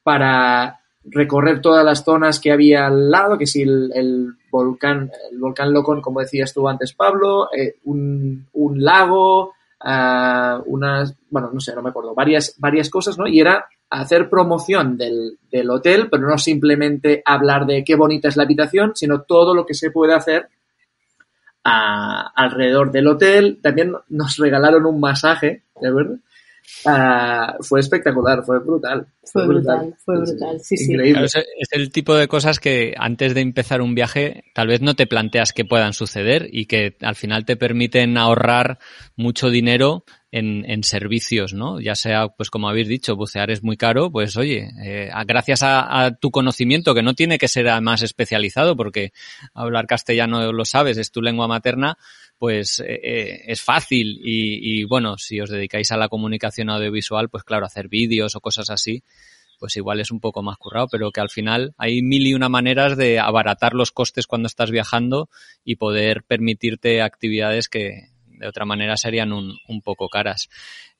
para 0.01 0.79
recorrer 1.11 1.61
todas 1.61 1.83
las 1.85 2.03
zonas 2.03 2.39
que 2.39 2.51
había 2.51 2.87
al 2.87 3.09
lado, 3.11 3.37
que 3.37 3.45
si 3.45 3.61
el, 3.61 4.33
volcán, 4.51 5.11
el 5.31 5.37
volcán 5.39 5.71
Locón, 5.73 6.01
como 6.01 6.19
decías 6.21 6.53
tú 6.53 6.67
antes, 6.67 6.93
Pablo, 6.93 7.49
eh, 7.55 7.75
un, 7.85 8.47
un 8.53 8.83
lago, 8.83 9.53
ah, 9.81 10.61
unas, 10.65 11.15
bueno, 11.29 11.49
no 11.53 11.59
sé, 11.59 11.75
no 11.75 11.81
me 11.81 11.89
acuerdo, 11.89 12.15
varias, 12.15 12.55
varias 12.57 12.89
cosas, 12.89 13.17
¿no? 13.17 13.27
Y 13.27 13.39
era 13.39 13.65
hacer 13.89 14.29
promoción 14.29 14.97
del, 14.97 15.37
del 15.51 15.69
hotel, 15.69 16.07
pero 16.09 16.27
no 16.27 16.37
simplemente 16.39 17.21
hablar 17.23 17.65
de 17.67 17.83
qué 17.83 17.95
bonita 17.95 18.27
es 18.27 18.35
la 18.35 18.43
habitación, 18.43 18.93
sino 18.95 19.21
todo 19.21 19.53
lo 19.53 19.65
que 19.65 19.75
se 19.75 19.91
puede 19.91 20.13
hacer 20.15 20.49
a- 21.63 22.31
alrededor 22.35 22.91
del 22.91 23.07
hotel. 23.07 23.59
También 23.61 23.93
nos 24.09 24.37
regalaron 24.37 24.85
un 24.85 24.99
masaje, 24.99 25.63
¿de 25.79 25.87
acuerdo? 25.89 26.17
Ah, 26.85 27.55
fue 27.61 27.79
espectacular, 27.79 28.43
fue 28.45 28.59
brutal. 28.59 29.07
Fue 29.23 29.47
brutal, 29.47 29.95
fue 30.03 30.17
brutal, 30.17 30.59
sí, 30.61 30.77
sí. 30.77 30.91
Increíble. 30.91 31.11
Claro, 31.11 31.25
es, 31.25 31.35
es 31.35 31.69
el 31.71 31.91
tipo 31.91 32.15
de 32.15 32.27
cosas 32.27 32.59
que 32.59 32.93
antes 32.97 33.33
de 33.33 33.41
empezar 33.41 33.81
un 33.81 33.95
viaje 33.95 34.43
tal 34.53 34.67
vez 34.67 34.81
no 34.81 34.95
te 34.95 35.07
planteas 35.07 35.51
que 35.51 35.65
puedan 35.65 35.93
suceder 35.93 36.47
y 36.51 36.67
que 36.67 36.95
al 37.01 37.15
final 37.15 37.45
te 37.45 37.55
permiten 37.55 38.17
ahorrar 38.17 38.77
mucho 39.15 39.49
dinero 39.49 40.03
en, 40.35 40.69
en 40.69 40.83
servicios, 40.83 41.53
¿no? 41.53 41.79
Ya 41.79 41.95
sea, 41.95 42.27
pues 42.27 42.49
como 42.49 42.67
habéis 42.67 42.89
dicho, 42.89 43.15
bucear 43.15 43.51
es 43.51 43.63
muy 43.63 43.77
caro, 43.77 44.11
pues 44.11 44.35
oye, 44.35 44.69
eh, 44.83 45.09
gracias 45.25 45.63
a, 45.63 46.03
a 46.03 46.15
tu 46.15 46.29
conocimiento, 46.29 46.93
que 46.93 47.03
no 47.03 47.13
tiene 47.13 47.37
que 47.37 47.47
ser 47.47 47.69
además 47.69 48.01
especializado, 48.01 48.75
porque 48.75 49.13
hablar 49.53 49.87
castellano 49.87 50.51
lo 50.51 50.65
sabes, 50.65 50.97
es 50.97 51.11
tu 51.11 51.21
lengua 51.21 51.47
materna, 51.47 51.97
pues 52.37 52.79
eh, 52.79 52.99
eh, 53.03 53.41
es 53.47 53.61
fácil 53.61 54.19
y, 54.23 54.81
y, 54.81 54.83
bueno, 54.83 55.17
si 55.17 55.39
os 55.39 55.49
dedicáis 55.49 55.91
a 55.91 55.97
la 55.97 56.09
comunicación 56.09 56.69
audiovisual, 56.69 57.29
pues 57.29 57.43
claro, 57.43 57.65
hacer 57.65 57.87
vídeos 57.87 58.35
o 58.35 58.41
cosas 58.41 58.69
así, 58.69 59.03
pues 59.59 59.75
igual 59.77 59.99
es 59.99 60.11
un 60.11 60.19
poco 60.19 60.43
más 60.43 60.57
currado, 60.57 60.87
pero 60.91 61.11
que 61.11 61.21
al 61.21 61.29
final 61.29 61.73
hay 61.77 62.01
mil 62.01 62.27
y 62.27 62.33
una 62.33 62.49
maneras 62.49 62.97
de 62.97 63.19
abaratar 63.19 63.73
los 63.73 63.91
costes 63.91 64.27
cuando 64.27 64.47
estás 64.47 64.71
viajando 64.71 65.29
y 65.63 65.77
poder 65.77 66.23
permitirte 66.23 67.01
actividades 67.01 67.69
que 67.69 68.09
de 68.25 68.47
otra 68.47 68.65
manera 68.65 68.97
serían 68.97 69.31
un, 69.31 69.57
un 69.67 69.81
poco 69.81 70.09
caras. 70.09 70.49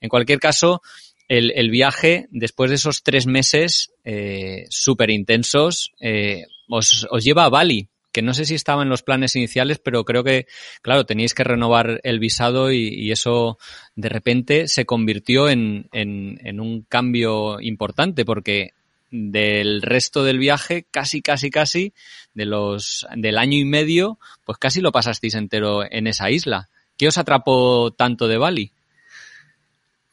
En 0.00 0.08
cualquier 0.08 0.38
caso, 0.38 0.80
el, 1.28 1.52
el 1.54 1.70
viaje, 1.70 2.28
después 2.30 2.70
de 2.70 2.76
esos 2.76 3.02
tres 3.02 3.26
meses 3.26 3.92
eh, 4.04 4.66
súper 4.70 5.10
intensos, 5.10 5.92
eh, 6.00 6.44
os, 6.68 7.06
os 7.10 7.24
lleva 7.24 7.44
a 7.44 7.50
Bali, 7.50 7.88
que 8.16 8.22
no 8.22 8.32
sé 8.32 8.46
si 8.46 8.54
estaba 8.54 8.82
en 8.82 8.88
los 8.88 9.02
planes 9.02 9.36
iniciales, 9.36 9.78
pero 9.78 10.06
creo 10.06 10.24
que, 10.24 10.46
claro, 10.80 11.04
teníais 11.04 11.34
que 11.34 11.44
renovar 11.44 12.00
el 12.02 12.18
visado 12.18 12.72
y, 12.72 13.12
eso 13.12 13.58
de 13.94 14.08
repente 14.08 14.68
se 14.68 14.86
convirtió 14.86 15.50
en, 15.50 15.90
en, 15.92 16.40
en 16.42 16.58
un 16.58 16.80
cambio 16.80 17.60
importante 17.60 18.24
porque 18.24 18.70
del 19.10 19.82
resto 19.82 20.24
del 20.24 20.38
viaje, 20.38 20.86
casi, 20.90 21.20
casi, 21.20 21.50
casi, 21.50 21.92
de 22.32 22.46
los, 22.46 23.06
del 23.14 23.36
año 23.36 23.58
y 23.58 23.66
medio, 23.66 24.18
pues 24.46 24.56
casi 24.56 24.80
lo 24.80 24.92
pasasteis 24.92 25.34
entero 25.34 25.82
en 25.84 26.06
esa 26.06 26.30
isla. 26.30 26.70
¿Qué 26.96 27.08
os 27.08 27.18
atrapó 27.18 27.90
tanto 27.90 28.28
de 28.28 28.38
Bali? 28.38 28.72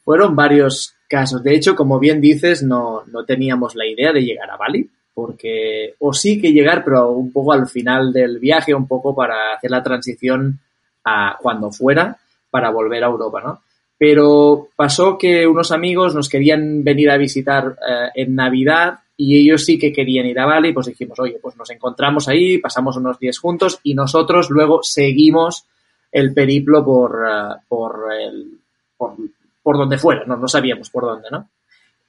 Fueron 0.04 0.36
varios 0.36 0.92
casos. 1.08 1.42
De 1.42 1.54
hecho, 1.54 1.74
como 1.74 1.98
bien 1.98 2.20
dices, 2.20 2.62
no, 2.62 3.02
no 3.06 3.24
teníamos 3.24 3.74
la 3.74 3.86
idea 3.86 4.12
de 4.12 4.20
llegar 4.20 4.50
a 4.50 4.58
Bali, 4.58 4.90
porque, 5.14 5.94
o 6.00 6.12
sí 6.12 6.40
que 6.40 6.52
llegar, 6.52 6.84
pero 6.84 7.12
un 7.12 7.32
poco 7.32 7.52
al 7.52 7.68
final 7.68 8.12
del 8.12 8.38
viaje, 8.40 8.74
un 8.74 8.88
poco 8.88 9.14
para 9.14 9.54
hacer 9.54 9.70
la 9.70 9.82
transición 9.82 10.58
a 11.04 11.38
cuando 11.40 11.70
fuera, 11.70 12.18
para 12.50 12.70
volver 12.70 13.04
a 13.04 13.08
Europa, 13.08 13.40
¿no? 13.42 13.62
Pero 13.96 14.68
pasó 14.74 15.16
que 15.16 15.46
unos 15.46 15.70
amigos 15.70 16.14
nos 16.14 16.28
querían 16.28 16.82
venir 16.82 17.10
a 17.10 17.16
visitar 17.16 17.76
eh, 17.88 18.22
en 18.22 18.34
Navidad 18.34 18.98
y 19.16 19.38
ellos 19.38 19.64
sí 19.64 19.78
que 19.78 19.92
querían 19.92 20.26
ir 20.26 20.38
a 20.40 20.46
Bali, 20.46 20.72
pues 20.72 20.86
dijimos, 20.86 21.18
oye, 21.20 21.38
pues 21.40 21.56
nos 21.56 21.70
encontramos 21.70 22.28
ahí, 22.28 22.58
pasamos 22.58 22.96
unos 22.96 23.18
días 23.20 23.38
juntos 23.38 23.78
y 23.84 23.94
nosotros 23.94 24.50
luego 24.50 24.80
seguimos 24.82 25.66
el 26.10 26.34
periplo 26.34 26.84
por, 26.84 27.16
uh, 27.16 27.54
por, 27.68 28.12
el, 28.12 28.58
por, 28.96 29.78
donde 29.78 29.98
fuera, 29.98 30.24
no, 30.26 30.36
no 30.36 30.48
sabíamos 30.48 30.90
por 30.90 31.04
dónde, 31.04 31.28
¿no? 31.30 31.48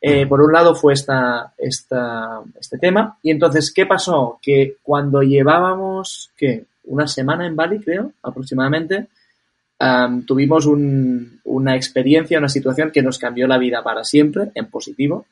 Eh, 0.07 0.27
por 0.27 0.39
un 0.39 0.51
lado 0.53 0.75
fue 0.75 0.93
esta, 0.93 1.55
esta, 1.57 2.39
este 2.59 2.77
tema 2.77 3.17
y 3.23 3.31
entonces, 3.31 3.73
¿qué 3.73 3.87
pasó? 3.87 4.37
Que 4.39 4.75
cuando 4.83 5.23
llevábamos, 5.23 6.29
¿qué? 6.37 6.65
Una 6.83 7.07
semana 7.07 7.47
en 7.47 7.55
Bali, 7.55 7.79
creo, 7.79 8.11
aproximadamente, 8.21 9.07
um, 9.79 10.23
tuvimos 10.23 10.67
un, 10.67 11.41
una 11.45 11.75
experiencia, 11.75 12.37
una 12.37 12.49
situación 12.49 12.91
que 12.91 13.01
nos 13.01 13.17
cambió 13.17 13.47
la 13.47 13.57
vida 13.57 13.81
para 13.81 14.03
siempre, 14.03 14.51
en 14.53 14.67
positivo, 14.67 15.25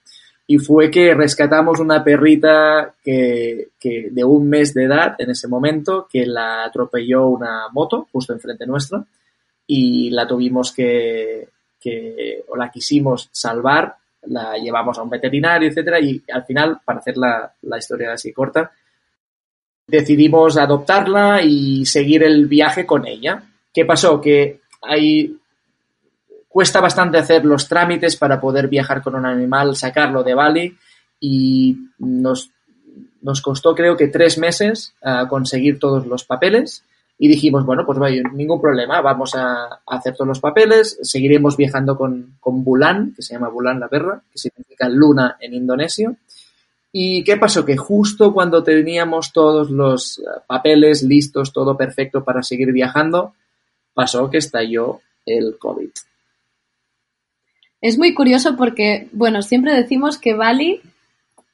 y 0.47 0.57
fue 0.57 0.89
que 0.89 1.13
rescatamos 1.13 1.79
una 1.79 2.03
perrita 2.03 2.95
que, 3.03 3.67
que, 3.79 4.09
de 4.09 4.23
un 4.23 4.49
mes 4.49 4.73
de 4.73 4.85
edad 4.85 5.13
en 5.19 5.29
ese 5.29 5.47
momento 5.47 6.07
que 6.11 6.25
la 6.25 6.63
atropelló 6.63 7.27
una 7.27 7.67
moto 7.71 8.07
justo 8.11 8.33
enfrente 8.33 8.65
nuestro 8.65 9.05
y 9.67 10.09
la 10.09 10.27
tuvimos 10.27 10.71
que, 10.71 11.47
que 11.79 12.43
o 12.47 12.57
la 12.57 12.71
quisimos 12.71 13.29
salvar, 13.31 13.97
la 14.27 14.57
llevamos 14.57 14.97
a 14.97 15.03
un 15.03 15.09
veterinario, 15.09 15.69
etcétera, 15.69 15.99
y 15.99 16.23
al 16.31 16.43
final, 16.43 16.79
para 16.83 16.99
hacer 16.99 17.17
la, 17.17 17.53
la 17.61 17.77
historia 17.77 18.13
así 18.13 18.31
corta, 18.31 18.71
decidimos 19.87 20.57
adoptarla 20.57 21.41
y 21.41 21.85
seguir 21.85 22.23
el 22.23 22.47
viaje 22.47 22.85
con 22.85 23.05
ella. 23.05 23.43
¿Qué 23.73 23.85
pasó? 23.85 24.21
Que 24.21 24.61
hay 24.81 25.37
cuesta 26.47 26.79
bastante 26.79 27.17
hacer 27.17 27.43
los 27.45 27.67
trámites 27.67 28.15
para 28.15 28.39
poder 28.39 28.67
viajar 28.67 29.01
con 29.01 29.15
un 29.15 29.25
animal, 29.25 29.75
sacarlo 29.75 30.23
de 30.23 30.35
Bali 30.35 30.77
y 31.19 31.75
nos, 31.97 32.51
nos 33.21 33.41
costó 33.41 33.73
creo 33.73 33.97
que 33.97 34.07
tres 34.07 34.37
meses 34.37 34.93
uh, 35.01 35.27
conseguir 35.27 35.79
todos 35.79 36.05
los 36.05 36.23
papeles 36.25 36.83
y 37.23 37.29
dijimos, 37.29 37.65
bueno, 37.65 37.85
pues 37.85 37.97
vaya, 37.97 38.21
ningún 38.33 38.59
problema, 38.59 38.99
vamos 38.99 39.33
a, 39.33 39.79
hacer 39.87 40.13
todos 40.13 40.27
los 40.27 40.41
papeles, 40.41 40.99
seguiremos 41.03 41.55
viajando 41.55 41.95
con, 41.95 42.35
con 42.41 42.65
Bulan, 42.65 43.13
que 43.15 43.21
se 43.21 43.33
llama 43.33 43.47
Bulan 43.47 43.79
la 43.79 43.87
perra, 43.87 44.21
que 44.29 44.37
significa 44.37 44.89
luna 44.89 45.37
en 45.39 45.53
indonesio. 45.53 46.17
¿Y 46.91 47.23
qué 47.23 47.37
pasó? 47.37 47.63
Que 47.63 47.77
justo 47.77 48.33
cuando 48.33 48.61
teníamos 48.61 49.31
todos 49.31 49.71
los 49.71 50.17
uh, 50.17 50.41
papeles 50.45 51.01
listos, 51.01 51.53
todo 51.53 51.77
perfecto 51.77 52.25
para 52.25 52.43
seguir 52.43 52.73
viajando, 52.73 53.35
pasó 53.93 54.29
que 54.29 54.39
estalló 54.39 54.99
el 55.25 55.57
COVID. 55.57 55.91
Es 57.79 57.97
muy 57.97 58.13
curioso 58.13 58.57
porque, 58.57 59.07
bueno, 59.13 59.41
siempre 59.43 59.73
decimos 59.73 60.17
que 60.17 60.33
Bali, 60.33 60.81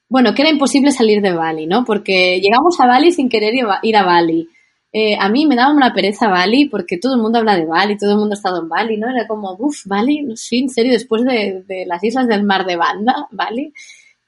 bueno, 0.07 0.34
que 0.34 0.41
era 0.41 0.49
imposible 0.49 0.89
salir 0.89 1.22
de 1.22 1.34
Bali, 1.34 1.67
¿no? 1.67 1.86
Porque 1.86 2.41
llegamos 2.41 2.80
a 2.80 2.88
Bali 2.88 3.11
sin 3.11 3.30
querer 3.30 3.53
ir 3.84 3.95
a 3.95 4.03
Bali. 4.03 4.49
Eh, 4.92 5.16
a 5.20 5.30
mí 5.30 5.46
me 5.46 5.56
daba 5.56 5.74
una 5.74 5.94
pereza 5.94 6.30
Bali 6.30 6.66
porque 6.66 6.98
todo 6.98 7.16
el 7.16 7.22
mundo 7.22 7.40
habla 7.40 7.56
de 7.56 7.66
Bali, 7.66 7.98
todo 7.98 8.12
el 8.12 8.18
mundo 8.18 8.34
ha 8.34 8.38
estado 8.38 8.62
en 8.62 8.70
Bali, 8.70 8.98
¿no? 8.98 9.10
Era 9.10 9.28
como, 9.28 9.56
uff, 9.60 9.86
Bali, 9.86 10.26
sí, 10.36 10.60
en 10.60 10.70
serio, 10.70 10.94
después 10.94 11.24
de, 11.24 11.86
las 11.86 12.04
islas 12.04 12.28
del 12.28 12.44
mar 12.44 12.66
de 12.66 12.76
Banda, 12.76 13.28
Bali. 13.32 13.72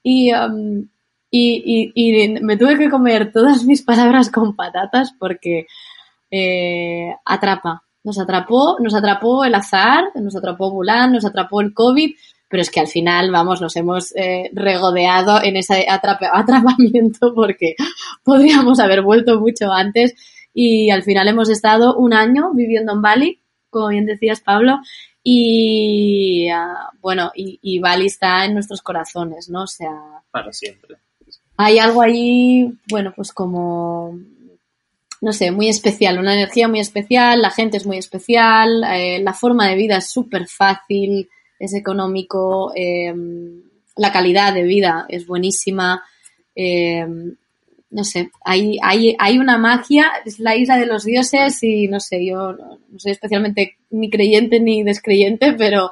Y, 0.03 0.33
um, 0.33 0.87
y, 1.31 1.91
y, 1.95 2.23
y, 2.23 2.39
me 2.41 2.57
tuve 2.57 2.77
que 2.77 2.89
comer 2.89 3.31
todas 3.31 3.63
mis 3.65 3.81
palabras 3.81 4.29
con 4.29 4.55
patatas 4.55 5.13
porque 5.17 5.65
eh, 6.29 7.15
atrapa, 7.25 7.83
nos 8.03 8.19
atrapó, 8.19 8.77
nos 8.79 8.93
atrapó 8.93 9.43
el 9.45 9.55
azar, 9.55 10.05
nos 10.15 10.35
atrapó 10.35 10.71
Bulan, 10.71 11.13
nos 11.13 11.25
atrapó 11.25 11.61
el 11.61 11.73
COVID, 11.73 12.11
pero 12.47 12.61
es 12.61 12.69
que 12.69 12.81
al 12.81 12.87
final, 12.87 13.31
vamos, 13.31 13.61
nos 13.61 13.75
hemos 13.77 14.15
eh, 14.15 14.51
regodeado 14.53 15.41
en 15.41 15.57
ese 15.57 15.87
atrap 15.89 16.21
atrapamiento 16.33 17.33
porque 17.33 17.75
podríamos 18.23 18.79
haber 18.79 19.01
vuelto 19.01 19.39
mucho 19.39 19.71
antes 19.71 20.13
y 20.53 20.89
al 20.89 21.03
final 21.03 21.27
hemos 21.27 21.49
estado 21.49 21.95
un 21.97 22.13
año 22.13 22.51
viviendo 22.53 22.93
en 22.93 23.01
Bali, 23.01 23.39
como 23.69 23.89
bien 23.89 24.05
decías, 24.05 24.41
Pablo, 24.41 24.79
y 25.23 26.47
uh, 26.51 26.97
bueno, 26.99 27.31
y, 27.35 27.59
y, 27.61 27.79
Bali 27.79 28.07
está 28.07 28.43
en 28.45 28.55
nuestros 28.55 28.81
corazones, 28.81 29.49
¿no? 29.49 29.63
O 29.63 29.67
sea... 29.67 29.91
Para 30.31 30.51
siempre. 30.51 30.97
Hay 31.57 31.77
algo 31.77 32.01
allí, 32.01 32.73
bueno, 32.89 33.13
pues 33.15 33.31
como 33.31 34.17
no 35.21 35.33
sé, 35.33 35.51
muy 35.51 35.69
especial, 35.69 36.17
una 36.17 36.33
energía 36.33 36.67
muy 36.67 36.79
especial, 36.79 37.41
la 37.41 37.51
gente 37.51 37.77
es 37.77 37.85
muy 37.85 37.99
especial, 37.99 38.83
eh, 38.91 39.19
la 39.19 39.33
forma 39.33 39.67
de 39.67 39.75
vida 39.75 39.97
es 39.97 40.09
súper 40.09 40.47
fácil, 40.47 41.29
es 41.59 41.75
económico, 41.75 42.73
eh, 42.75 43.13
la 43.95 44.11
calidad 44.11 44.51
de 44.51 44.63
vida 44.63 45.05
es 45.07 45.27
buenísima, 45.27 46.03
eh, 46.55 47.05
no 47.91 48.05
sé, 48.05 48.31
hay, 48.43 48.77
hay, 48.81 49.15
hay 49.19 49.37
una 49.37 49.57
magia, 49.57 50.09
es 50.25 50.39
la 50.39 50.55
isla 50.55 50.77
de 50.77 50.85
los 50.85 51.03
dioses 51.03 51.61
y 51.61 51.87
no 51.87 51.99
sé, 51.99 52.25
yo 52.25 52.53
no, 52.53 52.79
soy 52.97 53.11
especialmente 53.11 53.77
ni 53.89 54.09
creyente 54.09 54.61
ni 54.61 54.81
descreyente, 54.81 55.53
pero 55.53 55.91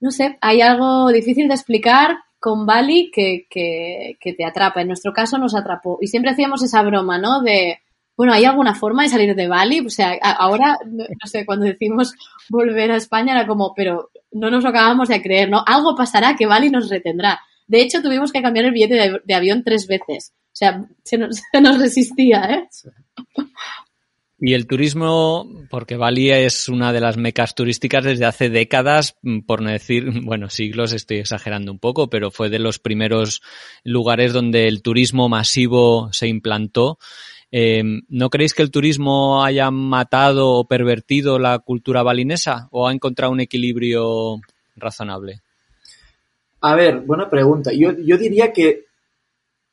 no 0.00 0.10
sé, 0.10 0.38
hay 0.40 0.62
algo 0.62 1.12
difícil 1.12 1.48
de 1.48 1.54
explicar 1.54 2.16
con 2.38 2.64
Bali 2.64 3.10
que, 3.12 3.46
que, 3.50 4.32
te 4.34 4.44
atrapa. 4.44 4.80
En 4.80 4.88
nuestro 4.88 5.12
caso 5.12 5.38
nos 5.38 5.54
atrapó. 5.54 5.98
Y 6.00 6.06
siempre 6.06 6.30
hacíamos 6.30 6.62
esa 6.62 6.82
broma, 6.82 7.18
¿no? 7.18 7.42
De, 7.42 7.80
bueno, 8.16 8.32
¿hay 8.32 8.44
alguna 8.44 8.74
forma 8.74 9.02
de 9.02 9.08
salir 9.08 9.34
de 9.34 9.48
Bali? 9.48 9.80
O 9.80 9.90
sea, 9.90 10.12
ahora, 10.22 10.78
no 10.84 11.06
sé, 11.24 11.44
cuando 11.44 11.64
decimos 11.64 12.14
volver 12.48 12.92
a 12.92 12.96
España 12.96 13.32
era 13.32 13.46
como, 13.46 13.72
pero 13.74 14.10
no 14.32 14.50
nos 14.50 14.62
lo 14.62 14.70
acabamos 14.70 15.08
de 15.08 15.22
creer, 15.22 15.50
¿no? 15.50 15.64
Algo 15.66 15.96
pasará 15.96 16.36
que 16.36 16.46
Bali 16.46 16.70
nos 16.70 16.88
retendrá. 16.88 17.40
De 17.66 17.80
hecho, 17.80 18.00
tuvimos 18.00 18.32
que 18.32 18.42
cambiar 18.42 18.66
el 18.66 18.72
billete 18.72 19.20
de 19.24 19.34
avión 19.34 19.64
tres 19.64 19.86
veces. 19.88 20.32
O 20.56 20.58
sea, 20.58 20.86
se 21.04 21.18
nos, 21.18 21.36
se 21.52 21.60
nos 21.60 21.78
resistía, 21.78 22.44
¿eh? 22.44 22.68
Y 24.38 24.54
el 24.54 24.66
turismo, 24.66 25.46
porque 25.68 25.96
Bali 25.96 26.30
es 26.30 26.70
una 26.70 26.94
de 26.94 27.00
las 27.00 27.18
mecas 27.18 27.54
turísticas 27.54 28.04
desde 28.04 28.24
hace 28.24 28.48
décadas, 28.48 29.18
por 29.46 29.60
no 29.60 29.68
decir, 29.68 30.22
bueno, 30.22 30.48
siglos, 30.48 30.92
estoy 30.94 31.18
exagerando 31.18 31.72
un 31.72 31.78
poco, 31.78 32.08
pero 32.08 32.30
fue 32.30 32.48
de 32.48 32.58
los 32.58 32.78
primeros 32.78 33.42
lugares 33.84 34.32
donde 34.32 34.66
el 34.66 34.80
turismo 34.80 35.28
masivo 35.28 36.10
se 36.12 36.26
implantó. 36.26 36.98
Eh, 37.52 37.82
¿No 38.08 38.30
creéis 38.30 38.54
que 38.54 38.62
el 38.62 38.70
turismo 38.70 39.44
haya 39.44 39.70
matado 39.70 40.52
o 40.52 40.66
pervertido 40.66 41.38
la 41.38 41.58
cultura 41.58 42.02
balinesa 42.02 42.68
o 42.70 42.88
ha 42.88 42.94
encontrado 42.94 43.30
un 43.30 43.40
equilibrio 43.40 44.40
razonable? 44.74 45.42
A 46.62 46.74
ver, 46.74 47.00
buena 47.00 47.28
pregunta. 47.28 47.72
Yo, 47.74 47.92
yo 47.98 48.16
diría 48.16 48.54
que 48.54 48.85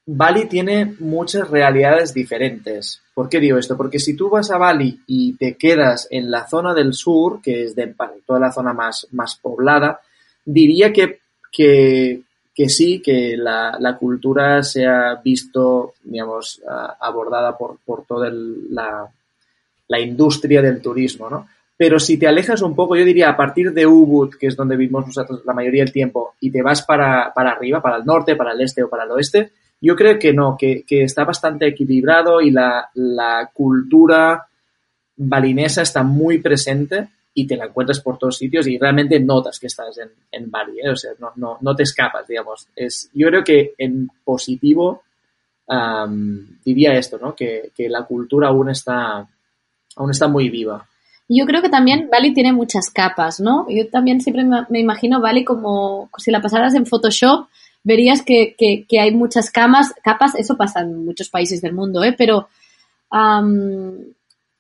Bali 0.06 0.46
tiene 0.48 0.96
muchas 1.00 1.50
realidades 1.50 2.14
diferentes. 2.14 3.02
¿Por 3.14 3.30
qué 3.30 3.40
digo 3.40 3.58
esto? 3.58 3.78
Porque 3.78 4.00
si 4.00 4.16
tú 4.16 4.30
vas 4.30 4.52
a 4.52 4.58
Bali 4.58 5.00
y 5.08 5.34
te 5.38 5.56
quedas 5.56 6.08
en 6.12 6.30
la 6.30 6.46
zona 6.48 6.74
del 6.74 6.94
sur, 6.94 7.42
que 7.42 7.64
es 7.64 7.76
de 7.76 7.96
toda 8.26 8.40
la 8.40 8.52
zona 8.52 8.74
más, 8.74 9.08
más 9.12 9.36
poblada, 9.42 10.02
diría 10.44 10.92
que, 10.92 11.20
que, 11.52 12.24
sí, 12.68 13.02
que 13.02 13.38
la, 13.38 13.78
la, 13.80 13.98
cultura 13.98 14.62
se 14.64 14.86
ha 14.86 15.16
visto, 15.24 15.94
digamos, 16.04 16.62
abordada 17.00 17.58
por, 17.58 17.78
por 17.86 18.06
toda 18.06 18.30
la, 18.30 19.08
la, 19.88 20.00
industria 20.02 20.62
del 20.62 20.82
turismo, 20.82 21.30
¿no? 21.30 21.48
Pero 21.78 22.00
si 22.00 22.18
te 22.18 22.28
alejas 22.28 22.62
un 22.62 22.76
poco, 22.76 22.96
yo 22.96 23.06
diría 23.06 23.30
a 23.30 23.38
partir 23.38 23.74
de 23.74 23.88
Ubud, 23.88 24.36
que 24.36 24.48
es 24.48 24.56
donde 24.56 24.76
vivimos 24.76 25.08
nosotros 25.08 25.44
la 25.46 25.54
mayoría 25.54 25.84
del 25.84 25.94
tiempo, 25.94 26.36
y 26.42 26.52
te 26.52 26.62
vas 26.62 26.84
para, 26.84 27.32
para 27.34 27.52
arriba, 27.52 27.82
para 27.82 27.98
el 27.98 28.06
norte, 28.06 28.36
para 28.36 28.52
el 28.52 28.62
este 28.62 28.84
o 28.84 28.90
para 28.90 29.06
el 29.06 29.12
oeste, 29.12 29.52
yo 29.84 29.98
creo 29.98 30.18
que 30.18 30.32
no, 30.32 30.56
que, 30.58 30.84
que 30.88 31.04
está 31.04 31.26
bastante 31.26 31.68
equilibrado 31.68 32.40
y 32.40 32.52
la, 32.52 32.90
la, 32.94 33.52
cultura 33.54 34.48
balinesa 35.18 35.82
está 35.82 36.04
muy 36.04 36.40
presente 36.40 37.10
y 37.34 37.46
te 37.46 37.58
la 37.58 37.66
encuentras 37.66 38.00
por 38.00 38.18
todos 38.18 38.38
sitios 38.38 38.66
y 38.68 38.78
realmente 38.78 39.20
notas 39.20 39.60
que 39.60 39.68
estás 39.68 39.98
en, 39.98 40.10
en 40.32 40.50
Bali, 40.50 40.80
¿eh? 40.80 40.90
o 40.90 40.96
sea, 40.96 41.12
no, 41.20 41.34
no, 41.36 41.58
no, 41.60 41.76
te 41.76 41.84
escapas, 41.84 42.26
digamos. 42.26 42.66
Es, 42.74 43.10
yo 43.14 43.28
creo 43.28 43.44
que 43.44 43.74
en 43.78 44.10
positivo 44.24 45.04
um, 45.68 46.40
diría 46.64 46.94
esto, 46.94 47.18
¿no? 47.18 47.36
Que, 47.36 47.72
que, 47.76 47.90
la 47.90 48.04
cultura 48.06 48.48
aún 48.48 48.70
está, 48.70 49.28
aún 49.98 50.12
está 50.12 50.30
muy 50.30 50.48
viva. 50.48 50.88
Yo 51.28 51.46
creo 51.46 51.62
que 51.62 51.70
también 51.70 52.08
Bali 52.10 52.34
tiene 52.34 52.54
muchas 52.54 52.90
capas, 52.90 53.42
¿no? 53.42 53.66
Yo 53.70 53.90
también 53.90 54.22
siempre 54.22 54.46
me, 54.46 54.80
imagino 54.80 55.20
Bali 55.20 55.44
como 55.44 56.10
si 56.18 56.32
la 56.32 56.42
pasaras 56.42 56.74
en 56.74 56.86
Photoshop 56.86 57.48
verías 57.84 58.22
que, 58.22 58.56
que, 58.58 59.00
hay 59.00 59.12
muchas 59.14 59.52
camas, 59.52 59.94
capas, 60.04 60.36
eso 60.36 60.56
pasa 60.58 60.82
en 60.82 61.06
muchos 61.06 61.30
países 61.30 61.62
del 61.62 61.74
mundo, 61.74 62.04
¿eh? 62.04 62.16
pero 62.18 62.48
um, 63.12 63.92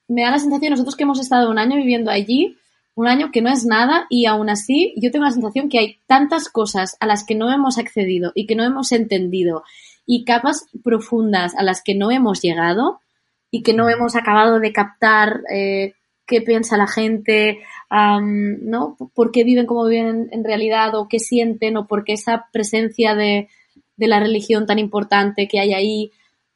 me 0.07 0.23
da 0.23 0.31
la 0.31 0.39
sensación, 0.39 0.71
nosotros 0.71 0.95
que 0.95 1.03
hemos 1.03 1.19
estado 1.19 1.49
un 1.49 1.57
año 1.57 1.77
viviendo 1.77 2.11
allí, 2.11 2.57
un 2.95 3.07
año 3.07 3.31
que 3.31 3.41
no 3.41 3.49
es 3.49 3.65
nada 3.65 4.05
y 4.09 4.25
aún 4.25 4.49
así 4.49 4.93
yo 4.97 5.09
tengo 5.09 5.25
la 5.25 5.31
sensación 5.31 5.69
que 5.69 5.79
hay 5.79 5.99
tantas 6.05 6.49
cosas 6.49 6.95
a 6.99 7.07
las 7.07 7.25
que 7.25 7.33
no 7.33 7.51
hemos 7.51 7.77
accedido 7.77 8.31
y 8.35 8.45
que 8.45 8.55
no 8.55 8.63
hemos 8.63 8.91
entendido 8.91 9.63
y 10.05 10.25
capas 10.25 10.67
profundas 10.83 11.55
a 11.55 11.63
las 11.63 11.81
que 11.81 11.95
no 11.95 12.11
hemos 12.11 12.41
llegado 12.41 12.99
y 13.49 13.63
que 13.63 13.73
no 13.73 13.89
hemos 13.89 14.15
acabado 14.15 14.59
de 14.59 14.73
captar 14.73 15.41
eh, 15.51 15.93
qué 16.25 16.41
piensa 16.41 16.77
la 16.77 16.87
gente, 16.87 17.59
um, 17.91 18.57
¿no? 18.61 18.97
¿Por 19.13 19.31
qué 19.31 19.43
viven 19.43 19.65
como 19.65 19.85
viven 19.85 20.29
en 20.31 20.43
realidad 20.43 20.95
o 20.95 21.07
qué 21.07 21.19
sienten 21.19 21.77
o 21.77 21.87
por 21.87 22.03
qué 22.03 22.13
esa 22.13 22.47
presencia 22.51 23.15
de, 23.15 23.49
de 23.95 24.07
la 24.07 24.19
religión 24.19 24.65
tan 24.65 24.79
importante 24.79 25.47
que 25.47 25.59
hay 25.59 25.73
ahí. 25.73 26.11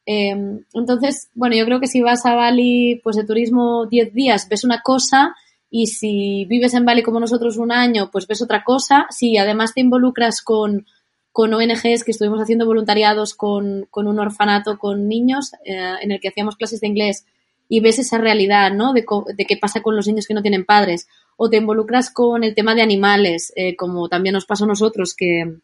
Eh, 0.05 0.36
entonces, 0.74 1.30
bueno, 1.34 1.55
yo 1.55 1.65
creo 1.65 1.80
que 1.80 1.88
si 1.88 2.01
vas 2.01 2.26
a 2.26 2.36
Bali, 2.36 2.99
pues 3.03 3.15
de 3.15 3.26
turismo 3.26 3.86
10 3.86 4.13
días, 4.13 4.47
ves 4.49 4.63
una 4.63 4.82
cosa 4.82 5.36
y 5.70 5.88
si 5.88 6.45
vives 6.45 6.74
en 6.74 6.86
Bali 6.86 7.03
como 7.03 7.20
nosotros 7.20 7.57
un 7.57 7.72
año, 7.72 8.09
pues 8.11 8.28
ves 8.28 8.41
otra 8.41 8.63
cosa. 8.63 9.05
Si 9.09 9.38
además 9.38 9.74
te 9.74 9.82
involucras 9.82 10.41
con, 10.41 10.86
con 11.32 11.53
ONGs 11.53 12.03
que 12.03 12.11
estuvimos 12.11 12.41
haciendo 12.41 12.65
voluntariados 12.65 13.36
con, 13.36 13.86
con 13.91 14.07
un 14.07 14.20
orfanato 14.20 14.78
con 14.80 15.07
niños 15.07 15.51
eh, 15.65 15.95
en 16.01 16.11
el 16.11 16.20
que 16.20 16.30
hacíamos 16.30 16.55
clases 16.55 16.82
de 16.82 16.88
inglés 16.88 17.26
y 17.70 17.80
ves 17.80 17.99
esa 17.99 18.18
realidad, 18.18 18.72
¿no? 18.72 18.93
De, 18.93 19.03
qué 19.03 19.57
pasa 19.57 19.82
con 19.82 19.95
los 19.95 20.07
niños 20.07 20.26
que 20.28 20.34
no 20.34 20.41
tienen 20.41 20.65
padres 20.65 21.07
o 21.36 21.49
te 21.49 21.57
involucras 21.57 22.11
con 22.11 22.43
el 22.43 22.55
tema 22.55 22.76
de 22.76 22.82
animales, 22.82 23.51
eh, 23.55 23.76
como 23.76 24.09
también 24.09 24.34
nos 24.34 24.45
pasó 24.45 24.63
a 24.63 24.68
nosotros, 24.68 25.13
que 25.15 25.59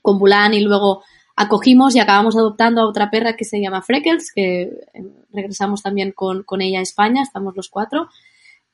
con 0.00 0.18
Bulan 0.18 0.54
y 0.54 0.60
luego 0.60 1.02
acogimos 1.36 1.94
y 1.94 2.00
acabamos 2.00 2.36
adoptando 2.36 2.80
a 2.80 2.88
otra 2.88 3.10
perra 3.10 3.36
que 3.36 3.44
se 3.44 3.60
llama 3.60 3.82
Freckles, 3.82 4.32
que 4.34 4.62
eh, 4.62 5.04
regresamos 5.32 5.82
también 5.82 6.12
con, 6.12 6.42
con 6.42 6.60
ella 6.60 6.80
a 6.80 6.82
España, 6.82 7.22
estamos 7.22 7.54
los 7.54 7.68
cuatro. 7.68 8.08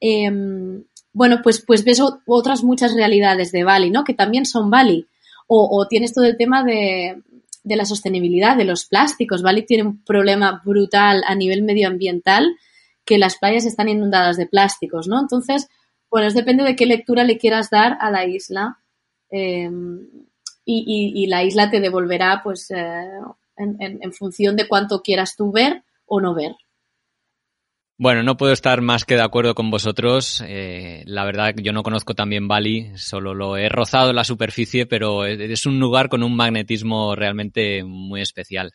Eh, 0.01 0.31
bueno, 1.13 1.41
pues, 1.43 1.65
pues 1.67 1.85
ves 1.85 2.01
otras 2.27 2.63
muchas 2.63 2.95
realidades 2.95 3.51
de 3.51 3.65
Bali, 3.65 3.91
¿no? 3.91 4.05
Que 4.05 4.15
también 4.15 4.47
son 4.47 4.71
Bali. 4.71 5.07
O, 5.49 5.69
o 5.77 5.89
tienes 5.89 6.13
todo 6.13 6.27
el 6.27 6.37
tema 6.37 6.63
de, 6.63 7.23
de, 7.65 7.77
la 7.77 7.87
sostenibilidad, 7.87 8.57
de 8.57 8.65
los 8.65 8.85
plásticos. 8.85 9.43
Bali 9.43 9.65
tiene 9.65 9.83
un 9.83 10.05
problema 10.05 10.63
brutal 10.65 11.25
a 11.27 11.35
nivel 11.35 11.63
medioambiental 11.63 12.55
que 13.09 13.17
las 13.17 13.39
playas 13.39 13.65
están 13.65 13.89
inundadas 13.89 14.37
de 14.37 14.47
plásticos, 14.47 15.09
¿no? 15.09 15.19
Entonces, 15.19 15.67
bueno, 16.11 16.31
depende 16.31 16.63
de 16.63 16.77
qué 16.77 16.85
lectura 16.85 17.25
le 17.25 17.39
quieras 17.39 17.71
dar 17.71 17.97
a 18.01 18.11
la 18.11 18.27
isla. 18.27 18.81
Eh, 19.31 19.71
y, 20.67 21.13
y, 21.15 21.27
la 21.27 21.43
isla 21.43 21.71
te 21.71 21.81
devolverá, 21.81 22.43
pues, 22.45 22.71
eh, 22.71 23.09
en, 23.57 24.13
función 24.13 24.55
de 24.57 24.69
cuánto 24.69 25.01
quieras 25.01 25.35
tú 25.37 25.51
ver 25.51 25.83
o 26.05 26.21
no 26.21 26.35
ver. 26.35 26.53
Bueno, 27.97 28.23
no 28.23 28.37
puedo 28.37 28.53
estar 28.53 28.83
más 28.83 29.07
que 29.07 29.15
de 29.15 29.23
acuerdo 29.23 29.55
con 29.55 29.71
vosotros. 29.71 30.45
Eh, 30.47 31.03
la 31.07 31.25
verdad 31.25 31.55
yo 31.57 31.73
no 31.73 31.83
conozco 31.83 32.15
también 32.15 32.47
Bali, 32.47 32.93
solo 32.97 33.33
lo 33.33 33.57
he 33.57 33.71
rozado 33.71 34.11
en 34.11 34.17
la 34.17 34.25
superficie, 34.25 34.85
pero 34.85 35.25
es 35.25 35.65
un 35.65 35.81
lugar 35.81 36.11
con 36.11 36.23
un 36.23 36.37
magnetismo 36.37 37.17
realmente 37.17 37.83
muy 37.83 38.21
especial. 38.21 38.71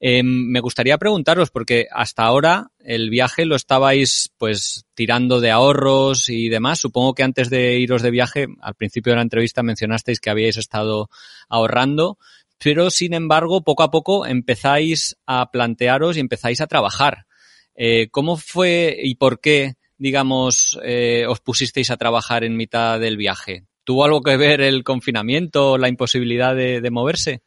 Eh, 0.00 0.22
me 0.22 0.60
gustaría 0.60 0.98
preguntaros, 0.98 1.50
porque 1.50 1.86
hasta 1.90 2.24
ahora 2.24 2.68
el 2.78 3.10
viaje 3.10 3.44
lo 3.44 3.56
estabais 3.56 4.30
pues 4.38 4.84
tirando 4.94 5.40
de 5.40 5.50
ahorros 5.50 6.28
y 6.28 6.48
demás. 6.48 6.80
Supongo 6.80 7.14
que 7.14 7.22
antes 7.22 7.50
de 7.50 7.78
iros 7.78 8.02
de 8.02 8.10
viaje, 8.10 8.46
al 8.60 8.74
principio 8.74 9.12
de 9.12 9.16
la 9.16 9.22
entrevista 9.22 9.62
mencionasteis 9.62 10.20
que 10.20 10.30
habíais 10.30 10.56
estado 10.56 11.08
ahorrando, 11.48 12.18
pero 12.58 12.90
sin 12.90 13.14
embargo, 13.14 13.62
poco 13.62 13.82
a 13.82 13.90
poco 13.90 14.26
empezáis 14.26 15.16
a 15.26 15.50
plantearos 15.50 16.16
y 16.16 16.20
empezáis 16.20 16.60
a 16.60 16.66
trabajar. 16.66 17.26
Eh, 17.74 18.08
¿Cómo 18.10 18.36
fue 18.36 18.96
y 19.02 19.16
por 19.16 19.40
qué, 19.40 19.74
digamos, 19.98 20.78
eh, 20.84 21.26
os 21.28 21.40
pusisteis 21.40 21.90
a 21.90 21.96
trabajar 21.96 22.44
en 22.44 22.56
mitad 22.56 23.00
del 23.00 23.16
viaje? 23.16 23.64
¿Tuvo 23.84 24.04
algo 24.04 24.22
que 24.22 24.36
ver 24.36 24.60
el 24.60 24.82
confinamiento, 24.82 25.76
la 25.76 25.88
imposibilidad 25.88 26.56
de 26.56 26.90
moverse? 26.90 27.42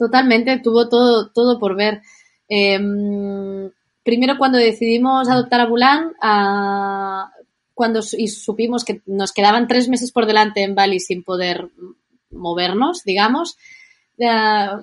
Totalmente, 0.00 0.58
tuvo 0.60 0.88
todo, 0.88 1.28
todo 1.28 1.58
por 1.58 1.76
ver. 1.76 2.00
Eh, 2.48 2.80
primero, 4.02 4.38
cuando 4.38 4.56
decidimos 4.56 5.28
adoptar 5.28 5.60
a 5.60 5.66
Bulan, 5.66 6.14
cuando 7.74 8.00
y 8.16 8.28
supimos 8.28 8.86
que 8.86 9.02
nos 9.04 9.32
quedaban 9.32 9.68
tres 9.68 9.90
meses 9.90 10.10
por 10.10 10.24
delante 10.24 10.62
en 10.62 10.74
Bali 10.74 11.00
sin 11.00 11.22
poder 11.22 11.68
movernos, 12.30 13.04
digamos, 13.04 13.58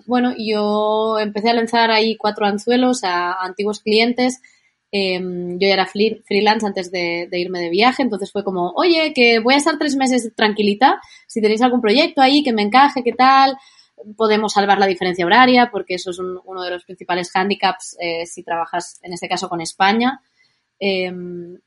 bueno, 0.05 0.35
yo 0.37 1.17
empecé 1.19 1.49
a 1.49 1.55
lanzar 1.55 1.89
ahí 1.89 2.15
cuatro 2.15 2.45
anzuelos 2.45 3.03
a, 3.03 3.43
antiguos 3.43 3.79
clientes 3.79 4.39
eh, 4.91 5.19
yo 5.19 5.67
ya 5.67 5.73
era 5.73 5.85
freelance 5.87 6.65
antes 6.65 6.91
de, 6.91 7.27
de, 7.29 7.39
irme 7.39 7.59
de 7.59 7.69
viaje, 7.69 8.03
entonces 8.03 8.31
fue 8.31 8.43
como, 8.43 8.71
oye, 8.75 9.13
que 9.13 9.39
voy 9.39 9.55
a 9.55 9.57
estar 9.57 9.77
tres 9.77 9.95
meses 9.95 10.31
tranquilita, 10.35 11.01
si 11.27 11.41
tenéis 11.41 11.61
algún 11.61 11.81
proyecto 11.81 12.21
ahí 12.21 12.41
que 12.41 12.53
me 12.53 12.61
encaje, 12.61 13.03
qué 13.03 13.11
tal, 13.11 13.57
podemos 14.15 14.53
salvar 14.53 14.79
la 14.79 14.87
diferencia 14.87 15.25
horaria, 15.25 15.69
porque 15.71 15.95
eso 15.95 16.11
es 16.11 16.19
un, 16.19 16.39
uno 16.45 16.63
de 16.63 16.71
los 16.71 16.83
principales 16.83 17.31
handicaps 17.33 17.97
eh, 17.99 18.25
si 18.25 18.43
trabajas, 18.43 18.99
en 19.03 19.13
este 19.13 19.27
caso, 19.27 19.49
con 19.49 19.61
España. 19.61 20.21
Eh, 20.79 21.11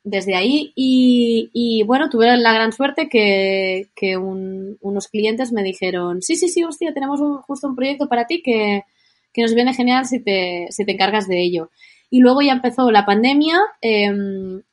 desde 0.04 0.36
ahí 0.36 0.72
y, 0.76 1.50
y, 1.52 1.82
bueno, 1.82 2.08
tuve 2.08 2.36
la 2.36 2.52
gran 2.52 2.70
suerte 2.72 3.08
que, 3.08 3.90
que 3.96 4.16
un, 4.16 4.78
unos 4.80 5.08
clientes 5.08 5.52
me 5.52 5.64
dijeron, 5.64 6.22
sí, 6.22 6.36
sí, 6.36 6.48
sí, 6.48 6.62
hostia, 6.62 6.94
tenemos 6.94 7.20
un, 7.20 7.38
justo 7.38 7.66
un 7.66 7.74
proyecto 7.74 8.08
para 8.08 8.26
ti 8.28 8.40
que, 8.40 8.84
que 9.32 9.42
nos 9.42 9.54
viene 9.54 9.74
genial 9.74 10.06
si 10.06 10.22
te, 10.22 10.68
si 10.70 10.84
te 10.84 10.92
encargas 10.92 11.26
de 11.26 11.42
ello. 11.42 11.70
Y 12.08 12.20
luego 12.20 12.42
ya 12.42 12.52
empezó 12.52 12.90
la 12.90 13.06
pandemia 13.06 13.58
eh, 13.80 14.10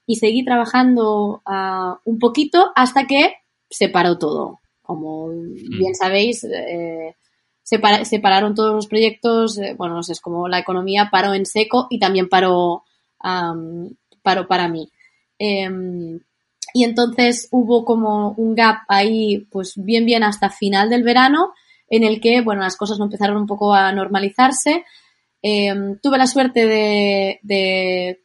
y 0.05 0.15
seguí 0.15 0.43
trabajando 0.43 1.41
uh, 1.45 1.95
un 2.03 2.19
poquito 2.19 2.71
hasta 2.75 3.05
que 3.05 3.33
se 3.69 3.89
paró 3.89 4.17
todo. 4.17 4.59
Como 4.81 5.29
bien 5.29 5.93
sabéis, 5.93 6.43
eh, 6.43 7.15
se, 7.67 7.79
para, 7.79 8.05
se, 8.05 8.19
pararon 8.19 8.55
todos 8.55 8.73
los 8.73 8.87
proyectos, 8.87 9.57
eh, 9.57 9.75
bueno, 9.77 9.95
no 9.95 10.03
sé, 10.03 10.13
es 10.13 10.21
como 10.21 10.47
la 10.47 10.59
economía 10.59 11.09
paró 11.11 11.33
en 11.33 11.45
seco 11.45 11.87
y 11.89 11.99
también 11.99 12.29
paró, 12.29 12.83
um, 13.23 13.89
paró 14.21 14.47
para 14.47 14.69
mí. 14.69 14.89
Eh, 15.37 15.69
y 16.73 16.83
entonces 16.83 17.49
hubo 17.51 17.83
como 17.83 18.31
un 18.37 18.55
gap 18.55 18.77
ahí, 18.87 19.47
pues 19.51 19.73
bien, 19.75 20.05
bien 20.05 20.23
hasta 20.23 20.49
final 20.49 20.89
del 20.89 21.03
verano, 21.03 21.53
en 21.89 22.03
el 22.03 22.21
que, 22.21 22.39
bueno, 22.39 22.61
las 22.61 22.77
cosas 22.77 22.99
no 22.99 23.05
empezaron 23.05 23.35
un 23.35 23.47
poco 23.47 23.73
a 23.73 23.91
normalizarse 23.91 24.85
Em, 25.41 25.99
tuve 25.99 26.17
la 26.17 26.27
suerte 26.27 26.65
de, 26.65 27.39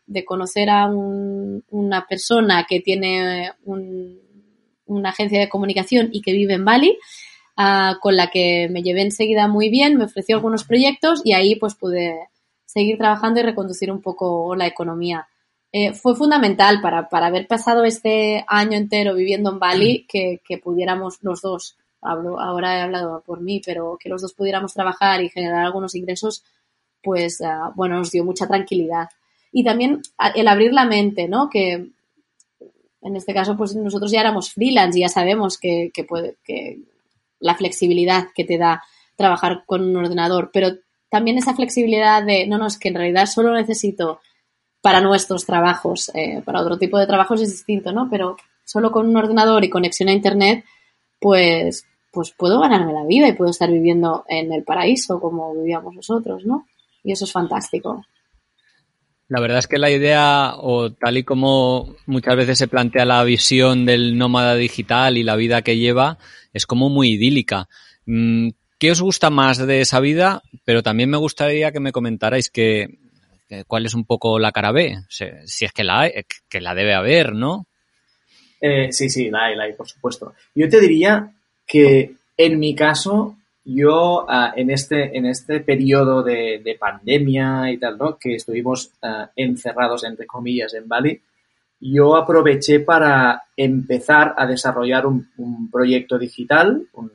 de, 0.07 0.25
conocer 0.25 0.71
a 0.71 0.87
una 0.87 2.07
persona 2.09 2.67
que 2.69 2.81
tiene 2.81 3.53
una 4.87 5.11
agencia 5.11 5.39
de 5.39 5.49
comunicación 5.49 6.09
y 6.13 6.23
que 6.23 6.33
vive 6.33 6.55
en 6.55 6.65
Bali, 6.65 6.99
ah, 7.57 7.99
con 8.01 8.17
la 8.17 8.29
que 8.29 8.69
me 8.71 8.83
llevé 8.83 9.03
enseguida 9.03 9.49
muy 9.49 9.69
bien, 9.69 9.97
me 9.97 10.05
ofreció 10.05 10.37
algunos 10.37 10.65
proyectos 10.65 11.21
y 11.25 11.33
ahí 11.33 11.57
pues 11.57 11.75
pude 11.75 12.29
seguir 12.65 12.99
trabajando 12.99 13.41
y 13.41 13.43
reconducir 13.43 13.91
un 13.91 14.01
poco 14.01 14.55
la 14.57 14.67
economía. 14.67 15.29
Eh, 15.73 15.93
fue 15.93 16.15
fundamental 16.15 16.81
para, 16.83 17.09
para, 17.09 17.27
haber 17.27 17.47
pasado 17.47 17.85
este 17.85 18.45
año 18.47 18.77
entero 18.77 19.15
viviendo 19.15 19.51
en 19.51 19.59
Bali 19.59 20.07
que, 20.07 20.41
que 20.47 20.59
pudiéramos 20.59 21.19
los 21.23 21.41
dos, 21.41 21.77
hablo, 22.03 22.39
ahora 22.41 22.79
he 22.79 22.81
hablado 22.83 23.23
por 23.25 23.41
mí, 23.41 23.63
pero 23.65 23.97
que 23.99 24.11
los 24.11 24.21
dos 24.21 24.35
pudiéramos 24.35 24.75
trabajar 24.75 25.23
y 25.23 25.31
generar 25.31 25.65
algunos 25.65 25.95
ingresos 25.95 26.45
pues 27.03 27.41
ah, 27.43 27.73
bueno, 27.75 27.97
nos 27.99 28.11
dio 28.11 28.25
mucha 28.25 28.47
tranquilidad. 28.47 29.09
Y 29.51 29.65
también 29.65 30.01
el 30.35 30.49
abrir 30.49 30.73
la 30.73 30.87
mente, 30.87 31.29
¿no? 31.29 31.51
Que 31.51 31.91
en 33.03 33.17
este 33.17 33.35
caso, 33.35 33.57
pues 33.57 33.75
nosotros 33.75 34.11
ya 34.11 34.21
éramos 34.21 34.53
freelance 34.53 34.99
y 34.99 35.03
ya 35.03 35.09
sabemos 35.09 35.59
que, 35.59 35.91
que, 35.93 36.05
puede, 36.05 36.37
que 36.45 36.81
la 37.43 37.55
flexibilidad 37.55 38.29
que 38.35 38.45
te 38.45 38.57
da 38.57 38.83
trabajar 39.17 39.65
con 39.67 39.83
un 39.83 39.97
ordenador, 39.97 40.51
pero 40.53 40.71
también 41.11 41.37
esa 41.37 41.55
flexibilidad 41.55 42.25
de, 42.25 42.47
no, 42.47 42.57
no, 42.57 42.67
es 42.67 42.79
que 42.79 42.89
en 42.89 42.95
realidad 42.95 43.27
solo 43.27 43.53
necesito 43.53 44.21
para 44.81 45.03
nuestros 45.03 45.45
trabajos, 45.45 46.11
eh, 46.15 46.41
para 46.45 46.63
otro 46.63 46.79
tipo 46.79 46.99
de 46.99 47.07
trabajos 47.07 47.43
es 47.43 47.51
distinto, 47.51 47.93
¿no? 47.93 48.09
Pero 48.11 48.37
solo 48.65 48.91
con 48.91 49.07
un 49.07 49.17
ordenador 49.17 49.63
y 49.63 49.71
conexión 49.71 50.09
a 50.09 50.13
Internet, 50.13 50.65
pues, 51.21 51.87
pues 52.11 52.33
puedo 52.33 52.59
ganarme 52.61 52.95
la 52.95 53.05
vida 53.05 53.29
y 53.29 53.35
puedo 53.35 53.51
estar 53.51 53.71
viviendo 53.71 54.25
en 54.29 54.53
el 54.53 54.65
paraíso 54.65 55.21
como 55.21 55.55
vivíamos 55.55 55.95
nosotros, 55.95 56.47
¿no? 56.47 56.67
y 57.05 57.13
eso 57.13 57.25
es 57.25 57.33
fantástico. 57.33 58.05
La 59.33 59.41
verdad 59.41 59.61
es 59.61 59.67
que 59.67 59.79
la 59.79 59.91
idea, 59.91 60.57
o 60.59 60.93
tal 60.93 61.17
y 61.17 61.25
como 61.25 61.97
muchas 62.05 62.37
veces 62.37 62.59
se 62.59 62.69
plantea 62.69 63.07
la 63.07 63.25
visión 63.25 63.87
del 63.87 64.19
nómada 64.19 64.57
digital 64.57 65.17
y 65.17 65.23
la 65.23 65.37
vida 65.37 65.63
que 65.63 65.79
lleva, 65.79 66.19
es 66.53 66.67
como 66.67 66.91
muy 66.91 67.13
idílica. 67.13 67.67
Mm, 68.05 68.51
¿Qué 68.79 68.91
os 68.91 69.01
gusta 69.01 69.31
más 69.31 69.57
de 69.67 69.81
esa 69.81 70.01
vida? 70.01 70.43
Pero 70.67 70.83
también 70.83 71.09
me 71.09 71.17
gustaría 71.17 71.73
que 71.73 71.81
me 71.81 71.93
comentarais 71.93 72.51
que, 72.51 72.99
cuál 73.67 73.87
es 73.87 73.95
un 73.95 74.05
poco 74.05 74.39
la 74.39 74.53
cara 74.53 74.71
B, 74.71 74.99
si 75.09 75.65
es 75.65 75.73
que 75.73 75.83
la, 75.83 76.11
que 76.51 76.61
la 76.61 76.75
debe 76.75 76.93
haber, 76.93 77.33
¿no? 77.33 77.65
Eh, 78.61 78.93
sí, 78.93 79.09
sí, 79.09 79.31
la 79.31 79.47
hay, 79.47 79.57
la 79.57 79.65
hay, 79.65 79.73
por 79.73 79.89
supuesto. 79.89 80.35
Yo 80.55 80.69
te 80.69 80.79
diría 80.79 81.33
que 81.67 82.13
en 82.37 82.59
mi 82.59 82.75
caso 82.75 83.39
yo 83.65 84.27
ah, 84.29 84.53
en, 84.57 84.71
este, 84.71 85.17
en 85.17 85.27
este 85.27 85.61
periodo 85.61 86.23
de, 86.23 86.77
pandemia 86.79 87.71
y 87.71 87.79
tal, 87.79 87.99
¿no? 87.99 88.19
Que 88.19 88.35
estuvimos 88.35 88.91
ah, 89.03 89.31
encerrados, 89.37 90.05
entre 90.05 90.27
comillas, 90.27 90.75
en 90.75 90.89
Bali, 90.89 91.21
yo 91.81 92.17
aproveché 92.17 92.81
para 92.81 93.43
empezar 93.57 94.35
a 94.37 94.47
desarrollar 94.47 95.05
un, 95.05 95.29
proyecto 95.71 96.17
digital, 96.19 96.87
un, 96.93 97.11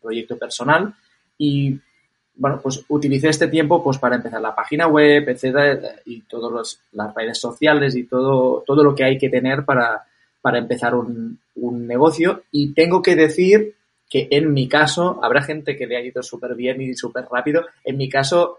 proyecto 0.00 0.36
personal 0.36 0.94
y, 1.38 1.78
bueno, 2.34 2.60
pues 2.60 2.84
utilicé 2.88 3.28
este 3.28 3.46
tiempo 3.46 3.82
pues 3.84 3.98
para 3.98 4.16
empezar 4.16 4.40
la 4.40 4.54
página 4.54 4.88
web, 4.88 5.28
etcétera, 5.28 5.96
y 6.04 6.22
todas 6.22 6.80
las 6.92 7.14
redes 7.14 7.38
sociales 7.38 7.94
y 7.94 8.04
todo, 8.04 8.64
todo 8.66 8.82
lo 8.82 8.94
que 8.94 9.04
hay 9.04 9.16
que 9.16 9.28
tener 9.28 9.64
para, 9.64 10.04
para 10.40 10.58
empezar 10.58 10.94
un, 10.96 11.38
un 11.54 11.86
negocio. 11.86 12.42
Y 12.50 12.74
tengo 12.74 13.00
que 13.00 13.14
decir 13.14 13.74
que 14.12 14.28
en 14.30 14.52
mi 14.52 14.68
caso, 14.68 15.20
habrá 15.22 15.40
gente 15.40 15.74
que 15.74 15.86
le 15.86 15.96
ha 15.96 16.02
ido 16.02 16.22
súper 16.22 16.54
bien 16.54 16.82
y 16.82 16.92
súper 16.94 17.24
rápido. 17.32 17.64
En 17.82 17.96
mi 17.96 18.10
caso, 18.10 18.58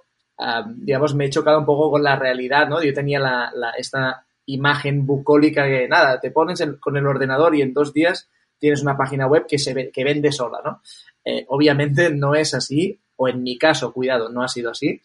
digamos, 0.77 1.13
me 1.13 1.25
he 1.25 1.29
chocado 1.29 1.59
un 1.59 1.65
poco 1.67 1.91
con 1.91 2.01
la 2.01 2.15
realidad, 2.15 2.67
¿no? 2.67 2.81
Yo 2.81 2.91
tenía 2.91 3.19
la, 3.19 3.51
esta 3.77 4.25
imagen 4.47 5.05
bucólica 5.05 5.63
que, 5.65 5.87
nada, 5.87 6.19
te 6.19 6.31
pones 6.31 6.59
con 6.79 6.97
el 6.97 7.05
ordenador 7.05 7.53
y 7.53 7.61
en 7.61 7.71
dos 7.71 7.93
días 7.93 8.27
tienes 8.57 8.81
una 8.81 8.97
página 8.97 9.27
web 9.27 9.45
que, 9.47 9.59
se 9.59 9.91
que 9.91 10.03
vende 10.03 10.31
sola, 10.31 10.59
¿no? 10.65 10.81
Eh, 11.23 11.45
obviamente 11.49 12.09
no 12.09 12.33
es 12.33 12.55
así, 12.55 12.99
o 13.15 13.27
en 13.27 13.43
mi 13.43 13.55
caso, 13.59 13.93
cuidado, 13.93 14.29
no 14.29 14.41
ha 14.41 14.47
sido 14.47 14.71
así. 14.71 14.99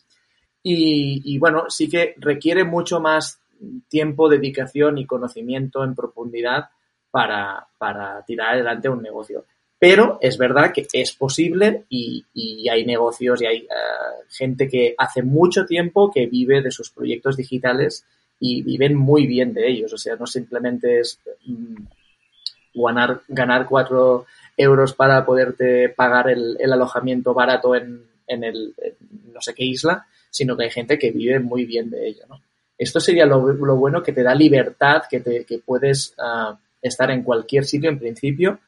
Y, 0.63 1.39
bueno, 1.39 1.67
sí 1.69 1.91
que 1.91 2.15
requiere 2.17 2.65
mucho 2.65 3.01
más 3.01 3.39
tiempo, 3.89 4.31
dedicación 4.31 4.97
y 4.97 5.05
conocimiento 5.05 5.85
en 5.85 5.95
profundidad 5.95 6.71
para, 7.11 7.69
para 7.77 8.23
tirar 8.23 8.55
adelante 8.55 8.89
un 8.89 9.03
negocio. 9.03 9.45
Pero 9.79 10.19
es 10.21 10.39
verdad 10.39 10.73
que 10.73 10.87
es 10.93 11.13
posible 11.13 11.85
y, 11.89 12.25
hay 12.69 12.85
negocios 12.85 13.41
y 13.41 13.47
hay 13.47 13.59
eh, 13.59 13.67
gente 14.29 14.69
que 14.69 14.95
hace 14.99 15.23
mucho 15.23 15.65
tiempo 15.65 16.11
que 16.11 16.27
vive 16.27 16.61
de 16.63 16.71
sus 16.71 16.91
proyectos 16.91 17.37
digitales 17.37 18.05
y 18.41 18.63
viven 18.63 18.97
muy 18.97 19.27
bien 19.27 19.55
de 19.55 19.69
ellos. 19.69 19.93
O 19.93 19.99
sea, 19.99 20.17
no 20.17 20.27
simplemente 20.27 21.01
es 21.01 21.21
mm, 21.47 21.77
ganar, 22.75 23.21
ganar 23.29 23.67
cuatro 23.67 24.27
euros 24.57 24.95
para 24.95 25.25
poderte 25.25 25.89
pagar 25.91 26.29
el, 26.29 26.57
alojamiento 26.73 27.33
barato 27.33 27.77
en, 27.77 28.03
en 28.27 28.43
el 28.43 28.75
no 29.33 29.41
sé 29.41 29.55
qué 29.55 29.65
isla, 29.65 30.07
sino 30.31 30.57
que 30.57 30.65
hay 30.65 30.71
gente 30.71 30.99
que 30.99 31.13
vive 31.13 31.39
muy 31.39 31.65
bien 31.65 31.91
de 31.91 32.09
ello. 32.09 32.25
¿no? 32.29 32.41
Esto 32.77 32.99
sería 32.99 33.27
lo, 33.27 33.41
bueno 33.77 34.03
que 34.03 34.13
te 34.13 34.23
da 34.23 34.35
libertad, 34.35 35.03
que, 35.09 35.21
te, 35.21 35.45
que 35.45 35.59
puedes 35.59 36.15
ah, 36.19 36.59
estar 36.83 37.11
en 37.11 37.23
cualquier 37.23 37.65
sitio 37.65 37.91
en 37.91 37.99
principio 37.99 38.59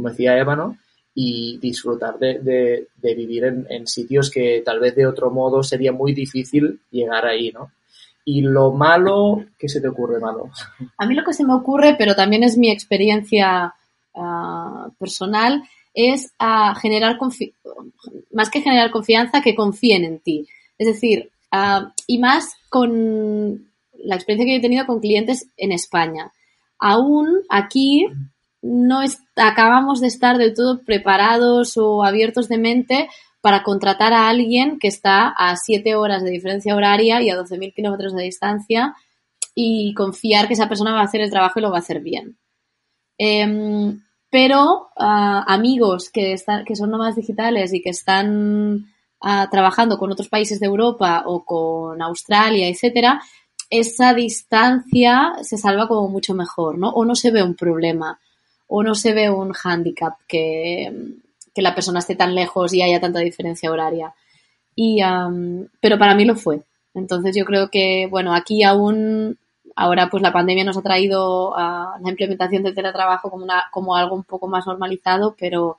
como 0.00 0.10
decía 0.10 0.38
Eva, 0.38 0.56
¿no? 0.56 0.78
Y 1.14 1.58
disfrutar 1.58 2.18
de, 2.18 2.88
vivir 3.02 3.44
en, 3.44 3.86
sitios 3.86 4.30
que 4.30 4.62
tal 4.64 4.80
vez 4.80 4.94
de 4.94 5.06
otro 5.06 5.30
modo 5.30 5.62
sería 5.62 5.92
muy 5.92 6.14
difícil 6.14 6.80
llegar 6.90 7.26
ahí, 7.26 7.52
¿no? 7.52 7.70
Y 8.24 8.40
lo 8.40 8.72
malo, 8.72 9.44
¿qué 9.58 9.68
se 9.68 9.80
te 9.80 9.88
ocurre 9.88 10.20
malo? 10.20 10.50
A 10.96 11.06
mí 11.06 11.14
lo 11.14 11.24
que 11.24 11.34
se 11.34 11.44
me 11.44 11.52
ocurre, 11.52 11.96
pero 11.98 12.14
también 12.14 12.44
es 12.44 12.56
mi 12.56 12.70
experiencia 12.70 13.74
ah, 14.14 14.88
personal, 14.98 15.64
es 15.92 16.32
a 16.38 16.74
generar 16.76 17.18
más 18.32 18.48
que 18.48 18.62
generar 18.62 18.90
confianza, 18.90 19.42
que 19.42 19.54
confíen 19.54 20.04
en 20.04 20.20
ti. 20.20 20.46
Es 20.78 20.86
decir, 20.86 21.30
ah, 21.50 21.92
y 22.06 22.18
más 22.18 22.54
con 22.70 23.68
la 24.02 24.14
experiencia 24.14 24.46
que 24.46 24.56
he 24.56 24.62
tenido 24.62 24.86
con 24.86 25.00
clientes 25.00 25.50
en 25.58 25.72
España. 25.72 26.32
Aún 26.78 27.42
aquí 27.50 28.06
no 28.62 29.00
acabamos 29.36 30.00
de 30.00 30.08
estar 30.08 30.38
del 30.38 30.54
todo 30.54 30.82
preparados 30.84 31.76
o 31.76 32.04
abiertos 32.04 32.48
de 32.48 32.58
mente 32.58 33.08
para 33.40 33.62
contratar 33.62 34.12
a 34.12 34.28
alguien 34.28 34.78
que 34.78 34.88
está 34.88 35.28
a 35.28 35.56
7 35.56 35.94
horas 35.96 36.22
de 36.22 36.30
diferencia 36.30 36.76
horaria 36.76 37.22
y 37.22 37.30
a 37.30 37.38
12.000 37.38 37.74
kilómetros 37.74 38.14
de 38.14 38.24
distancia 38.24 38.94
y 39.54 39.94
confiar 39.94 40.46
que 40.46 40.54
esa 40.54 40.68
persona 40.68 40.92
va 40.92 41.00
a 41.00 41.04
hacer 41.04 41.22
el 41.22 41.30
trabajo 41.30 41.58
y 41.58 41.62
lo 41.62 41.70
va 41.70 41.76
a 41.76 41.80
hacer 41.80 42.00
bien. 42.00 42.38
Em, 43.18 44.02
pero 44.30 44.88
ah, 44.96 45.44
amigos 45.48 46.10
que, 46.10 46.32
están, 46.32 46.64
que 46.64 46.76
son 46.76 46.90
nómadas 46.90 47.16
digitales 47.16 47.72
y 47.72 47.82
que 47.82 47.90
están 47.90 48.86
ah, 49.20 49.48
trabajando 49.50 49.98
con 49.98 50.12
otros 50.12 50.28
países 50.28 50.60
de 50.60 50.66
Europa 50.66 51.24
o 51.26 51.44
con 51.44 52.00
Australia, 52.02 52.68
etcétera, 52.68 53.20
esa 53.70 54.14
distancia 54.14 55.32
se 55.42 55.56
salva 55.56 55.88
como 55.88 56.08
mucho 56.08 56.34
mejor, 56.34 56.78
¿no? 56.78 56.90
O 56.90 57.04
no 57.04 57.14
se 57.14 57.30
ve 57.30 57.42
un 57.42 57.54
problema 57.54 58.18
o 58.72 58.84
no 58.84 58.94
se 58.94 59.12
ve 59.12 59.28
un 59.28 59.52
hándicap 59.52 60.14
que, 60.28 60.92
la 61.56 61.74
persona 61.74 61.98
esté 61.98 62.14
tan 62.14 62.34
lejos 62.34 62.72
y 62.72 62.80
haya 62.80 63.00
tanta 63.00 63.18
diferencia 63.18 63.70
horaria. 63.70 64.14
Y, 64.74 65.00
pero 65.80 65.98
para 65.98 66.14
mí 66.14 66.24
lo 66.24 66.36
fue. 66.36 66.62
Entonces 66.94 67.36
yo 67.36 67.44
creo 67.44 67.68
que, 67.68 68.06
bueno, 68.10 68.32
aquí 68.32 68.62
aún, 68.62 69.36
ahora 69.76 70.08
pues 70.08 70.22
la 70.22 70.32
pandemia 70.32 70.64
nos 70.64 70.78
ha 70.78 70.82
traído 70.82 71.54
a 71.54 71.98
la 72.00 72.10
implementación 72.10 72.62
del 72.62 72.74
teletrabajo 72.74 73.28
como, 73.28 73.44
una, 73.44 73.64
como 73.70 73.94
algo 73.94 74.14
un 74.14 74.24
poco 74.24 74.48
más 74.48 74.66
normalizado, 74.66 75.36
pero 75.38 75.76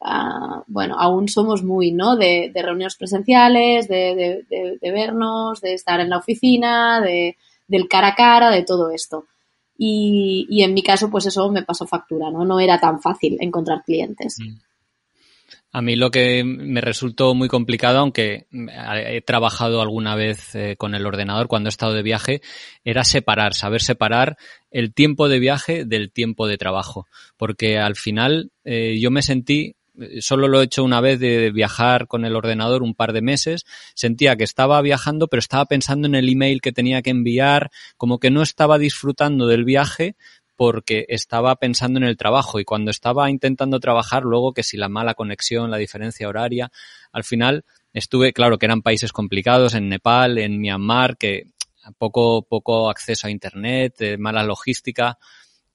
ah, 0.00 0.64
bueno, 0.66 0.96
aún 0.98 1.28
somos 1.28 1.62
muy, 1.62 1.92
¿no? 1.92 2.16
De, 2.16 2.50
reuniones 2.52 2.96
presenciales, 2.96 3.86
de, 3.86 4.44
de, 4.48 4.90
vernos, 4.90 5.60
de 5.60 5.74
estar 5.74 6.00
en 6.00 6.10
la 6.10 6.18
oficina, 6.18 7.00
de, 7.00 7.36
del 7.68 7.86
cara 7.88 8.08
a 8.08 8.14
cara, 8.16 8.50
de 8.50 8.64
todo 8.64 8.90
esto. 8.90 9.26
Y, 9.78 10.62
en 10.62 10.74
mi 10.74 10.82
caso, 10.82 11.10
pues 11.10 11.26
eso 11.26 11.50
me 11.50 11.62
pasó 11.62 11.86
factura, 11.86 12.30
¿no? 12.30 12.44
No 12.44 12.60
era 12.60 12.78
tan 12.78 13.00
fácil 13.00 13.36
encontrar 13.40 13.82
clientes. 13.84 14.36
Mm. 14.40 14.58
A 15.72 15.82
mí 15.82 15.94
lo 15.94 16.10
que 16.10 16.42
me 16.42 16.80
resultó 16.80 17.34
muy 17.34 17.48
complicado, 17.48 17.98
aunque 17.98 18.46
he 18.50 19.20
trabajado 19.20 19.82
alguna 19.82 20.14
vez 20.14 20.54
eh, 20.54 20.76
con 20.78 20.94
el 20.94 21.04
ordenador 21.04 21.48
cuando 21.48 21.68
he 21.68 21.70
estado 21.70 21.92
de 21.92 22.02
viaje, 22.02 22.40
era 22.82 23.04
separar, 23.04 23.52
saber 23.52 23.82
separar 23.82 24.38
el 24.70 24.94
tiempo 24.94 25.28
de 25.28 25.38
viaje 25.38 25.84
del 25.84 26.10
tiempo 26.12 26.46
de 26.46 26.56
trabajo. 26.56 27.06
Porque 27.36 27.78
al 27.78 27.94
final 27.94 28.52
eh, 28.64 28.98
yo 28.98 29.10
me 29.10 29.20
sentí 29.20 29.75
solo 30.20 30.48
lo 30.48 30.60
he 30.60 30.64
hecho 30.64 30.84
una 30.84 31.00
vez 31.00 31.18
de 31.20 31.50
viajar 31.50 32.06
con 32.06 32.24
el 32.24 32.36
ordenador 32.36 32.82
un 32.82 32.94
par 32.94 33.12
de 33.12 33.22
meses, 33.22 33.64
sentía 33.94 34.36
que 34.36 34.44
estaba 34.44 34.80
viajando, 34.82 35.28
pero 35.28 35.40
estaba 35.40 35.66
pensando 35.66 36.06
en 36.06 36.14
el 36.14 36.28
email 36.28 36.60
que 36.60 36.72
tenía 36.72 37.02
que 37.02 37.10
enviar, 37.10 37.70
como 37.96 38.18
que 38.18 38.30
no 38.30 38.42
estaba 38.42 38.78
disfrutando 38.78 39.46
del 39.46 39.64
viaje 39.64 40.16
porque 40.56 41.04
estaba 41.08 41.54
pensando 41.56 41.98
en 41.98 42.04
el 42.04 42.16
trabajo 42.16 42.58
y 42.58 42.64
cuando 42.64 42.90
estaba 42.90 43.28
intentando 43.30 43.78
trabajar 43.78 44.22
luego 44.22 44.54
que 44.54 44.62
si 44.62 44.78
la 44.78 44.88
mala 44.88 45.14
conexión, 45.14 45.70
la 45.70 45.76
diferencia 45.76 46.28
horaria, 46.28 46.70
al 47.12 47.24
final 47.24 47.64
Estuve, 47.96 48.34
claro, 48.34 48.58
que 48.58 48.66
eran 48.66 48.82
países 48.82 49.10
complicados, 49.10 49.72
en 49.72 49.88
Nepal, 49.88 50.36
en 50.36 50.60
Myanmar, 50.60 51.16
que 51.16 51.46
poco, 51.96 52.42
poco 52.42 52.90
acceso 52.90 53.26
a 53.26 53.30
Internet, 53.30 53.94
eh, 54.00 54.18
mala 54.18 54.42
logística, 54.42 55.16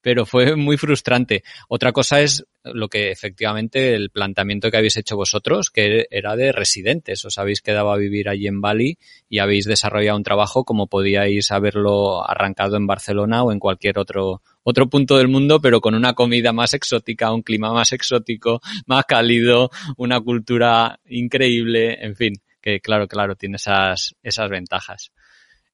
pero 0.02 0.26
fue 0.26 0.56
muy 0.56 0.76
frustrante. 0.76 1.42
Otra 1.68 1.92
cosa 1.92 2.20
es 2.20 2.44
lo 2.64 2.88
que 2.88 3.10
efectivamente 3.10 3.94
el 3.94 4.10
planteamiento 4.10 4.70
que 4.70 4.76
habéis 4.76 4.96
hecho 4.96 5.16
vosotros, 5.16 5.70
que 5.70 6.06
era 6.10 6.36
de 6.36 6.52
residentes. 6.52 7.24
Os 7.24 7.38
habéis 7.38 7.60
quedado 7.60 7.90
a 7.90 7.96
vivir 7.96 8.28
allí 8.28 8.46
en 8.46 8.60
Bali 8.60 8.98
y 9.28 9.38
habéis 9.38 9.64
desarrollado 9.64 10.16
un 10.16 10.22
trabajo 10.22 10.64
como 10.64 10.86
podíais 10.86 11.50
haberlo 11.50 12.28
arrancado 12.28 12.76
en 12.76 12.86
Barcelona 12.86 13.42
o 13.42 13.52
en 13.52 13.58
cualquier 13.58 13.98
otro, 13.98 14.42
otro 14.62 14.88
punto 14.88 15.16
del 15.16 15.28
mundo, 15.28 15.60
pero 15.60 15.80
con 15.80 15.94
una 15.94 16.14
comida 16.14 16.52
más 16.52 16.74
exótica, 16.74 17.32
un 17.32 17.42
clima 17.42 17.72
más 17.72 17.92
exótico, 17.92 18.60
más 18.86 19.04
cálido, 19.06 19.70
una 19.96 20.20
cultura 20.20 21.00
increíble, 21.06 22.04
en 22.04 22.14
fin, 22.14 22.34
que 22.60 22.80
claro, 22.80 23.08
claro, 23.08 23.34
tiene 23.34 23.56
esas, 23.56 24.14
esas 24.22 24.50
ventajas. 24.50 25.12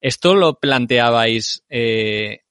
¿Esto 0.00 0.34
lo 0.36 0.54
planteabais 0.60 1.64
eh, 1.68 2.42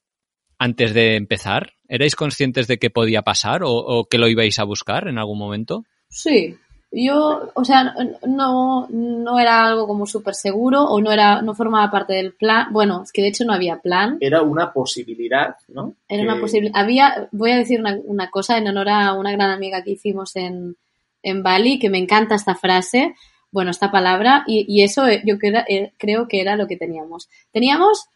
antes 0.58 0.92
de 0.92 1.16
empezar? 1.16 1.72
¿Erais 1.88 2.16
conscientes 2.16 2.66
de 2.66 2.78
que 2.78 2.90
podía 2.90 3.22
pasar 3.22 3.62
o, 3.64 4.06
que 4.10 4.18
lo 4.18 4.28
ibais 4.28 4.58
a 4.58 4.64
buscar 4.64 5.08
en 5.08 5.18
algún 5.18 5.38
momento? 5.38 5.84
Sí, 6.08 6.56
yo, 6.90 7.50
o 7.54 7.64
sea, 7.64 7.94
no, 8.26 8.86
no 8.90 9.38
era 9.38 9.66
algo 9.66 9.86
como 9.86 10.06
súper 10.06 10.34
seguro 10.34 10.84
o 10.84 11.00
no 11.00 11.12
era, 11.12 11.42
no 11.42 11.54
formaba 11.54 11.90
parte 11.90 12.14
del 12.14 12.34
plan. 12.34 12.68
Bueno, 12.72 13.02
es 13.02 13.12
que 13.12 13.22
de 13.22 13.28
hecho 13.28 13.44
no 13.44 13.52
había 13.52 13.80
plan. 13.80 14.18
Era 14.20 14.42
una 14.42 14.72
posibilidad, 14.72 15.56
¿no? 15.68 15.94
Era 16.08 16.22
una 16.22 16.40
posibilidad. 16.40 16.78
Había, 16.78 17.28
voy 17.32 17.52
a 17.52 17.58
decir 17.58 17.80
una, 17.80 17.98
una, 18.04 18.30
cosa 18.30 18.58
en 18.58 18.68
honor 18.68 18.88
a 18.88 19.14
una 19.14 19.32
gran 19.32 19.50
amiga 19.50 19.82
que 19.82 19.92
hicimos 19.92 20.34
en, 20.36 20.76
en 21.22 21.42
Bali, 21.42 21.78
que 21.78 21.90
me 21.90 21.98
encanta 21.98 22.34
esta 22.34 22.54
frase, 22.54 23.14
bueno, 23.50 23.70
esta 23.70 23.90
palabra, 23.90 24.44
y, 24.46 24.64
y 24.68 24.82
eso 24.82 25.06
yo 25.24 25.36
eh, 25.42 25.92
creo 25.98 26.28
que 26.28 26.40
era 26.40 26.56
lo 26.56 26.66
que 26.66 26.76
teníamos. 26.76 27.28
Teníamos 27.52 28.08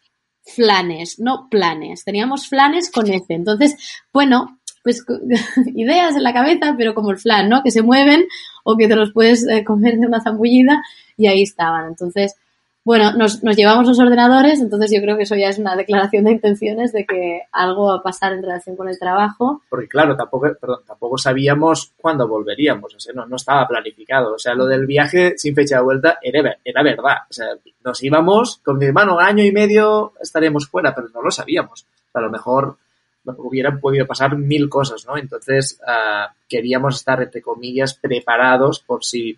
flanes, 0.43 1.19
no 1.19 1.47
planes. 1.49 2.03
Teníamos 2.03 2.47
flanes 2.47 2.91
con 2.91 3.09
F. 3.09 3.33
Entonces, 3.33 3.75
bueno, 4.11 4.59
pues 4.83 5.03
ideas 5.75 6.15
en 6.15 6.23
la 6.23 6.33
cabeza, 6.33 6.75
pero 6.77 6.93
como 6.93 7.11
el 7.11 7.17
flan, 7.17 7.49
¿no? 7.49 7.63
Que 7.63 7.71
se 7.71 7.81
mueven 7.81 8.25
o 8.63 8.77
que 8.77 8.87
te 8.87 8.95
los 8.95 9.13
puedes 9.13 9.47
eh, 9.47 9.63
comer 9.63 9.97
de 9.97 10.07
una 10.07 10.21
zambullida 10.21 10.83
y 11.17 11.27
ahí 11.27 11.43
estaban. 11.43 11.87
Entonces, 11.87 12.35
bueno, 12.85 13.13
nos, 13.13 13.41
nos, 13.43 13.55
llevamos 13.55 13.87
los 13.87 13.99
ordenadores, 13.99 14.59
entonces 14.59 14.91
yo 14.93 15.01
creo 15.01 15.15
que 15.15 15.23
eso 15.23 15.35
ya 15.35 15.47
es 15.47 15.57
una 15.57 15.75
declaración 15.77 16.25
de 16.25 16.31
intenciones 16.31 16.91
de 16.91 17.05
que 17.05 17.43
algo 17.53 17.87
va 17.87 17.95
a 17.95 18.03
pasar 18.03 18.33
en 18.33 18.43
relación 18.43 18.75
con 18.75 18.89
el 18.89 18.99
trabajo. 18.99 19.61
Porque 19.69 19.87
claro, 19.87 20.17
tampoco, 20.17 20.47
perdón, 20.59 20.81
tampoco 20.85 21.17
sabíamos 21.17 21.93
cuándo 21.95 22.27
volveríamos, 22.27 22.93
o 22.93 22.99
sea, 22.99 23.13
no, 23.13 23.35
estaba 23.35 23.65
planificado. 23.67 24.33
O 24.33 24.39
sea, 24.39 24.53
lo 24.53 24.65
del 24.65 24.85
viaje 24.85 25.37
sin 25.37 25.55
fecha 25.55 25.77
de 25.77 25.83
vuelta 25.83 26.19
era, 26.21 26.57
era 26.63 26.83
verdad. 26.83 27.17
O 27.29 27.33
sea, 27.33 27.47
nos 27.85 28.03
íbamos 28.03 28.59
con 28.63 28.77
mi 28.77 28.85
hermano, 28.85 29.17
año 29.17 29.45
y 29.45 29.53
medio 29.53 30.11
estaremos 30.21 30.67
fuera, 30.67 30.93
pero 30.93 31.07
no 31.13 31.21
lo 31.21 31.31
sabíamos. 31.31 31.85
A 32.13 32.19
lo 32.19 32.29
mejor 32.29 32.75
hubieran 33.25 33.79
podido 33.79 34.05
pasar 34.05 34.37
mil 34.37 34.67
cosas, 34.67 35.05
¿no? 35.07 35.17
Entonces, 35.17 35.79
uh, 35.87 36.33
queríamos 36.49 36.97
estar, 36.97 37.21
entre 37.21 37.41
comillas, 37.41 37.93
preparados 37.93 38.81
por 38.81 39.05
si 39.05 39.37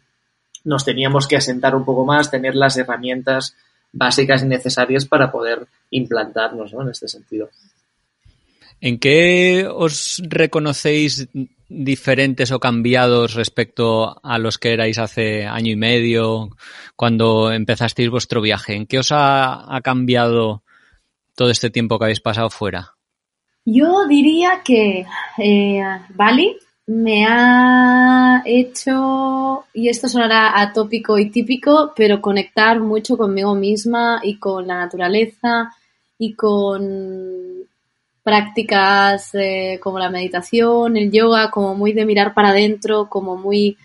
nos 0.66 0.84
teníamos 0.84 1.28
que 1.28 1.38
asentar 1.38 1.76
un 1.76 1.86
poco 1.86 2.05
más, 2.05 2.30
tener 2.30 2.55
las 2.55 2.76
herramientas 2.78 3.55
básicas 3.93 4.43
y 4.43 4.47
necesarias 4.47 5.05
para 5.05 5.32
poder 5.32 5.68
implantarnos 5.91 6.74
¿no? 6.74 6.82
en 6.82 6.89
este 6.89 7.07
sentido. 7.07 7.49
¿En 8.82 8.99
qué 8.99 9.68
os 9.72 10.22
reconocéis 10.28 11.30
diferentes 11.70 12.51
o 12.51 12.59
cambiados 12.59 13.34
respecto 13.34 14.20
a 14.24 14.38
los 14.38 14.57
que 14.57 14.74
erais 14.74 14.99
hace 14.99 15.45
año 15.45 15.72
y 15.72 15.76
medio 15.76 16.49
cuando 16.95 17.51
empezasteis 17.51 18.09
vuestro 18.09 18.41
viaje? 18.41 18.76
¿En 18.76 18.86
qué 18.86 18.99
os 18.99 19.11
ha, 19.11 19.80
cambiado 19.84 20.63
todo 21.36 21.49
este 21.49 21.70
tiempo 21.70 21.97
que 21.97 22.05
habéis 22.05 22.20
pasado 22.20 22.49
fuera? 22.49 22.95
Yo 23.66 24.05
diría 24.07 24.61
que 24.63 25.05
eh, 25.38 25.82
Bali 26.09 26.57
me 26.88 27.25
ha 27.27 28.43
hecho, 28.45 29.65
y 29.73 29.89
esto 29.89 30.07
sonará 30.07 30.61
atópico 30.61 31.17
y 31.17 31.31
típico, 31.31 31.93
pero 31.95 32.21
conectar 32.21 32.79
mucho 32.79 33.17
conmigo 33.17 33.55
misma 33.55 34.19
y 34.23 34.38
con 34.38 34.67
la 34.67 34.75
naturaleza 34.77 35.71
y 36.19 36.33
con 36.33 37.65
prácticas 38.23 39.31
eh, 39.33 39.79
como 39.81 39.99
la 39.99 40.09
meditación, 40.09 40.97
el 40.97 41.11
yoga, 41.11 41.49
como 41.51 41.75
muy 41.75 41.93
de 41.93 42.05
mirar 42.05 42.33
para 42.33 42.49
adentro, 42.49 43.09
como 43.09 43.36
muy, 43.36 43.77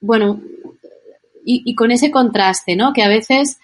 bueno, 0.00 0.40
y, 1.44 1.74
con 1.74 1.90
ese 1.90 2.10
contraste, 2.10 2.76
¿no? 2.76 2.92
Que 2.92 3.02
a 3.02 3.08
veces 3.08 3.58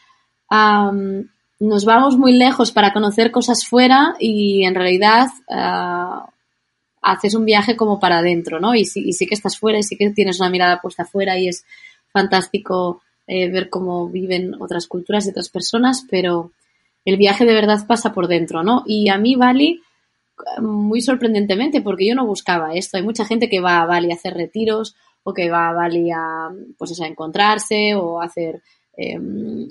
nos 1.60 1.84
vamos 1.84 2.16
muy 2.16 2.32
lejos 2.32 2.72
para 2.72 2.92
conocer 2.92 3.30
cosas 3.30 3.66
fuera 3.66 4.14
y 4.18 4.64
en 4.64 4.74
realidad 4.74 5.28
ah, 5.48 6.28
haces 7.00 7.34
un 7.34 7.44
viaje 7.44 7.76
como 7.76 7.98
para 7.98 8.18
adentro, 8.18 8.60
¿no? 8.60 8.74
Y 8.74 8.84
sí, 8.84 9.02
y 9.06 9.12
sí 9.12 9.26
que 9.26 9.34
estás 9.34 9.58
fuera 9.58 9.78
y 9.78 9.82
sí 9.82 9.96
que 9.96 10.10
tienes 10.10 10.40
una 10.40 10.50
mirada 10.50 10.80
puesta 10.80 11.04
afuera 11.04 11.38
y 11.38 11.48
es 11.48 11.64
fantástico 12.12 13.02
eh, 13.26 13.48
ver 13.48 13.70
cómo 13.70 14.08
viven 14.08 14.54
otras 14.60 14.86
culturas 14.86 15.26
y 15.26 15.30
otras 15.30 15.48
personas, 15.48 16.06
pero 16.10 16.52
el 17.04 17.16
viaje 17.16 17.44
de 17.44 17.54
verdad 17.54 17.86
pasa 17.86 18.12
por 18.12 18.28
dentro, 18.28 18.62
¿no? 18.62 18.82
Y 18.86 19.08
a 19.08 19.18
mí 19.18 19.36
Bali, 19.36 19.80
muy 20.60 21.00
sorprendentemente, 21.00 21.80
porque 21.80 22.08
yo 22.08 22.14
no 22.14 22.26
buscaba 22.26 22.74
esto. 22.74 22.96
Hay 22.96 23.02
mucha 23.02 23.24
gente 23.24 23.48
que 23.48 23.60
va 23.60 23.80
a 23.80 23.86
Bali 23.86 24.10
a 24.10 24.14
hacer 24.14 24.34
retiros 24.34 24.96
o 25.22 25.32
que 25.32 25.50
va 25.50 25.68
a 25.68 25.72
Bali 25.72 26.10
a, 26.10 26.48
pues 26.76 27.00
a 27.00 27.06
encontrarse 27.06 27.94
o 27.94 28.20
a 28.20 28.24
hacer, 28.24 28.62
eh, 28.96 29.18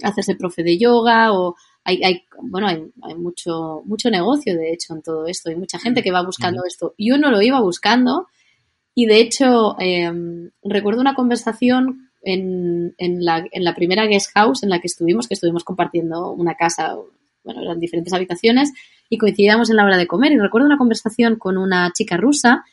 hacerse 0.03 0.35
profe 0.35 0.63
de 0.63 0.77
yoga 0.77 1.33
o 1.33 1.55
hay, 1.83 2.03
hay 2.03 2.23
bueno, 2.41 2.67
hay, 2.67 2.83
hay, 3.03 3.15
mucho, 3.15 3.81
mucho 3.85 4.09
negocio, 4.09 4.55
de 4.55 4.73
hecho, 4.73 4.93
en 4.93 5.01
todo 5.01 5.25
esto. 5.27 5.49
Hay 5.49 5.55
mucha 5.55 5.79
gente 5.79 6.03
que 6.03 6.11
va 6.11 6.23
buscando 6.23 6.63
esto. 6.65 6.93
Yo 6.97 7.17
no 7.17 7.31
lo 7.31 7.41
iba 7.41 7.59
buscando 7.61 8.27
y, 8.95 9.05
de 9.05 9.19
hecho, 9.19 9.75
em, 9.79 10.51
recuerdo 10.63 11.01
una 11.01 11.15
conversación 11.15 12.09
en, 12.21 12.95
en, 12.97 13.23
la, 13.23 13.45
en 13.51 13.63
la 13.63 13.75
primera 13.75 14.05
guest 14.05 14.31
house 14.33 14.63
en 14.63 14.69
la 14.69 14.79
que 14.79 14.87
estuvimos, 14.87 15.27
que 15.27 15.35
estuvimos 15.35 15.63
compartiendo 15.63 16.31
una 16.31 16.55
casa, 16.55 16.97
bueno, 17.43 17.61
eran 17.61 17.79
diferentes 17.79 18.13
habitaciones 18.13 18.71
y 19.09 19.17
coincidíamos 19.17 19.69
en 19.69 19.77
la 19.77 19.85
hora 19.85 19.97
de 19.97 20.07
comer. 20.07 20.31
Y 20.33 20.37
recuerdo 20.37 20.67
una 20.67 20.77
conversación 20.77 21.37
con 21.37 21.57
una 21.57 21.91
chica 21.93 22.17
rusa 22.17 22.65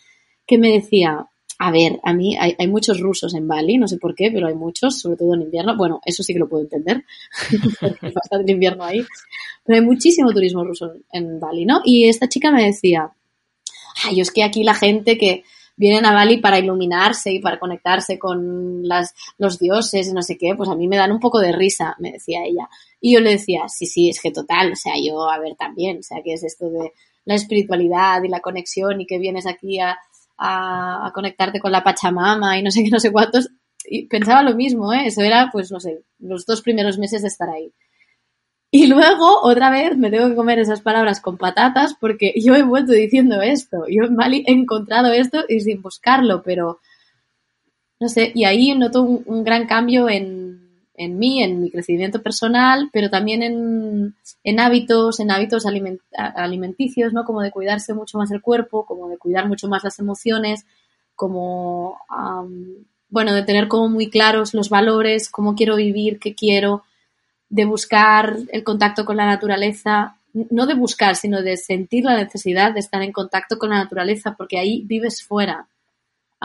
que 0.46 0.58
me 0.58 0.72
decía, 0.72 1.26
a 1.58 1.70
ver, 1.70 2.00
a 2.02 2.12
mí 2.12 2.36
hay, 2.36 2.66
muchos 2.68 3.00
rusos 3.00 3.34
en 3.34 3.48
Bali, 3.48 3.78
no 3.78 3.88
sé 3.88 3.96
por 3.96 4.14
qué, 4.14 4.30
pero 4.30 4.46
hay 4.46 4.54
muchos, 4.54 5.00
sobre 5.00 5.16
todo 5.16 5.34
en 5.34 5.42
invierno. 5.42 5.76
Bueno, 5.76 6.00
eso 6.04 6.22
sí 6.22 6.32
que 6.32 6.38
lo 6.38 6.48
puedo 6.48 6.64
entender, 6.64 7.04
porque 7.80 8.08
es 8.08 8.14
bastante 8.14 8.52
invierno 8.52 8.84
ahí. 8.84 9.04
Pero 9.64 9.78
hay 9.78 9.84
muchísimo 9.84 10.32
turismo 10.32 10.64
ruso 10.64 10.92
en 11.12 11.40
Bali, 11.40 11.64
¿no? 11.64 11.80
Y 11.84 12.08
esta 12.08 12.28
chica 12.28 12.50
me 12.50 12.64
decía, 12.64 13.10
ay, 14.04 14.20
es 14.20 14.30
que 14.30 14.42
aquí 14.42 14.64
la 14.64 14.74
gente 14.74 15.16
que 15.16 15.44
vienen 15.76 16.04
a 16.06 16.12
Bali 16.12 16.38
para 16.38 16.58
iluminarse 16.58 17.32
y 17.32 17.38
para 17.38 17.58
conectarse 17.58 18.18
con 18.18 18.86
las, 18.86 19.14
los 19.38 19.58
dioses 19.58 20.08
y 20.08 20.12
no 20.12 20.22
sé 20.22 20.36
qué, 20.36 20.54
pues 20.54 20.68
a 20.68 20.74
mí 20.74 20.88
me 20.88 20.96
dan 20.96 21.12
un 21.12 21.20
poco 21.20 21.40
de 21.40 21.52
risa, 21.52 21.96
me 21.98 22.12
decía 22.12 22.44
ella. 22.44 22.68
Y 23.00 23.14
yo 23.14 23.20
le 23.20 23.30
decía, 23.30 23.68
sí, 23.68 23.86
sí, 23.86 24.10
es 24.10 24.20
que 24.20 24.30
total, 24.30 24.72
o 24.72 24.76
sea, 24.76 24.94
yo, 25.02 25.28
a 25.28 25.38
ver, 25.38 25.54
también, 25.56 25.98
o 25.98 26.02
sea, 26.02 26.22
que 26.22 26.34
es 26.34 26.42
esto 26.44 26.68
de 26.68 26.92
la 27.24 27.34
espiritualidad 27.34 28.22
y 28.22 28.28
la 28.28 28.40
conexión 28.40 29.00
y 29.00 29.06
que 29.06 29.18
vienes 29.18 29.46
aquí 29.46 29.78
a 29.78 29.98
a, 30.38 31.10
conectarte 31.14 31.60
con 31.60 31.72
la 31.72 31.84
Pachamama 31.84 32.58
y 32.58 32.62
no 32.62 32.70
sé 32.70 32.84
qué, 32.84 32.90
no 32.90 33.00
sé 33.00 33.12
cuántos. 33.12 33.50
Y 33.84 34.06
pensaba 34.06 34.42
lo 34.42 34.54
mismo, 34.54 34.92
¿eh? 34.92 35.06
Eso 35.06 35.22
era, 35.22 35.50
pues, 35.52 35.70
no 35.70 35.80
sé, 35.80 36.02
los 36.18 36.44
dos 36.46 36.62
primeros 36.62 36.98
meses 36.98 37.22
de 37.22 37.28
estar 37.28 37.48
ahí. 37.48 37.72
Y 38.70 38.88
luego, 38.88 39.42
otra 39.42 39.70
vez, 39.70 39.96
me 39.96 40.10
tengo 40.10 40.28
que 40.28 40.34
comer 40.34 40.58
esas 40.58 40.80
palabras 40.80 41.20
con 41.20 41.38
patatas 41.38 41.94
porque 42.00 42.34
yo 42.36 42.54
he 42.56 42.62
vuelto 42.62 42.92
diciendo 42.92 43.40
esto. 43.40 43.84
Yo 43.88 44.04
en 44.04 44.16
Bali 44.16 44.44
he 44.46 44.52
encontrado 44.52 45.12
esto 45.12 45.44
y 45.48 45.60
sin 45.60 45.82
buscarlo, 45.82 46.42
pero 46.42 46.80
no 48.00 48.08
sé, 48.08 48.32
y 48.34 48.44
ahí 48.44 48.74
noto 48.74 49.02
un 49.02 49.44
gran 49.44 49.66
cambio 49.66 50.08
en, 50.08 50.45
en 50.96 51.18
mí, 51.18 51.42
en 51.42 51.60
mi 51.60 51.70
crecimiento 51.70 52.22
personal, 52.22 52.90
pero 52.92 53.10
también 53.10 53.42
en, 53.42 54.14
en 54.44 54.60
hábitos, 54.60 55.20
en 55.20 55.30
hábitos 55.30 55.64
alimenticios, 55.66 57.12
¿no? 57.12 57.24
Como 57.24 57.42
de 57.42 57.50
cuidarse 57.50 57.94
mucho 57.94 58.18
más 58.18 58.30
el 58.30 58.42
cuerpo, 58.42 58.86
como 58.86 59.08
de 59.08 59.18
cuidar 59.18 59.48
mucho 59.48 59.68
más 59.68 59.84
las 59.84 59.98
emociones, 59.98 60.64
como, 61.14 61.98
bueno, 63.08 63.34
de 63.34 63.42
tener 63.42 63.68
como 63.68 63.88
muy 63.88 64.10
claros 64.10 64.54
los 64.54 64.68
valores, 64.68 65.28
cómo 65.28 65.54
quiero 65.54 65.76
vivir, 65.76 66.18
qué 66.18 66.34
quiero, 66.34 66.82
de 67.48 67.64
buscar 67.64 68.36
el 68.52 68.64
contacto 68.64 69.04
con 69.04 69.16
la 69.16 69.26
naturaleza, 69.26 70.16
no 70.32 70.66
de 70.66 70.74
buscar, 70.74 71.16
sino 71.16 71.42
de 71.42 71.56
sentir 71.56 72.04
la 72.04 72.16
necesidad 72.16 72.72
de 72.74 72.80
estar 72.80 73.02
en 73.02 73.12
contacto 73.12 73.58
con 73.58 73.70
la 73.70 73.78
naturaleza, 73.78 74.34
porque 74.36 74.58
ahí 74.58 74.82
vives 74.84 75.22
fuera 75.22 75.66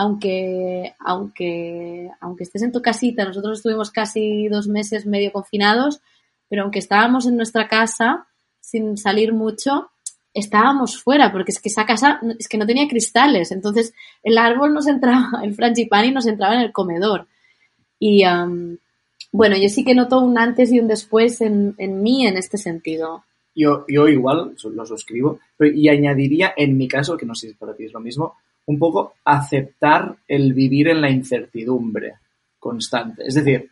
aunque, 0.02 0.95
aunque, 0.97 2.10
aunque 2.22 2.43
estés 2.43 2.64
en 2.64 2.72
tu 2.72 2.82
casita, 2.82 3.24
nosotros 3.24 3.60
estuvimos 3.60 3.91
casi 3.91 4.47
dos 4.47 4.68
meses 4.68 5.06
medio 5.06 5.32
confinados, 5.32 6.02
pero 6.49 6.64
aunque 6.64 6.80
estábamos 6.80 7.28
en 7.28 7.38
nuestra 7.38 7.68
casa 7.68 8.26
sin 8.60 8.97
salir 8.97 9.32
mucho, 9.32 9.91
estábamos 10.34 10.99
fuera, 10.99 11.32
porque 11.32 11.52
es 11.52 11.62
que 11.62 11.70
esa 11.70 11.86
casa 11.86 12.20
es 12.39 12.47
que 12.47 12.58
no 12.58 12.66
tenía 12.66 12.88
cristales, 12.88 13.52
entonces 13.52 13.93
el 14.24 14.39
árbol 14.39 14.74
nos 14.74 14.88
entraba, 14.88 15.30
el 15.43 15.54
frangipani 15.54 16.10
nos 16.10 16.26
entraba 16.26 16.56
en 16.56 16.62
el 16.62 16.72
comedor. 16.72 17.28
Y 17.99 18.24
bueno, 19.32 19.56
yo 19.56 19.70
sí 19.70 19.86
que 19.86 19.93
noto 19.93 20.20
un 20.20 20.39
antes 20.39 20.72
y 20.72 20.80
un 20.80 20.88
después 20.88 21.41
en, 21.41 21.76
en 21.78 22.02
mí 22.02 22.26
en 22.26 22.38
este 22.38 22.58
sentido. 22.58 23.24
Yo, 23.54 23.86
yo 23.88 24.08
igual 24.08 24.56
lo 24.64 24.86
suscribo, 24.88 25.39
y 25.60 25.89
añadiría 25.89 26.56
en 26.58 26.76
mi 26.76 26.88
caso, 26.88 27.16
que 27.18 27.28
no 27.28 27.36
sé 27.36 27.49
si 27.49 27.54
para 27.54 27.76
ti 27.76 27.86
es 27.86 27.93
lo 27.93 27.99
mismo, 27.99 28.34
un 28.72 28.80
poco 28.80 29.16
aceptar 29.26 30.16
el 30.28 30.54
vivir 30.54 30.88
en 30.88 31.02
la 31.02 31.10
incertidumbre 31.10 32.14
constante. 32.58 33.24
Es 33.28 33.36
decir, 33.36 33.70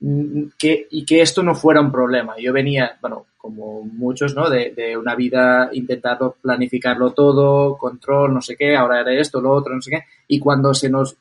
mm, 0.00 0.42
que, 0.58 0.86
y 0.90 1.04
que 1.04 1.22
esto 1.22 1.42
no 1.42 1.54
fuera 1.54 1.80
un 1.80 1.90
problema. 1.90 2.34
Yo 2.38 2.52
venía, 2.52 2.98
bueno, 3.00 3.26
como 3.38 3.82
muchos, 3.82 4.34
¿no? 4.34 4.50
De, 4.50 4.96
una 4.96 5.14
vida 5.14 5.70
intentando 5.72 6.36
planificarlo 6.40 7.12
todo, 7.12 7.76
control, 7.78 8.34
no 8.34 8.42
sé 8.42 8.56
qué, 8.56 8.76
ahora 8.76 9.00
era 9.00 9.12
esto, 9.14 9.40
lo 9.40 9.50
otro, 9.52 9.74
no 9.74 9.80
sé 9.80 9.90
qué. 9.90 10.04
Y 10.28 10.38
cuando 10.38 10.74
se 10.74 10.90
nos, 10.90 11.16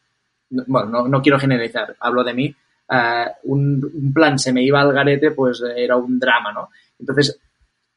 bueno, 0.49 0.89
no, 0.89 1.07
no 1.07 1.21
quiero 1.21 1.39
generalizar, 1.39 1.95
hablo 1.99 2.23
de 2.23 2.33
mí, 2.33 2.55
uh, 2.89 3.51
un, 3.51 3.91
un, 3.93 4.13
plan 4.13 4.37
se 4.37 4.51
me 4.51 4.61
iba 4.63 4.81
al 4.81 4.93
garete, 4.93 5.31
pues 5.31 5.63
era 5.75 5.95
un 5.95 6.19
drama, 6.19 6.51
¿no? 6.51 6.69
Entonces, 6.99 7.39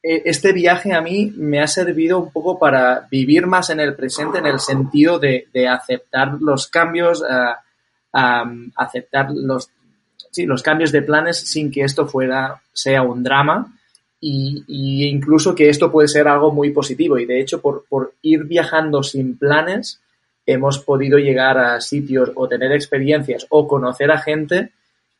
este 0.07 0.53
viaje 0.53 0.93
a 0.93 1.01
mí 1.01 1.33
me 1.35 1.59
ha 1.59 1.67
servido 1.67 2.19
un 2.19 2.31
poco 2.31 2.59
para 2.59 3.07
vivir 3.09 3.47
más 3.47 3.71
en 3.71 3.79
el 3.79 3.95
presente 3.95 4.37
en 4.37 4.45
el 4.45 4.59
sentido 4.59 5.17
de, 5.17 5.47
aceptar 5.67 6.37
los 6.39 6.67
cambios, 6.67 7.23
aceptar 8.11 9.31
los, 9.31 9.69
sí, 10.29 10.45
los 10.45 10.61
cambios 10.61 10.91
de 10.91 11.01
planes 11.01 11.39
sin 11.39 11.71
que 11.71 11.81
esto 11.81 12.05
fuera, 12.05 12.61
sea 12.71 13.01
un 13.01 13.23
drama 13.23 13.73
y, 14.19 14.63
y, 14.67 15.05
incluso 15.05 15.55
que 15.55 15.69
esto 15.69 15.91
puede 15.91 16.07
ser 16.07 16.27
algo 16.27 16.51
muy 16.51 16.69
positivo. 16.69 17.17
Y 17.17 17.25
de 17.25 17.39
hecho, 17.39 17.59
por, 17.59 17.85
por 17.89 18.13
ir 18.21 18.43
viajando 18.43 19.01
sin 19.01 19.37
planes, 19.37 20.01
hemos 20.45 20.79
podido 20.79 21.17
llegar 21.17 21.57
a 21.57 21.81
sitios 21.81 22.31
o 22.35 22.47
tener 22.47 22.71
experiencias 22.71 23.47
o 23.49 23.67
conocer 23.67 24.11
a 24.11 24.19
gente 24.19 24.71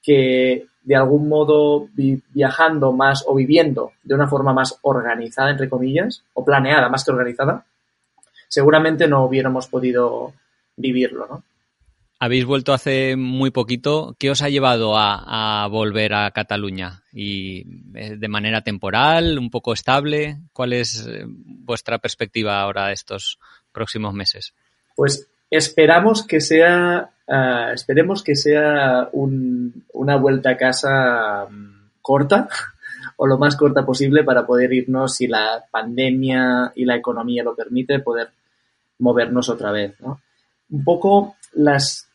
que 0.05 0.67
de 0.83 0.95
algún 0.95 1.27
modo 1.27 1.87
viajando 1.95 2.91
más 2.93 3.23
o 3.27 3.33
viviendo 3.33 3.93
de 4.03 4.13
una 4.13 4.27
forma 4.27 4.53
más 4.53 4.77
organizada, 4.83 5.49
entre 5.49 5.67
comillas, 5.67 6.23
o 6.33 6.45
planeada 6.45 6.89
más 6.89 7.03
que 7.03 7.11
organizada, 7.11 7.65
seguramente 8.47 9.07
no 9.07 9.25
hubiéramos 9.25 9.67
podido 9.67 10.33
vivirlo, 10.77 11.25
¿no? 11.27 11.43
Habéis 12.17 12.45
vuelto 12.45 12.71
hace 12.71 13.17
muy 13.17 13.51
poquito. 13.51 14.15
¿Qué 14.17 14.31
os 14.31 14.41
ha 14.41 14.49
llevado 14.49 14.97
a, 14.97 15.63
a, 15.63 15.67
volver 15.67 16.13
a 16.13 16.31
Cataluña? 16.31 17.03
¿Y 17.11 17.65
eh, 17.93 18.15
de 18.17 18.27
manera 18.29 18.61
temporal, 18.61 19.37
un 19.37 19.49
poco 19.49 19.73
estable? 19.73 20.37
¿Cuál 20.53 20.73
es 20.73 21.05
eh, 21.05 21.25
vuestra 21.27 21.97
perspectiva 21.97 22.61
ahora 22.61 22.93
estos 22.93 23.37
próximos 23.73 24.13
meses? 24.13 24.53
Pues 24.95 25.27
esperamos 25.49 26.25
que 26.25 26.41
sea, 26.41 27.09
uh, 27.27 27.73
esperemos 27.73 28.23
que 28.23 28.35
sea 28.35 29.09
un, 29.11 29.85
una 29.93 30.17
vuelta 30.17 30.51
a 30.51 30.57
casa 30.57 31.45
um, 31.45 31.89
corta 32.01 32.47
o 33.17 33.27
lo 33.27 33.37
más 33.37 33.55
corta 33.55 33.85
posible 33.85 34.23
para 34.23 34.45
poder 34.45 34.73
irnos, 34.73 35.15
si 35.15 35.27
la 35.27 35.63
pandemia 35.69 36.71
y 36.75 36.85
la 36.85 36.95
economía 36.95 37.43
lo 37.43 37.55
permite, 37.55 37.99
poder 37.99 38.29
movernos 38.99 39.49
otra 39.49 39.71
vez. 39.71 39.95
¿no? 40.01 40.21
Un 40.69 40.83
poco 40.83 41.35
las, 41.53 42.09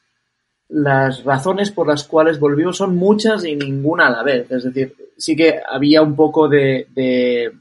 las 0.68 1.24
razones 1.24 1.70
por 1.70 1.86
las 1.86 2.04
cuales 2.04 2.38
volvimos 2.38 2.76
son 2.76 2.96
muchas 2.96 3.44
y 3.44 3.54
ninguna 3.54 4.08
a 4.08 4.10
la 4.10 4.22
vez. 4.22 4.50
Es 4.50 4.64
decir, 4.64 4.94
sí 5.16 5.36
que 5.36 5.60
había 5.66 6.02
un 6.02 6.16
poco 6.16 6.48
de, 6.48 6.86
de, 6.90 7.52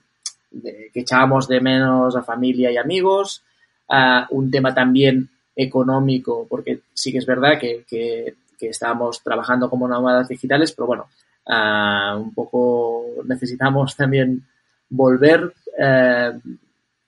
de 0.51 0.89
que 0.93 1.01
echábamos 1.01 1.47
de 1.47 1.61
menos 1.61 2.15
a 2.15 2.23
familia 2.23 2.71
y 2.71 2.77
amigos, 2.77 3.43
uh, 3.89 4.25
un 4.35 4.51
tema 4.51 4.73
también 4.73 5.29
económico, 5.59 6.47
porque 6.49 6.79
sí 6.93 7.11
que 7.11 7.17
es 7.17 7.25
verdad 7.25 7.59
que, 7.59 7.83
que, 7.87 8.35
que 8.57 8.69
estábamos 8.69 9.21
trabajando 9.21 9.69
como 9.69 9.87
nómadas 9.87 10.29
digitales, 10.29 10.71
pero 10.71 10.87
bueno, 10.87 11.07
uh, 11.47 12.17
un 12.17 12.33
poco 12.33 13.03
necesitamos 13.25 13.95
también 13.95 14.41
volver. 14.89 15.53
Uh, 15.77 16.39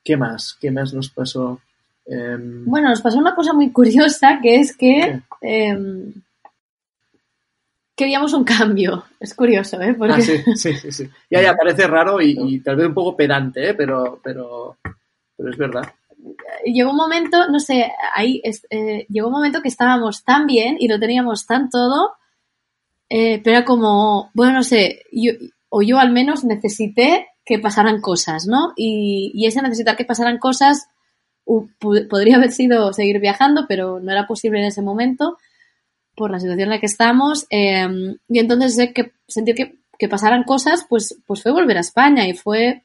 ¿Qué 0.04 0.18
más? 0.18 0.58
¿Qué 0.60 0.70
más 0.70 0.94
nos 0.94 1.10
pasó? 1.10 1.62
Um, 2.06 2.66
bueno, 2.66 2.90
nos 2.90 3.02
pasó 3.02 3.20
una 3.20 3.36
cosa 3.36 3.54
muy 3.54 3.72
curiosa, 3.72 4.40
que 4.42 4.56
es 4.56 4.76
que 4.76 5.22
eh, 5.42 6.14
queríamos 7.96 8.34
un 8.34 8.44
cambio. 8.44 9.06
Es 9.20 9.34
curioso, 9.34 9.80
¿eh? 9.80 9.94
Porque... 9.94 10.16
Ah, 10.16 10.22
sí, 10.22 10.38
sí, 10.56 10.74
sí, 10.74 10.92
sí, 10.92 11.10
Ya, 11.30 11.42
ya, 11.42 11.56
parece 11.56 11.88
raro 11.88 12.20
y, 12.20 12.36
y 12.36 12.60
tal 12.60 12.76
vez 12.76 12.88
un 12.88 12.96
poco 12.96 13.16
pedante, 13.16 13.70
¿eh? 13.70 13.74
Pero, 13.76 14.20
pero, 14.24 14.78
pero 15.38 15.50
es 15.50 15.58
verdad 15.58 15.94
llegó 16.66 16.92
un 16.92 16.98
momento, 16.98 17.48
no 17.50 17.60
sé, 17.60 17.92
ahí 18.16 18.42
eh, 18.70 19.06
llegó 19.10 19.28
un 19.28 19.34
momento 19.34 19.62
que 19.62 19.70
estábamos 19.70 20.24
tan 20.24 20.46
bien 20.46 20.78
y 20.80 20.88
lo 20.88 21.00
teníamos 21.00 21.46
tan 21.46 21.70
todo, 21.70 22.14
eh, 23.10 23.42
pero 23.44 23.58
era 23.58 23.66
como, 23.66 24.30
bueno, 24.34 24.54
no 24.54 24.64
sé, 24.64 25.04
yo, 25.12 25.34
o 25.70 25.82
yo 25.82 26.00
al 26.00 26.12
menos 26.12 26.44
necesité 26.44 27.28
que 27.46 27.60
pasaran 27.60 28.02
cosas, 28.02 28.46
¿no? 28.48 28.74
Y, 28.76 29.32
y 29.34 29.48
ese 29.48 29.62
necesitar 29.62 29.98
que 29.98 30.06
pasaran 30.06 30.38
cosas 30.38 30.88
podría 32.10 32.38
haber 32.38 32.52
sido 32.52 32.94
seguir 32.94 33.20
viajando, 33.20 33.66
pero 33.68 34.00
no 34.00 34.12
era 34.12 34.28
posible 34.28 34.60
en 34.60 34.66
ese 34.66 34.82
momento 34.82 35.38
por 36.16 36.32
la 36.32 36.40
situación 36.40 36.68
en 36.68 36.70
la 36.70 36.80
que 36.80 36.86
estamos. 36.86 37.48
Eh, 37.50 37.88
y 38.30 38.40
entonces 38.40 38.92
que 38.94 39.14
sentir 39.28 39.56
que, 39.56 39.80
que 39.98 40.08
pasaran 40.08 40.44
cosas, 40.44 40.86
pues, 40.88 41.18
pues 41.26 41.42
fue 41.42 41.52
volver 41.52 41.78
a 41.78 41.82
España 41.82 42.28
y 42.28 42.34
fue 42.34 42.84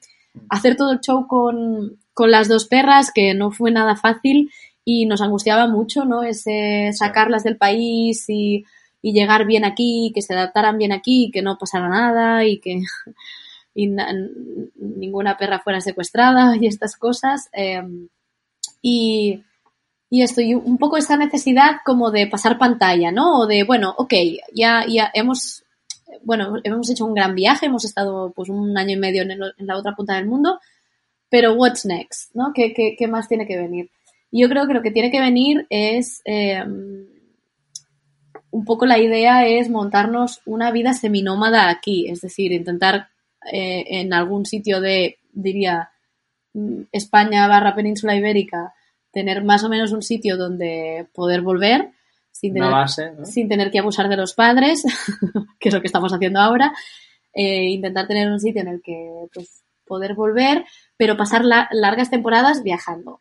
hacer 0.49 0.77
todo 0.77 0.93
el 0.93 1.01
show 1.01 1.27
con, 1.27 1.99
con 2.15 2.31
las 2.31 2.49
dos 2.49 2.67
perras, 2.67 3.11
que 3.13 3.35
no 3.35 3.51
fue 3.51 3.71
nada 3.71 3.97
fácil 3.97 4.51
y 4.85 5.07
nos 5.07 5.21
angustiaba 5.21 5.67
mucho, 5.67 6.05
¿no? 6.05 6.23
Ese 6.23 6.91
sacarlas 6.93 7.45
del 7.45 7.57
país 7.57 8.25
y, 8.29 8.65
y 9.03 9.13
llegar 9.13 9.47
bien 9.47 9.65
aquí, 9.65 10.13
que 10.15 10.23
se 10.23 10.35
adaptaran 10.35 10.79
bien 10.79 10.93
aquí, 10.93 11.31
que 11.33 11.43
no 11.43 11.59
pasara 11.59 11.89
nada 11.89 12.45
y 12.45 12.59
que 12.59 12.81
y 13.75 13.89
ninguna 14.77 15.37
perra 15.37 15.61
fuera 15.61 15.81
secuestrada 15.81 16.57
y 16.61 16.67
estas 16.67 16.97
cosas. 16.97 17.49
Eh, 17.53 17.83
y, 18.81 19.43
y 20.09 20.23
esto, 20.23 20.41
y 20.41 20.55
un 20.55 20.79
poco 20.79 20.97
esa 20.97 21.17
necesidad 21.17 21.79
como 21.85 22.11
de 22.11 22.27
pasar 22.27 22.59
pantalla, 22.59 23.13
¿no? 23.13 23.41
O 23.41 23.47
de, 23.47 23.65
bueno, 23.65 23.95
ok, 23.99 24.15
ya, 24.55 24.85
ya 24.89 25.11
hemos, 25.13 25.65
bueno, 26.23 26.55
hemos 26.65 26.91
hecho 26.91 27.05
un 27.05 27.15
gran 27.15 27.35
viaje, 27.35 27.67
hemos 27.67 27.85
estado 27.85 28.33
pues 28.35 28.49
un 28.49 28.77
año 28.77 28.95
y 28.95 28.99
medio 28.99 29.23
en, 29.23 29.33
el, 29.33 29.55
en 29.59 29.67
la 29.67 29.77
otra 29.77 29.95
punta 29.95 30.17
del 30.17 30.27
mundo, 30.27 30.61
pero 31.29 31.55
what's 31.55 31.85
next, 31.85 32.35
¿no? 32.35 32.53
¿Qué, 32.55 32.73
qué, 32.75 33.09
más 33.09 33.29
tiene 33.29 33.47
que 33.47 33.57
venir? 33.57 33.91
Yo 34.31 34.49
creo 34.49 34.67
que 34.67 34.75
lo 34.75 34.83
que 34.83 34.91
tiene 34.91 35.11
que 35.11 35.21
venir 35.21 35.67
es 35.71 36.23
eh, 36.25 36.63
un 38.51 38.65
poco 38.65 38.87
la 38.87 38.99
idea 38.99 39.47
es 39.47 39.69
montarnos 39.69 40.41
una 40.47 40.71
vida 40.71 40.95
seminómada 40.95 41.69
aquí, 41.69 42.09
es 42.09 42.21
decir, 42.21 42.53
intentar 42.53 43.09
eh, 43.53 43.85
en 43.89 44.13
algún 44.13 44.47
sitio 44.47 44.81
de, 44.81 45.19
diría, 45.33 45.91
mm, 46.55 46.83
España 46.93 47.49
barra 47.49 47.75
península 47.75 48.17
ibérica, 48.17 48.73
tener 49.13 49.45
más 49.45 49.65
o 49.65 49.69
menos 49.69 49.93
un 49.93 50.03
sitio 50.03 50.37
donde 50.37 51.07
poder 51.13 51.43
volver 51.43 51.91
sin 52.39 52.53
tener, 52.53 52.71
base, 52.71 53.13
¿no? 53.13 53.25
sin 53.25 53.49
tener 53.49 53.71
que 53.71 53.79
abusar 53.79 54.09
de 54.09 54.17
los 54.17 54.35
padres, 54.35 54.85
que 55.59 55.69
es 55.69 55.75
lo 55.75 55.81
que 55.81 55.87
estamos 55.87 56.13
haciendo 56.13 56.41
ahora, 56.41 56.73
eh, 57.33 57.65
intentar 57.71 58.07
tener 58.07 58.31
un 58.31 58.39
sitio 58.39 58.61
en 58.61 58.69
el 58.69 58.83
que 58.83 59.11
pues, 59.33 59.63
poder 59.87 60.15
volver, 60.15 60.65
pero 60.97 61.17
pasar 61.17 61.45
la, 61.45 61.69
largas 61.73 62.11
temporadas 62.11 62.63
viajando. 62.63 63.21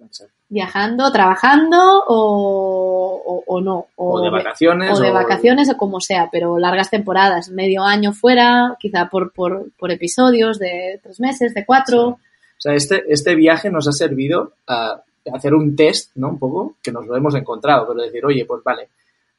Exacto. 0.00 0.34
Viajando, 0.48 1.10
trabajando 1.10 2.04
o, 2.06 3.22
o, 3.24 3.44
o 3.46 3.60
no. 3.60 3.86
O, 3.96 4.18
o, 4.18 4.20
de 4.20 4.30
vacaciones. 4.30 4.98
O 4.98 5.02
de 5.02 5.10
vacaciones 5.10 5.70
o 5.70 5.76
como 5.76 6.00
sea, 6.00 6.28
pero 6.30 6.58
largas 6.58 6.90
temporadas, 6.90 7.48
medio 7.48 7.82
año 7.82 8.12
fuera, 8.12 8.76
quizá 8.78 9.08
por, 9.08 9.32
por, 9.32 9.72
por 9.78 9.90
episodios 9.90 10.58
de 10.58 11.00
tres 11.02 11.18
meses, 11.20 11.54
de 11.54 11.64
cuatro. 11.64 12.18
Sí. 12.18 12.24
O 12.58 12.60
sea, 12.60 12.74
este, 12.74 13.02
este 13.08 13.34
viaje 13.34 13.70
nos 13.70 13.88
ha 13.88 13.92
servido 13.92 14.52
a 14.66 15.02
hacer 15.32 15.54
un 15.54 15.76
test, 15.76 16.12
¿no? 16.16 16.30
Un 16.30 16.38
poco, 16.38 16.76
que 16.82 16.92
nos 16.92 17.06
lo 17.06 17.16
hemos 17.16 17.34
encontrado, 17.34 17.86
pero 17.88 18.02
decir, 18.02 18.24
oye, 18.24 18.44
pues 18.44 18.62
vale, 18.64 18.88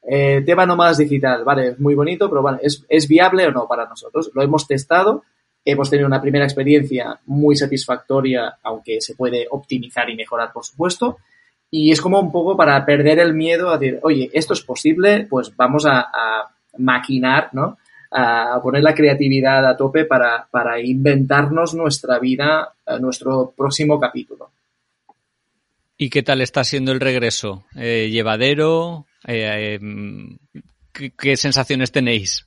eh, 0.06 0.42
tema 0.44 0.66
nómadas 0.66 0.98
digital, 0.98 1.44
vale, 1.44 1.68
es 1.68 1.80
muy 1.80 1.94
bonito, 1.94 2.28
pero 2.28 2.42
vale, 2.42 2.58
¿es, 2.62 2.84
¿es 2.88 3.08
viable 3.08 3.46
o 3.46 3.52
no 3.52 3.66
para 3.66 3.86
nosotros? 3.86 4.30
Lo 4.34 4.42
hemos 4.42 4.66
testado 4.66 5.22
Hemos 5.66 5.88
tenido 5.88 6.06
una 6.06 6.20
primera 6.20 6.44
experiencia 6.44 7.18
muy 7.24 7.56
satisfactoria, 7.56 8.58
aunque 8.62 9.00
se 9.00 9.14
puede 9.14 9.46
optimizar 9.50 10.10
y 10.10 10.16
mejorar, 10.16 10.52
por 10.52 10.64
supuesto. 10.64 11.16
Y 11.70 11.90
es 11.90 12.02
como 12.02 12.20
un 12.20 12.30
poco 12.30 12.54
para 12.54 12.84
perder 12.84 13.18
el 13.18 13.32
miedo 13.32 13.70
a 13.70 13.78
decir, 13.78 13.98
oye, 14.02 14.28
esto 14.34 14.52
es 14.52 14.60
posible, 14.60 15.26
pues 15.28 15.56
vamos 15.56 15.86
a, 15.86 16.00
a 16.00 16.54
maquinar, 16.76 17.48
¿no? 17.52 17.78
A 18.10 18.60
poner 18.62 18.82
la 18.82 18.94
creatividad 18.94 19.66
a 19.66 19.76
tope 19.76 20.04
para, 20.04 20.46
para 20.50 20.78
inventarnos 20.78 21.74
nuestra 21.74 22.18
vida, 22.18 22.74
nuestro 23.00 23.54
próximo 23.56 23.98
capítulo. 23.98 24.50
¿Y 25.96 26.10
qué 26.10 26.22
tal 26.22 26.40
está 26.40 26.64
siendo 26.64 26.92
el 26.92 27.00
regreso? 27.00 27.64
Eh, 27.76 28.08
¿Llevadero? 28.10 29.06
Eh, 29.26 29.78
eh, 29.80 30.58
¿qué, 30.92 31.12
¿Qué 31.16 31.36
sensaciones 31.36 31.92
tenéis? 31.92 32.46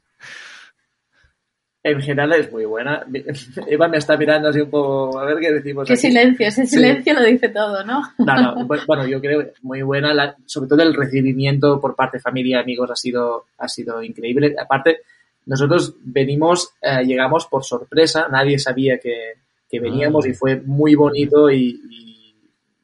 En 1.83 2.01
general 2.01 2.33
es 2.33 2.51
muy 2.51 2.65
buena. 2.65 3.05
Eva 3.67 3.87
me 3.87 3.97
está 3.97 4.17
mirando 4.17 4.49
así 4.49 4.59
un 4.59 4.69
poco, 4.69 5.17
a 5.17 5.25
ver 5.25 5.37
qué 5.39 5.53
decimos. 5.53 5.87
Qué 5.87 5.93
aquí. 5.93 6.01
silencio, 6.01 6.47
ese 6.47 6.65
silencio 6.65 7.13
lo 7.13 7.23
dice 7.23 7.47
todo, 7.49 7.83
¿no? 7.85 8.01
No, 8.17 8.41
no, 8.55 8.65
bueno, 8.87 9.07
yo 9.07 9.21
creo 9.21 9.51
muy 9.61 9.81
buena, 9.81 10.13
la- 10.13 10.35
sobre 10.45 10.67
todo 10.67 10.81
el 10.83 10.93
recibimiento 10.93 11.79
por 11.79 11.95
parte 11.95 12.17
de 12.17 12.21
familia 12.21 12.57
y 12.57 12.61
amigos 12.63 12.91
ha 12.91 12.95
sido, 12.95 13.45
ha 13.57 13.69
sido 13.69 14.03
increíble. 14.03 14.53
Aparte, 14.59 14.97
nosotros 15.45 15.95
venimos, 16.01 16.73
eh, 16.81 17.05
llegamos 17.05 17.45
por 17.45 17.63
sorpresa, 17.63 18.27
nadie 18.29 18.59
sabía 18.59 18.99
que, 18.99 19.35
que 19.69 19.79
veníamos 19.79 20.25
Ah. 20.25 20.29
y 20.29 20.33
fue 20.33 20.59
muy 20.59 20.95
bonito 20.95 21.49
y, 21.49 21.79
y, 21.89 22.06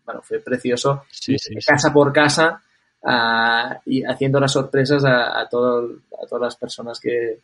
bueno, 0.06 0.22
fue 0.22 0.40
precioso. 0.40 1.04
Sí, 1.10 1.38
sí, 1.38 1.54
sí. 1.60 1.66
casa 1.66 1.92
por 1.94 2.12
casa 2.14 2.62
ah, 3.04 3.80
y 3.86 4.04
haciendo 4.04 4.40
las 4.40 4.52
sorpresas 4.52 5.04
a, 5.06 5.40
a, 5.42 5.48
todo, 5.50 5.98
a 6.22 6.26
todas 6.28 6.42
las 6.42 6.56
personas 6.56 7.00
que, 7.00 7.40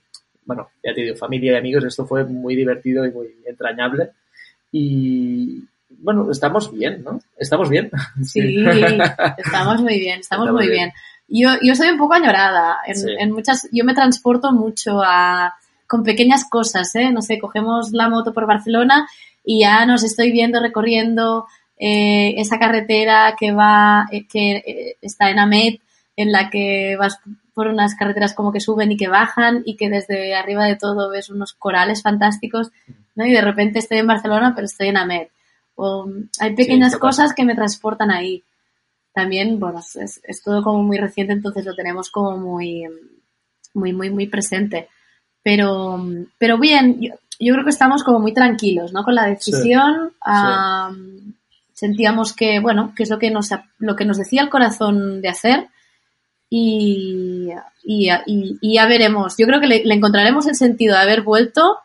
bueno, 0.46 0.70
ya 0.84 0.94
te 0.94 1.02
digo, 1.02 1.16
familia 1.16 1.54
y 1.54 1.58
amigos, 1.58 1.84
esto 1.86 2.06
fue 2.06 2.24
muy 2.26 2.56
divertido 2.56 3.06
y 3.06 3.12
muy 3.12 3.28
entrañable. 3.46 4.12
Y 4.72 5.64
bueno, 5.90 6.30
estamos 6.32 6.72
bien, 6.72 7.04
¿no? 7.04 7.20
Estamos 7.38 7.70
bien. 7.70 7.90
Sí, 8.24 8.64
estamos 9.38 9.82
muy 9.82 10.00
bien, 10.00 10.20
estamos, 10.20 10.46
Estamos 10.48 10.52
muy 10.52 10.68
bien. 10.68 10.92
bien. 10.92 10.94
Yo, 11.28 11.50
yo 11.62 11.76
soy 11.76 11.90
un 11.90 11.98
poco 11.98 12.14
añorada. 12.16 12.78
En, 12.86 12.96
Sí. 12.96 13.08
en 13.20 13.32
muchas, 13.32 13.68
yo 13.72 13.84
me 13.86 13.94
transporto 13.94 14.52
mucho 14.52 15.02
a, 15.04 15.54
con 15.88 16.04
pequeñas 16.04 16.46
cosas, 16.50 16.94
¿eh? 16.96 17.12
No 17.12 17.22
sé, 17.22 17.40
cogemos 17.40 17.92
la 17.92 18.10
moto 18.10 18.34
por 18.34 18.48
Barcelona 18.48 19.08
y 19.44 19.62
ya 19.62 19.86
nos 19.86 20.04
estoy 20.04 20.32
viendo 20.32 20.60
recorriendo 20.60 21.46
eh, 21.80 22.34
esa 22.38 22.60
carretera 22.60 23.36
que 23.40 23.54
va, 23.54 24.06
eh, 24.12 24.28
que 24.28 24.58
eh, 24.58 24.98
está 25.02 25.30
en 25.30 25.40
Amet, 25.40 25.82
en 26.18 26.34
la 26.34 26.50
que 26.50 26.98
vas 26.98 27.20
por 27.54 27.68
unas 27.68 27.96
carreteras 27.96 28.34
como 28.34 28.52
que 28.52 28.60
suben 28.60 28.92
y 28.92 28.98
que 28.98 29.08
bajan 29.08 29.64
y 29.66 29.78
que 29.78 29.90
desde 29.90 30.36
arriba 30.36 30.66
de 30.66 30.76
todo 30.76 31.10
ves 31.10 31.30
unos 31.30 31.54
corales 31.54 32.04
fantásticos, 32.04 32.72
¿no? 33.16 33.26
Y 33.26 33.32
de 33.32 33.42
repente 33.42 33.80
estoy 33.80 34.00
en 34.00 34.08
Barcelona, 34.08 34.52
pero 34.54 34.66
estoy 34.66 34.90
en 34.90 34.98
Amet. 34.98 35.32
O, 35.76 36.06
hay 36.42 36.54
pequeñas 36.54 36.92
total. 36.92 37.10
cosas 37.10 37.34
que 37.34 37.46
me 37.46 37.56
transportan 37.56 38.12
ahí. 38.12 38.44
También, 39.14 39.60
bueno, 39.60 39.80
es, 39.80 40.20
es 40.24 40.44
todo 40.44 40.62
como 40.62 40.84
muy 40.84 40.98
reciente, 40.98 41.32
entonces 41.32 41.66
lo 41.66 41.76
tenemos 41.76 42.10
como 42.12 42.38
muy, 42.38 42.84
muy, 43.74 43.94
muy, 43.94 44.10
muy 44.10 44.28
presente. 44.28 44.90
Pero, 45.42 45.98
pero 46.38 46.58
bien, 46.58 47.00
yo, 47.00 47.16
yo 47.40 47.54
creo 47.54 47.64
que 47.64 47.72
estamos 47.72 48.04
como 48.04 48.20
muy 48.20 48.34
tranquilos, 48.34 48.92
¿no? 48.92 49.04
Con 49.04 49.16
la 49.16 49.26
decisión. 49.26 50.12
ah, 50.26 50.92
sentíamos 51.80 52.34
que, 52.34 52.60
bueno, 52.60 52.94
que 52.96 53.04
es 53.04 53.10
lo 53.10 53.18
que 53.20 53.32
nos, 53.32 53.50
lo 53.78 53.96
que 53.96 54.06
nos 54.06 54.18
decía 54.18 54.42
el 54.42 54.50
corazón 54.50 55.22
de 55.22 55.30
hacer. 55.30 55.68
Y, 56.50 57.50
y, 57.84 58.10
y- 58.26 58.58
y 58.62 58.74
ya 58.76 58.88
veremos. 58.88 59.36
Yo 59.38 59.46
creo 59.46 59.60
que 59.62 59.68
le, 59.68 59.84
le 59.86 59.94
encontraremos 59.94 60.48
el 60.48 60.56
sentido 60.56 60.96
de 60.96 61.02
haber 61.02 61.22
vuelto 61.22 61.78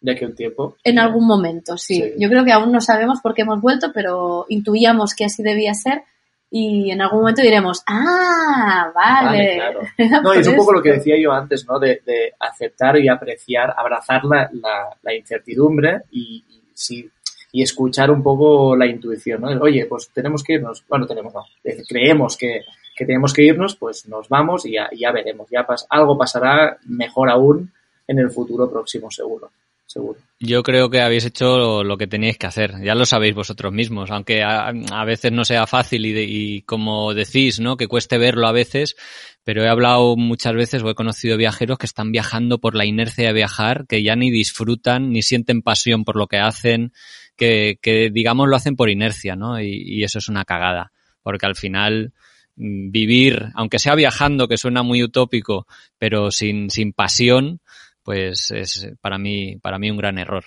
De 0.00 0.12
aquí 0.12 0.24
a 0.24 0.28
un 0.28 0.34
tiempo. 0.34 0.76
en 0.84 0.98
algún 0.98 1.26
momento, 1.26 1.76
sí. 1.76 1.96
Sí. 2.02 2.12
Yo 2.18 2.28
creo 2.30 2.44
que 2.44 2.52
aún 2.52 2.72
no 2.72 2.80
sabemos 2.80 3.20
por 3.20 3.34
qué 3.34 3.42
hemos 3.42 3.60
vuelto, 3.60 3.92
pero 3.92 4.46
intuíamos 4.48 5.14
que 5.14 5.26
así 5.26 5.42
debía 5.42 5.74
ser 5.74 6.02
y 6.50 6.90
en 6.92 7.02
algún 7.02 7.20
momento 7.20 7.42
diremos, 7.42 7.82
ah, 7.88 8.90
vale. 8.94 9.26
Vale, 9.38 9.54
claro. 9.56 9.80
Era 9.98 10.20
No, 10.22 10.34
y 10.34 10.38
es 10.38 10.48
un 10.48 10.56
poco 10.56 10.72
lo 10.72 10.80
que 10.82 10.90
esto". 10.90 11.00
decía 11.00 11.16
yo 11.22 11.32
antes, 11.32 11.66
¿no? 11.68 11.78
De, 11.78 12.00
de 12.06 12.32
aceptar 12.40 12.98
y 12.98 13.08
apreciar, 13.08 13.74
abrazar 13.76 14.24
la, 14.24 14.48
la- 14.52 14.96
la 15.02 15.14
incertidumbre 15.14 16.02
y, 16.10 16.42
y, 16.48 16.62
sí, 16.72 17.10
y 17.52 17.62
escuchar 17.62 18.10
un 18.10 18.22
poco 18.22 18.76
la 18.76 18.86
intuición, 18.86 19.40
¿no? 19.40 19.48
Oye, 19.62 19.86
pues 19.86 20.10
tenemos 20.12 20.42
que 20.42 20.54
irnos. 20.54 20.84
Bueno, 20.88 21.06
tenemos, 21.06 21.32
no. 21.32 21.44
Creemos 21.88 22.36
que, 22.36 22.62
que 22.96 23.06
tenemos 23.06 23.32
que 23.32 23.44
irnos, 23.44 23.76
pues 23.76 24.06
nos 24.08 24.28
vamos 24.28 24.66
y 24.66 24.72
ya, 24.72 24.88
ya 24.96 25.12
veremos. 25.12 25.48
Ya 25.50 25.66
pas- 25.66 25.86
algo 25.88 26.18
pasará 26.18 26.78
mejor 26.86 27.30
aún 27.30 27.72
en 28.06 28.18
el 28.18 28.30
futuro 28.30 28.70
próximo, 28.70 29.10
seguro. 29.10 29.50
Seguro. 29.86 30.18
Yo 30.40 30.64
creo 30.64 30.90
que 30.90 31.00
habéis 31.00 31.24
hecho 31.24 31.84
lo 31.84 31.96
que 31.96 32.08
teníais 32.08 32.36
que 32.36 32.48
hacer. 32.48 32.74
Ya 32.82 32.96
lo 32.96 33.06
sabéis 33.06 33.36
vosotros 33.36 33.72
mismos, 33.72 34.10
aunque 34.10 34.42
a, 34.42 34.72
veces 35.06 35.30
no 35.30 35.44
sea 35.44 35.66
fácil 35.66 36.04
y, 36.04 36.18
y 36.18 36.62
como 36.62 37.14
decís, 37.14 37.60
¿no? 37.60 37.76
Que 37.76 37.86
cueste 37.86 38.18
verlo 38.18 38.48
a 38.48 38.52
veces. 38.52 38.96
Pero 39.44 39.62
he 39.62 39.68
hablado 39.68 40.16
muchas 40.16 40.54
veces 40.54 40.82
o 40.82 40.90
he 40.90 40.96
conocido 40.96 41.36
viajeros 41.36 41.78
que 41.78 41.86
están 41.86 42.10
viajando 42.10 42.58
por 42.58 42.74
la 42.74 42.84
inercia 42.84 43.28
de 43.28 43.32
viajar, 43.32 43.86
que 43.86 44.02
ya 44.02 44.16
ni 44.16 44.32
disfrutan 44.32 45.12
ni 45.12 45.22
sienten 45.22 45.62
pasión 45.62 46.04
por 46.04 46.16
lo 46.16 46.26
que 46.26 46.38
hacen, 46.38 46.92
que, 47.36 47.78
que 47.80 48.10
digamos 48.10 48.48
lo 48.48 48.56
hacen 48.56 48.76
por 48.76 48.90
inercia, 48.90 49.36
¿no? 49.36 49.60
Y, 49.60 49.82
y 49.84 50.04
eso 50.04 50.18
es 50.18 50.28
una 50.28 50.44
cagada, 50.44 50.92
porque 51.22 51.46
al 51.46 51.56
final 51.56 52.12
mm, 52.56 52.90
vivir, 52.90 53.46
aunque 53.54 53.78
sea 53.78 53.94
viajando, 53.94 54.48
que 54.48 54.56
suena 54.56 54.82
muy 54.82 55.02
utópico, 55.02 55.66
pero 55.98 56.30
sin, 56.30 56.70
sin 56.70 56.92
pasión, 56.92 57.60
pues 58.06 58.52
es 58.52 58.88
para 59.00 59.18
mí, 59.18 59.56
para 59.56 59.80
mí 59.80 59.90
un 59.90 59.96
gran 59.96 60.16
error. 60.16 60.44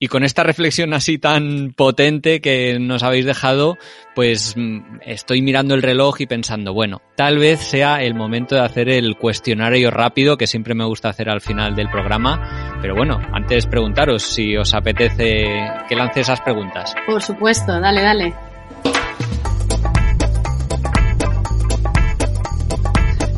Y 0.00 0.08
con 0.08 0.24
esta 0.24 0.42
reflexión 0.42 0.92
así 0.92 1.18
tan 1.18 1.72
potente 1.72 2.40
que 2.40 2.80
nos 2.80 3.04
habéis 3.04 3.24
dejado, 3.24 3.78
pues 4.16 4.54
mm, 4.56 4.98
estoy 5.02 5.40
mirando 5.40 5.76
el 5.76 5.82
reloj 5.82 6.20
y 6.20 6.26
pensando, 6.26 6.74
bueno, 6.74 7.00
tal 7.14 7.38
vez 7.38 7.60
sea 7.60 8.02
el 8.02 8.16
momento 8.16 8.56
de 8.56 8.62
hacer 8.62 8.88
el 8.88 9.16
cuestionario 9.16 9.92
rápido 9.92 10.36
que 10.36 10.48
siempre 10.48 10.74
me 10.74 10.84
gusta 10.84 11.08
hacer 11.08 11.28
al 11.30 11.40
final 11.40 11.76
del 11.76 11.88
programa. 11.90 12.76
Pero 12.82 12.96
bueno, 12.96 13.20
antes 13.32 13.66
preguntaros 13.66 14.24
si 14.24 14.56
os 14.56 14.74
apetece 14.74 15.46
que 15.88 15.94
lance 15.94 16.22
esas 16.22 16.40
preguntas. 16.40 16.92
Por 17.06 17.22
supuesto, 17.22 17.78
dale, 17.80 18.02
dale. 18.02 18.45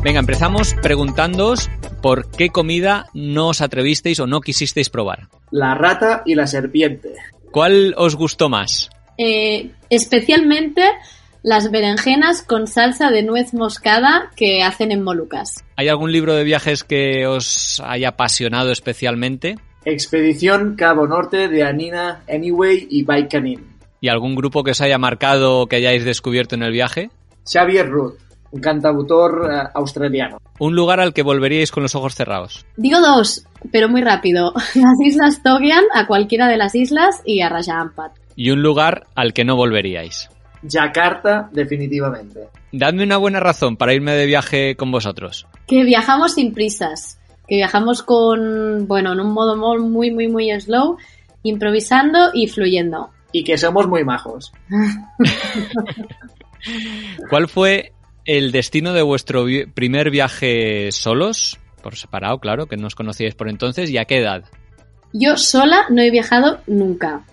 Venga, 0.01 0.21
empezamos 0.21 0.75
preguntándoos 0.81 1.69
por 2.01 2.31
qué 2.31 2.49
comida 2.49 3.07
no 3.13 3.49
os 3.49 3.59
atrevisteis 3.59 4.21
o 4.21 4.27
no 4.27 4.39
quisisteis 4.39 4.89
probar. 4.89 5.27
La 5.51 5.75
rata 5.75 6.23
y 6.25 6.35
la 6.35 6.47
serpiente. 6.47 7.15
¿Cuál 7.51 7.93
os 7.97 8.15
gustó 8.15 8.47
más? 8.47 8.89
Eh, 9.17 9.71
especialmente 9.89 10.83
las 11.43 11.69
berenjenas 11.69 12.41
con 12.41 12.67
salsa 12.67 13.11
de 13.11 13.23
nuez 13.23 13.53
moscada 13.53 14.31
que 14.37 14.63
hacen 14.63 14.93
en 14.93 15.03
Molucas. 15.03 15.65
¿Hay 15.75 15.89
algún 15.89 16.13
libro 16.13 16.33
de 16.33 16.45
viajes 16.45 16.85
que 16.85 17.27
os 17.27 17.81
haya 17.85 18.09
apasionado 18.09 18.71
especialmente? 18.71 19.57
Expedición 19.83 20.75
Cabo 20.77 21.07
Norte 21.07 21.49
de 21.49 21.63
Anina 21.63 22.23
Anyway 22.29 22.87
y 22.89 23.03
Baikanin. 23.03 23.67
¿Y 23.99 24.07
algún 24.07 24.35
grupo 24.35 24.63
que 24.63 24.71
os 24.71 24.79
haya 24.79 24.97
marcado 24.97 25.59
o 25.59 25.67
que 25.67 25.75
hayáis 25.75 26.05
descubierto 26.05 26.55
en 26.55 26.63
el 26.63 26.71
viaje? 26.71 27.09
Xavier 27.43 27.93
un 27.93 28.28
cantautor 28.61 29.49
eh, 29.51 29.69
australiano. 29.73 30.37
Un 30.59 30.75
lugar 30.75 30.99
al 30.99 31.13
que 31.13 31.23
volveríais 31.23 31.71
con 31.71 31.83
los 31.83 31.95
ojos 31.95 32.15
cerrados. 32.15 32.65
Digo 32.77 32.99
dos, 32.99 33.45
pero 33.71 33.89
muy 33.89 34.01
rápido. 34.01 34.53
Las 34.75 34.99
islas 35.05 35.41
Togian, 35.43 35.83
a 35.93 36.07
cualquiera 36.07 36.47
de 36.47 36.57
las 36.57 36.75
islas 36.75 37.21
y 37.25 37.41
a 37.41 37.49
Raja 37.49 37.79
Ampat. 37.79 38.11
Y 38.35 38.51
un 38.51 38.61
lugar 38.61 39.07
al 39.15 39.33
que 39.33 39.45
no 39.45 39.55
volveríais. 39.55 40.29
Yakarta, 40.63 41.49
definitivamente. 41.53 42.47
Dadme 42.71 43.03
una 43.03 43.17
buena 43.17 43.39
razón 43.39 43.77
para 43.77 43.93
irme 43.93 44.13
de 44.13 44.25
viaje 44.25 44.75
con 44.75 44.91
vosotros. 44.91 45.47
Que 45.67 45.83
viajamos 45.83 46.33
sin 46.33 46.53
prisas, 46.53 47.19
que 47.47 47.55
viajamos 47.55 48.03
con, 48.03 48.87
bueno, 48.87 49.13
en 49.13 49.19
un 49.21 49.31
modo 49.33 49.55
mo- 49.55 49.77
muy, 49.77 50.11
muy, 50.11 50.27
muy 50.27 50.51
slow, 50.59 50.97
improvisando 51.43 52.31
y 52.33 52.47
fluyendo. 52.47 53.09
Y 53.31 53.43
que 53.43 53.57
somos 53.57 53.87
muy 53.87 54.03
majos. 54.03 54.51
¿Cuál 57.29 57.47
fue 57.47 57.93
el 58.37 58.51
destino 58.51 58.93
de 58.93 59.01
vuestro 59.01 59.43
vi- 59.45 59.65
primer 59.65 60.11
viaje 60.11 60.91
solos? 60.91 61.59
Por 61.81 61.95
separado, 61.95 62.39
claro, 62.39 62.67
que 62.67 62.77
no 62.77 62.87
os 62.87 62.95
conocíais 62.95 63.35
por 63.35 63.49
entonces. 63.49 63.89
¿Y 63.89 63.97
a 63.97 64.05
qué 64.05 64.17
edad? 64.19 64.43
Yo 65.13 65.37
sola 65.37 65.85
no 65.89 66.01
he 66.01 66.11
viajado 66.11 66.59
nunca. 66.67 67.25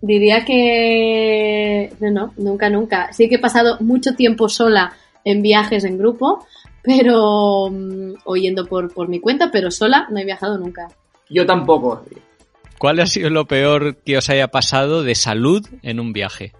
Diría 0.00 0.44
que... 0.44 1.92
No, 2.00 2.10
no, 2.10 2.34
nunca, 2.36 2.70
nunca. 2.70 3.12
Sí 3.12 3.28
que 3.28 3.36
he 3.36 3.38
pasado 3.38 3.76
mucho 3.80 4.14
tiempo 4.14 4.48
sola 4.48 4.94
en 5.24 5.42
viajes 5.42 5.84
en 5.84 5.98
grupo, 5.98 6.44
pero... 6.82 7.68
mm, 7.70 8.14
o 8.24 8.36
yendo 8.36 8.66
por, 8.66 8.92
por 8.92 9.08
mi 9.08 9.20
cuenta, 9.20 9.50
pero 9.52 9.70
sola 9.70 10.06
no 10.10 10.18
he 10.18 10.24
viajado 10.24 10.58
nunca. 10.58 10.88
Yo 11.30 11.46
tampoco. 11.46 12.04
¿Cuál 12.78 12.98
ha 12.98 13.06
sido 13.06 13.30
lo 13.30 13.46
peor 13.46 13.96
que 14.04 14.16
os 14.16 14.28
haya 14.28 14.48
pasado 14.48 15.04
de 15.04 15.14
salud 15.14 15.64
en 15.82 16.00
un 16.00 16.12
viaje? 16.12 16.52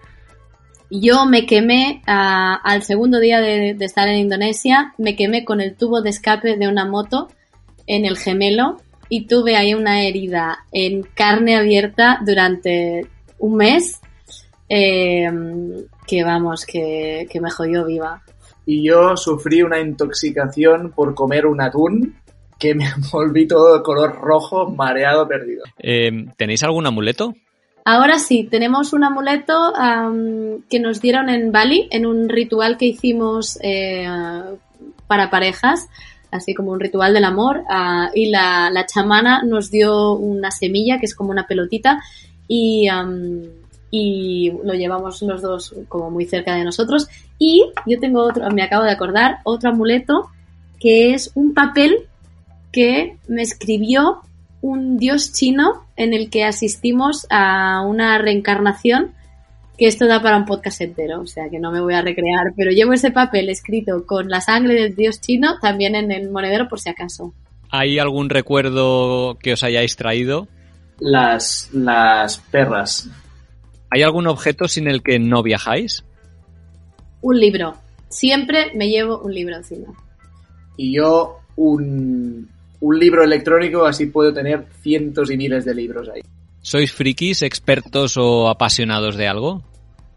Yo 0.94 1.24
me 1.24 1.46
quemé 1.46 2.02
ah, 2.06 2.60
al 2.62 2.82
segundo 2.82 3.18
día 3.18 3.40
de, 3.40 3.72
de 3.72 3.84
estar 3.86 4.08
en 4.08 4.18
Indonesia, 4.18 4.92
me 4.98 5.16
quemé 5.16 5.42
con 5.42 5.62
el 5.62 5.74
tubo 5.74 6.02
de 6.02 6.10
escape 6.10 6.58
de 6.58 6.68
una 6.68 6.84
moto 6.84 7.28
en 7.86 8.04
el 8.04 8.18
gemelo 8.18 8.76
y 9.08 9.26
tuve 9.26 9.56
ahí 9.56 9.72
una 9.72 10.02
herida 10.02 10.66
en 10.70 11.02
carne 11.02 11.56
abierta 11.56 12.20
durante 12.26 13.06
un 13.38 13.56
mes 13.56 14.02
eh, 14.68 15.30
que 16.06 16.24
vamos, 16.24 16.66
que, 16.66 17.26
que 17.30 17.40
me 17.40 17.50
jodió 17.50 17.86
viva. 17.86 18.22
Y 18.66 18.86
yo 18.86 19.16
sufrí 19.16 19.62
una 19.62 19.80
intoxicación 19.80 20.92
por 20.92 21.14
comer 21.14 21.46
un 21.46 21.62
atún 21.62 22.16
que 22.58 22.74
me 22.74 22.84
volví 23.12 23.46
todo 23.46 23.78
de 23.78 23.82
color 23.82 24.20
rojo, 24.20 24.70
mareado, 24.70 25.26
perdido. 25.26 25.64
Eh, 25.78 26.26
¿Tenéis 26.36 26.62
algún 26.62 26.86
amuleto? 26.86 27.34
Ahora 27.84 28.18
sí, 28.18 28.46
tenemos 28.48 28.92
un 28.92 29.02
amuleto 29.04 29.74
am, 29.76 30.62
que 30.70 30.78
nos 30.78 31.00
dieron 31.00 31.28
en 31.28 31.50
Bali 31.50 31.88
en 31.90 32.06
un 32.06 32.28
ritual 32.28 32.76
que 32.76 32.86
hicimos 32.86 33.58
eh, 33.62 34.06
para 35.06 35.30
parejas. 35.30 35.88
así 36.30 36.54
como 36.54 36.70
un 36.72 36.80
ritual 36.80 37.12
del 37.12 37.24
amor, 37.24 37.62
ah, 37.68 38.10
y 38.14 38.30
la, 38.30 38.70
la, 38.70 38.86
chamana 38.86 39.42
nos 39.42 39.70
dio 39.70 40.12
una 40.12 40.50
semilla 40.50 40.98
que 40.98 41.04
es 41.04 41.14
como 41.14 41.30
una 41.30 41.46
pelotita 41.46 42.00
y, 42.48 42.88
y 43.90 44.50
lo 44.64 44.72
llevamos 44.72 45.20
los 45.20 45.42
dos 45.42 45.74
como 45.88 46.10
muy 46.10 46.24
cerca 46.24 46.54
de 46.54 46.64
nosotros. 46.64 47.08
Y 47.38 47.70
yo 47.86 48.00
tengo 48.00 48.22
otro, 48.22 48.48
me 48.50 48.62
acabo 48.62 48.84
de 48.84 48.92
acordar, 48.92 49.38
otro 49.44 49.70
amuleto 49.70 50.30
que 50.80 51.12
es 51.14 51.30
un 51.34 51.54
papel 51.54 52.08
que 52.72 53.18
me 53.28 53.42
escribió 53.42 54.22
un 54.62 54.96
dios 54.96 55.32
chino 55.32 55.84
en 55.96 56.14
el 56.14 56.30
que 56.30 56.44
asistimos 56.44 57.26
a 57.28 57.82
una 57.82 58.16
reencarnación 58.16 59.12
que 59.76 59.86
esto 59.86 60.06
da 60.06 60.22
para 60.22 60.36
un 60.36 60.44
podcast 60.44 60.80
entero, 60.80 61.20
o 61.20 61.26
sea 61.26 61.50
que 61.50 61.58
no 61.58 61.72
me 61.72 61.80
voy 61.80 61.94
a 61.94 62.02
recrear, 62.02 62.52
pero 62.56 62.70
llevo 62.70 62.92
ese 62.92 63.10
papel 63.10 63.50
escrito 63.50 64.06
con 64.06 64.28
la 64.28 64.40
sangre 64.40 64.74
del 64.74 64.94
dios 64.94 65.20
chino 65.20 65.58
también 65.60 65.96
en 65.96 66.12
el 66.12 66.30
monedero 66.30 66.68
por 66.68 66.78
si 66.78 66.88
acaso. 66.88 67.34
¿Hay 67.70 67.98
algún 67.98 68.30
recuerdo 68.30 69.36
que 69.42 69.54
os 69.54 69.64
hayáis 69.64 69.96
traído? 69.96 70.46
Las, 71.00 71.70
las 71.72 72.38
perras. 72.38 73.10
¿Hay 73.90 74.02
algún 74.02 74.28
objeto 74.28 74.68
sin 74.68 74.88
el 74.88 75.02
que 75.02 75.18
no 75.18 75.42
viajáis? 75.42 76.04
Un 77.20 77.40
libro. 77.40 77.74
Siempre 78.08 78.72
me 78.74 78.88
llevo 78.88 79.18
un 79.18 79.34
libro 79.34 79.56
encima. 79.56 79.88
Y 80.76 80.94
yo 80.94 81.40
un, 81.56 82.48
un 82.82 82.98
libro 82.98 83.22
electrónico, 83.22 83.86
así 83.86 84.06
puedo 84.06 84.34
tener 84.34 84.66
cientos 84.82 85.30
y 85.30 85.36
miles 85.36 85.64
de 85.64 85.74
libros 85.74 86.08
ahí. 86.08 86.20
¿Sois 86.60 86.92
frikis, 86.92 87.42
expertos 87.42 88.16
o 88.16 88.48
apasionados 88.48 89.16
de 89.16 89.28
algo? 89.28 89.62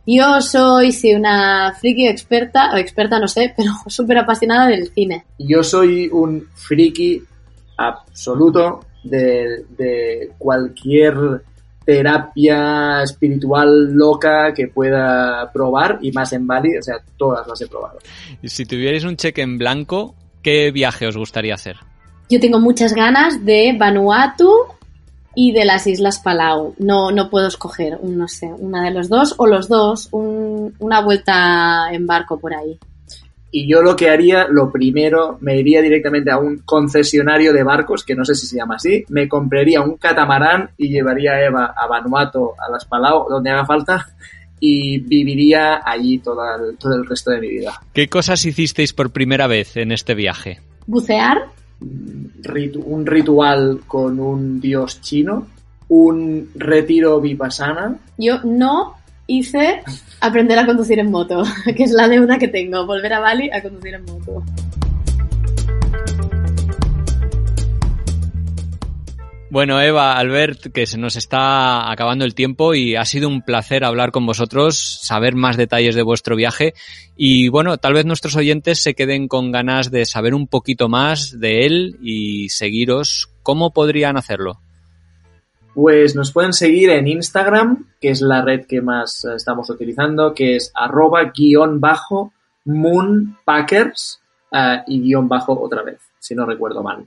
Yo 0.07 0.41
soy, 0.41 0.91
sí, 0.91 1.13
una 1.13 1.74
friki 1.80 2.07
experta, 2.07 2.72
o 2.74 2.78
experta 2.78 3.20
no 3.20 3.28
sé, 3.28 3.53
pero 3.55 3.72
súper 3.88 4.18
apasionada 4.20 4.68
del 4.68 4.91
cine. 4.91 5.26
Yo 5.38 5.63
soy 5.63 6.09
un 6.11 6.47
friki 6.53 7.22
absoluto 7.78 8.82
de, 9.03 9.66
de 9.78 10.32
cualquier 10.38 11.43
terapia 11.86 13.03
espiritual 13.03 13.93
loca 13.93 14.53
que 14.55 14.70
pueda 14.70 15.51
probar 15.51 15.99
y 16.01 16.11
más 16.11 16.34
en 16.34 16.47
Bali, 16.47 16.78
o 16.80 16.82
sea, 16.82 16.95
todas 17.16 17.47
las 17.47 17.61
he 17.61 17.68
probado. 17.68 17.99
Y 18.41 18.49
si 18.49 18.66
tuvierais 18.66 19.03
un 19.03 19.18
cheque 19.18 19.43
en 19.43 19.59
blanco, 19.59 20.16
¿qué 20.41 20.72
viaje 20.72 21.05
os 21.05 21.16
gustaría 21.16 21.53
hacer? 21.53 21.78
Yo 22.30 22.39
tengo 22.39 22.59
muchas 22.59 22.93
ganas 22.93 23.45
de 23.45 23.76
Vanuatu 23.78 24.51
y 25.36 25.51
de 25.51 25.65
las 25.65 25.86
Islas 25.86 26.19
Palau. 26.19 26.73
No, 26.80 27.11
no 27.11 27.30
puedo 27.30 27.47
escoger, 27.47 27.99
no 28.03 28.28
sé, 28.28 28.47
una 28.47 28.84
de 28.84 28.91
los 28.91 29.09
dos 29.09 29.36
o 29.38 29.45
los 29.45 29.67
dos, 29.67 30.09
una 30.11 31.01
vuelta 31.01 31.89
en 31.91 32.07
barco 32.07 32.39
por 32.39 32.55
ahí. 32.55 32.80
Y 33.51 33.69
yo 33.69 33.82
lo 33.82 33.95
que 33.95 34.09
haría, 34.09 34.47
lo 34.49 34.71
primero, 34.71 35.38
me 35.39 35.57
iría 35.57 35.82
directamente 35.82 36.32
a 36.32 36.38
un 36.38 36.57
concesionario 36.65 37.53
de 37.53 37.63
barcos, 37.63 38.03
que 38.03 38.15
no 38.15 38.26
sé 38.26 38.36
si 38.36 38.47
se 38.47 38.57
llama 38.57 38.76
así, 38.76 39.05
me 39.09 39.30
compraría 39.30 39.82
un 39.82 39.95
catamarán 39.95 40.71
y 40.78 40.89
llevaría 40.89 41.34
a 41.34 41.45
Eva 41.45 41.73
a 41.78 41.88
Vanuatu, 41.88 42.51
a 42.57 42.69
las 42.69 42.84
Palau, 42.86 43.30
donde 43.30 43.51
haga 43.51 43.65
falta, 43.65 44.07
y 44.59 44.99
viviría 44.99 45.82
allí 45.86 46.17
todo 46.19 46.41
el, 46.55 46.78
todo 46.78 46.95
el 46.95 47.05
resto 47.05 47.32
de 47.32 47.39
mi 47.39 47.49
vida. 47.49 47.80
¿Qué 47.93 48.09
cosas 48.09 48.43
hicisteis 48.45 48.93
por 48.93 49.11
primera 49.11 49.47
vez 49.47 49.78
en 49.78 49.93
este 49.93 50.15
viaje? 50.15 50.59
Bucear, 50.86 51.55
un 51.82 53.05
ritual 53.05 53.82
con 53.88 54.19
un 54.19 54.59
dios 54.59 55.01
chino, 55.01 55.47
un 55.89 56.49
retiro 56.55 57.19
vipassana. 57.19 57.95
Yo 58.17 58.41
no 58.43 58.95
hice 59.28 59.82
aprender 60.21 60.57
a 60.59 60.65
conducir 60.65 60.99
en 60.99 61.11
moto, 61.11 61.43
que 61.76 61.84
es 61.84 61.91
la 61.91 62.07
deuda 62.07 62.38
que 62.38 62.47
tengo, 62.47 62.86
volver 62.86 63.13
a 63.13 63.19
Bali 63.19 63.49
a 63.51 63.61
conducir 63.61 63.95
en 63.95 64.05
moto. 64.05 64.43
Bueno, 69.56 69.80
Eva, 69.80 70.18
Albert, 70.18 70.74
que 70.74 70.86
se 70.86 70.97
nos 70.97 71.16
está 71.16 71.89
acabando 71.89 72.26
el 72.26 72.36
tiempo 72.36 72.74
y 72.74 72.97
ha 72.97 73.06
sido 73.06 73.30
un 73.30 73.41
placer 73.41 73.86
hablar 73.86 74.12
con 74.12 74.26
vosotros, 74.26 74.78
saber 75.01 75.34
más 75.36 75.56
detalles 75.56 75.95
de 75.95 76.03
vuestro 76.03 76.36
viaje 76.36 76.74
y 77.16 77.47
bueno, 77.47 77.78
tal 77.78 77.93
vez 77.93 78.03
nuestros 78.03 78.36
oyentes 78.36 78.84
se 78.84 78.95
queden 78.95 79.30
con 79.30 79.53
ganas 79.53 79.91
de 79.91 80.03
saber 80.03 80.34
un 80.36 80.47
poquito 80.47 80.89
más 80.89 81.39
de 81.39 81.66
él 81.66 81.95
y 82.01 82.49
seguiros. 82.49 83.30
¿Cómo 83.43 83.72
podrían 83.72 84.18
hacerlo? 84.18 84.60
Pues 85.74 86.18
nos 86.18 86.34
pueden 86.34 86.51
seguir 86.51 86.89
en 86.89 87.08
Instagram, 87.08 87.93
que 88.01 88.10
es 88.10 88.20
la 88.20 88.41
red 88.41 88.66
que 88.66 88.82
más 88.82 89.24
estamos 89.24 89.70
utilizando, 89.70 90.34
que 90.34 90.58
es 90.58 90.70
arroba 90.76 91.32
guion 91.34 91.80
bajo 91.80 92.34
moonpackers 92.66 94.20
uh, 94.51 94.84
y 94.86 94.99
guion 94.99 95.30
bajo 95.30 95.58
otra 95.58 95.82
vez, 95.82 96.01
si 96.20 96.36
no 96.36 96.45
recuerdo 96.45 96.84
mal. 96.84 97.06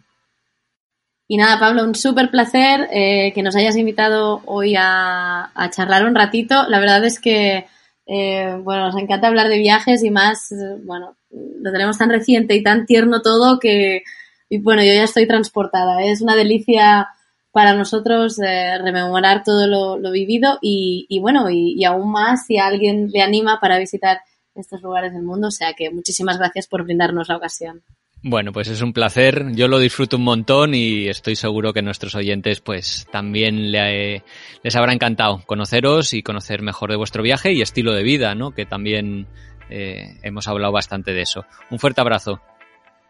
Y 1.30 1.36
nada, 1.36 1.60
Pablo, 1.60 1.84
un 1.84 1.94
súper 1.94 2.30
placer 2.30 2.88
eh, 2.90 3.32
que 3.34 3.42
nos 3.42 3.54
hayas 3.54 3.76
invitado 3.76 4.40
hoy 4.46 4.74
a, 4.76 5.50
a, 5.54 5.70
charlar 5.70 6.06
un 6.06 6.14
ratito. 6.14 6.66
La 6.68 6.80
verdad 6.80 7.04
es 7.04 7.20
que, 7.20 7.66
eh, 8.06 8.56
bueno, 8.62 8.86
nos 8.86 8.96
encanta 8.96 9.28
hablar 9.28 9.48
de 9.48 9.58
viajes 9.58 10.02
y 10.02 10.10
más, 10.10 10.54
bueno, 10.84 11.16
lo 11.30 11.70
tenemos 11.70 11.98
tan 11.98 12.08
reciente 12.08 12.54
y 12.54 12.62
tan 12.62 12.86
tierno 12.86 13.20
todo 13.20 13.58
que, 13.58 14.04
y 14.48 14.58
bueno, 14.58 14.82
yo 14.82 14.94
ya 14.94 15.04
estoy 15.04 15.26
transportada. 15.26 16.02
Es 16.02 16.22
una 16.22 16.34
delicia 16.34 17.08
para 17.52 17.74
nosotros 17.74 18.38
eh, 18.38 18.78
rememorar 18.78 19.42
todo 19.44 19.66
lo, 19.66 19.98
lo 19.98 20.10
vivido 20.10 20.58
y, 20.62 21.06
y 21.10 21.20
bueno, 21.20 21.50
y, 21.50 21.74
y, 21.76 21.84
aún 21.84 22.10
más 22.10 22.46
si 22.46 22.56
alguien 22.58 23.10
le 23.10 23.20
anima 23.20 23.60
para 23.60 23.78
visitar 23.78 24.20
estos 24.54 24.80
lugares 24.80 25.12
del 25.12 25.22
mundo. 25.22 25.48
O 25.48 25.50
sea 25.50 25.74
que 25.74 25.90
muchísimas 25.90 26.38
gracias 26.38 26.66
por 26.68 26.84
brindarnos 26.84 27.28
la 27.28 27.36
ocasión. 27.36 27.82
Bueno, 28.22 28.52
pues 28.52 28.68
es 28.68 28.82
un 28.82 28.92
placer. 28.92 29.52
Yo 29.52 29.68
lo 29.68 29.78
disfruto 29.78 30.16
un 30.16 30.24
montón 30.24 30.74
y 30.74 31.08
estoy 31.08 31.36
seguro 31.36 31.72
que 31.72 31.82
nuestros 31.82 32.14
oyentes 32.14 32.60
pues 32.60 33.06
también 33.12 33.70
le, 33.70 34.24
les 34.62 34.76
habrá 34.76 34.92
encantado 34.92 35.42
conoceros 35.46 36.12
y 36.14 36.22
conocer 36.22 36.62
mejor 36.62 36.90
de 36.90 36.96
vuestro 36.96 37.22
viaje 37.22 37.52
y 37.52 37.62
estilo 37.62 37.92
de 37.92 38.02
vida, 38.02 38.34
¿no? 38.34 38.50
Que 38.50 38.66
también 38.66 39.28
eh, 39.70 40.18
hemos 40.22 40.48
hablado 40.48 40.72
bastante 40.72 41.12
de 41.12 41.22
eso. 41.22 41.44
Un 41.70 41.78
fuerte 41.78 42.00
abrazo. 42.00 42.40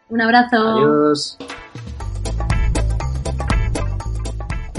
Un 0.09 0.21
abrazo. 0.21 0.57
Adiós. 0.57 1.37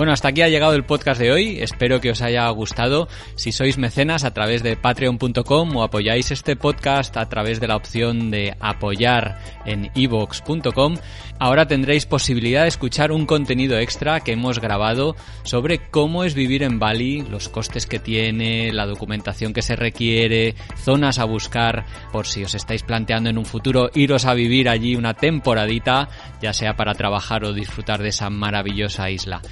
Bueno, 0.01 0.15
hasta 0.15 0.29
aquí 0.29 0.41
ha 0.41 0.49
llegado 0.49 0.73
el 0.73 0.87
podcast 0.87 1.21
de 1.21 1.31
hoy. 1.31 1.59
Espero 1.61 2.01
que 2.01 2.11
os 2.11 2.23
haya 2.23 2.49
gustado. 2.49 3.07
Si 3.35 3.53
sois 3.53 3.77
mecenas 3.77 4.25
a 4.25 4.33
través 4.33 4.63
de 4.63 4.75
patreon.com 4.75 5.77
o 5.77 5.83
apoyáis 5.83 6.31
este 6.31 6.57
podcast 6.57 7.19
a 7.19 7.29
través 7.29 7.61
de 7.61 7.69
la 7.69 7.77
opción 7.77 8.31
de 8.31 8.57
apoyar 8.61 9.39
en 9.67 9.91
evox.com, 9.95 10.97
ahora 11.39 11.67
tendréis 11.67 12.07
posibilidad 12.07 12.63
de 12.63 12.69
escuchar 12.69 13.13
un 13.13 13.27
contenido 13.27 13.79
extra 13.79 14.21
que 14.21 14.33
hemos 14.33 14.59
grabado 14.59 15.17
sobre 15.43 15.91
cómo 15.91 16.25
es 16.25 16.33
vivir 16.33 16.63
en 16.63 16.79
Bali, 16.79 17.21
los 17.21 17.51
costes 17.51 17.85
que 17.85 17.99
tiene, 17.99 18.73
la 18.73 18.87
documentación 18.87 19.53
que 19.53 19.61
se 19.61 19.77
requiere, 19.77 20.55
zonas 20.79 21.19
a 21.19 21.25
buscar 21.25 21.85
por 22.11 22.27
si 22.27 22.43
os 22.43 22.55
estáis 22.55 22.85
planteando 22.85 23.29
en 23.29 23.37
un 23.37 23.45
futuro 23.45 23.91
iros 23.95 24.25
a 24.25 24.33
vivir 24.33 24.71
allí 24.71 24.97
una 24.97 25.13
temporadita, 25.13 26.09
ya 26.41 26.55
sea 26.55 26.75
para 26.75 26.95
trabajar 26.95 27.45
o 27.45 27.53
disfrutar 27.53 28.01
de 28.01 28.09
esa 28.09 28.31
maravillosa 28.31 29.11
isla. 29.11 29.43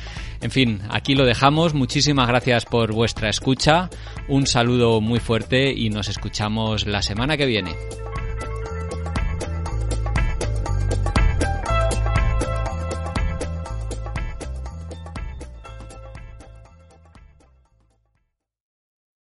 En 0.40 0.50
fin, 0.50 0.80
aquí 0.90 1.14
lo 1.14 1.24
dejamos. 1.24 1.74
Muchísimas 1.74 2.28
gracias 2.28 2.64
por 2.64 2.92
vuestra 2.92 3.28
escucha. 3.28 3.90
Un 4.28 4.46
saludo 4.46 5.00
muy 5.00 5.20
fuerte 5.20 5.72
y 5.72 5.90
nos 5.90 6.08
escuchamos 6.08 6.86
la 6.86 7.02
semana 7.02 7.36
que 7.36 7.46
viene. 7.46 7.72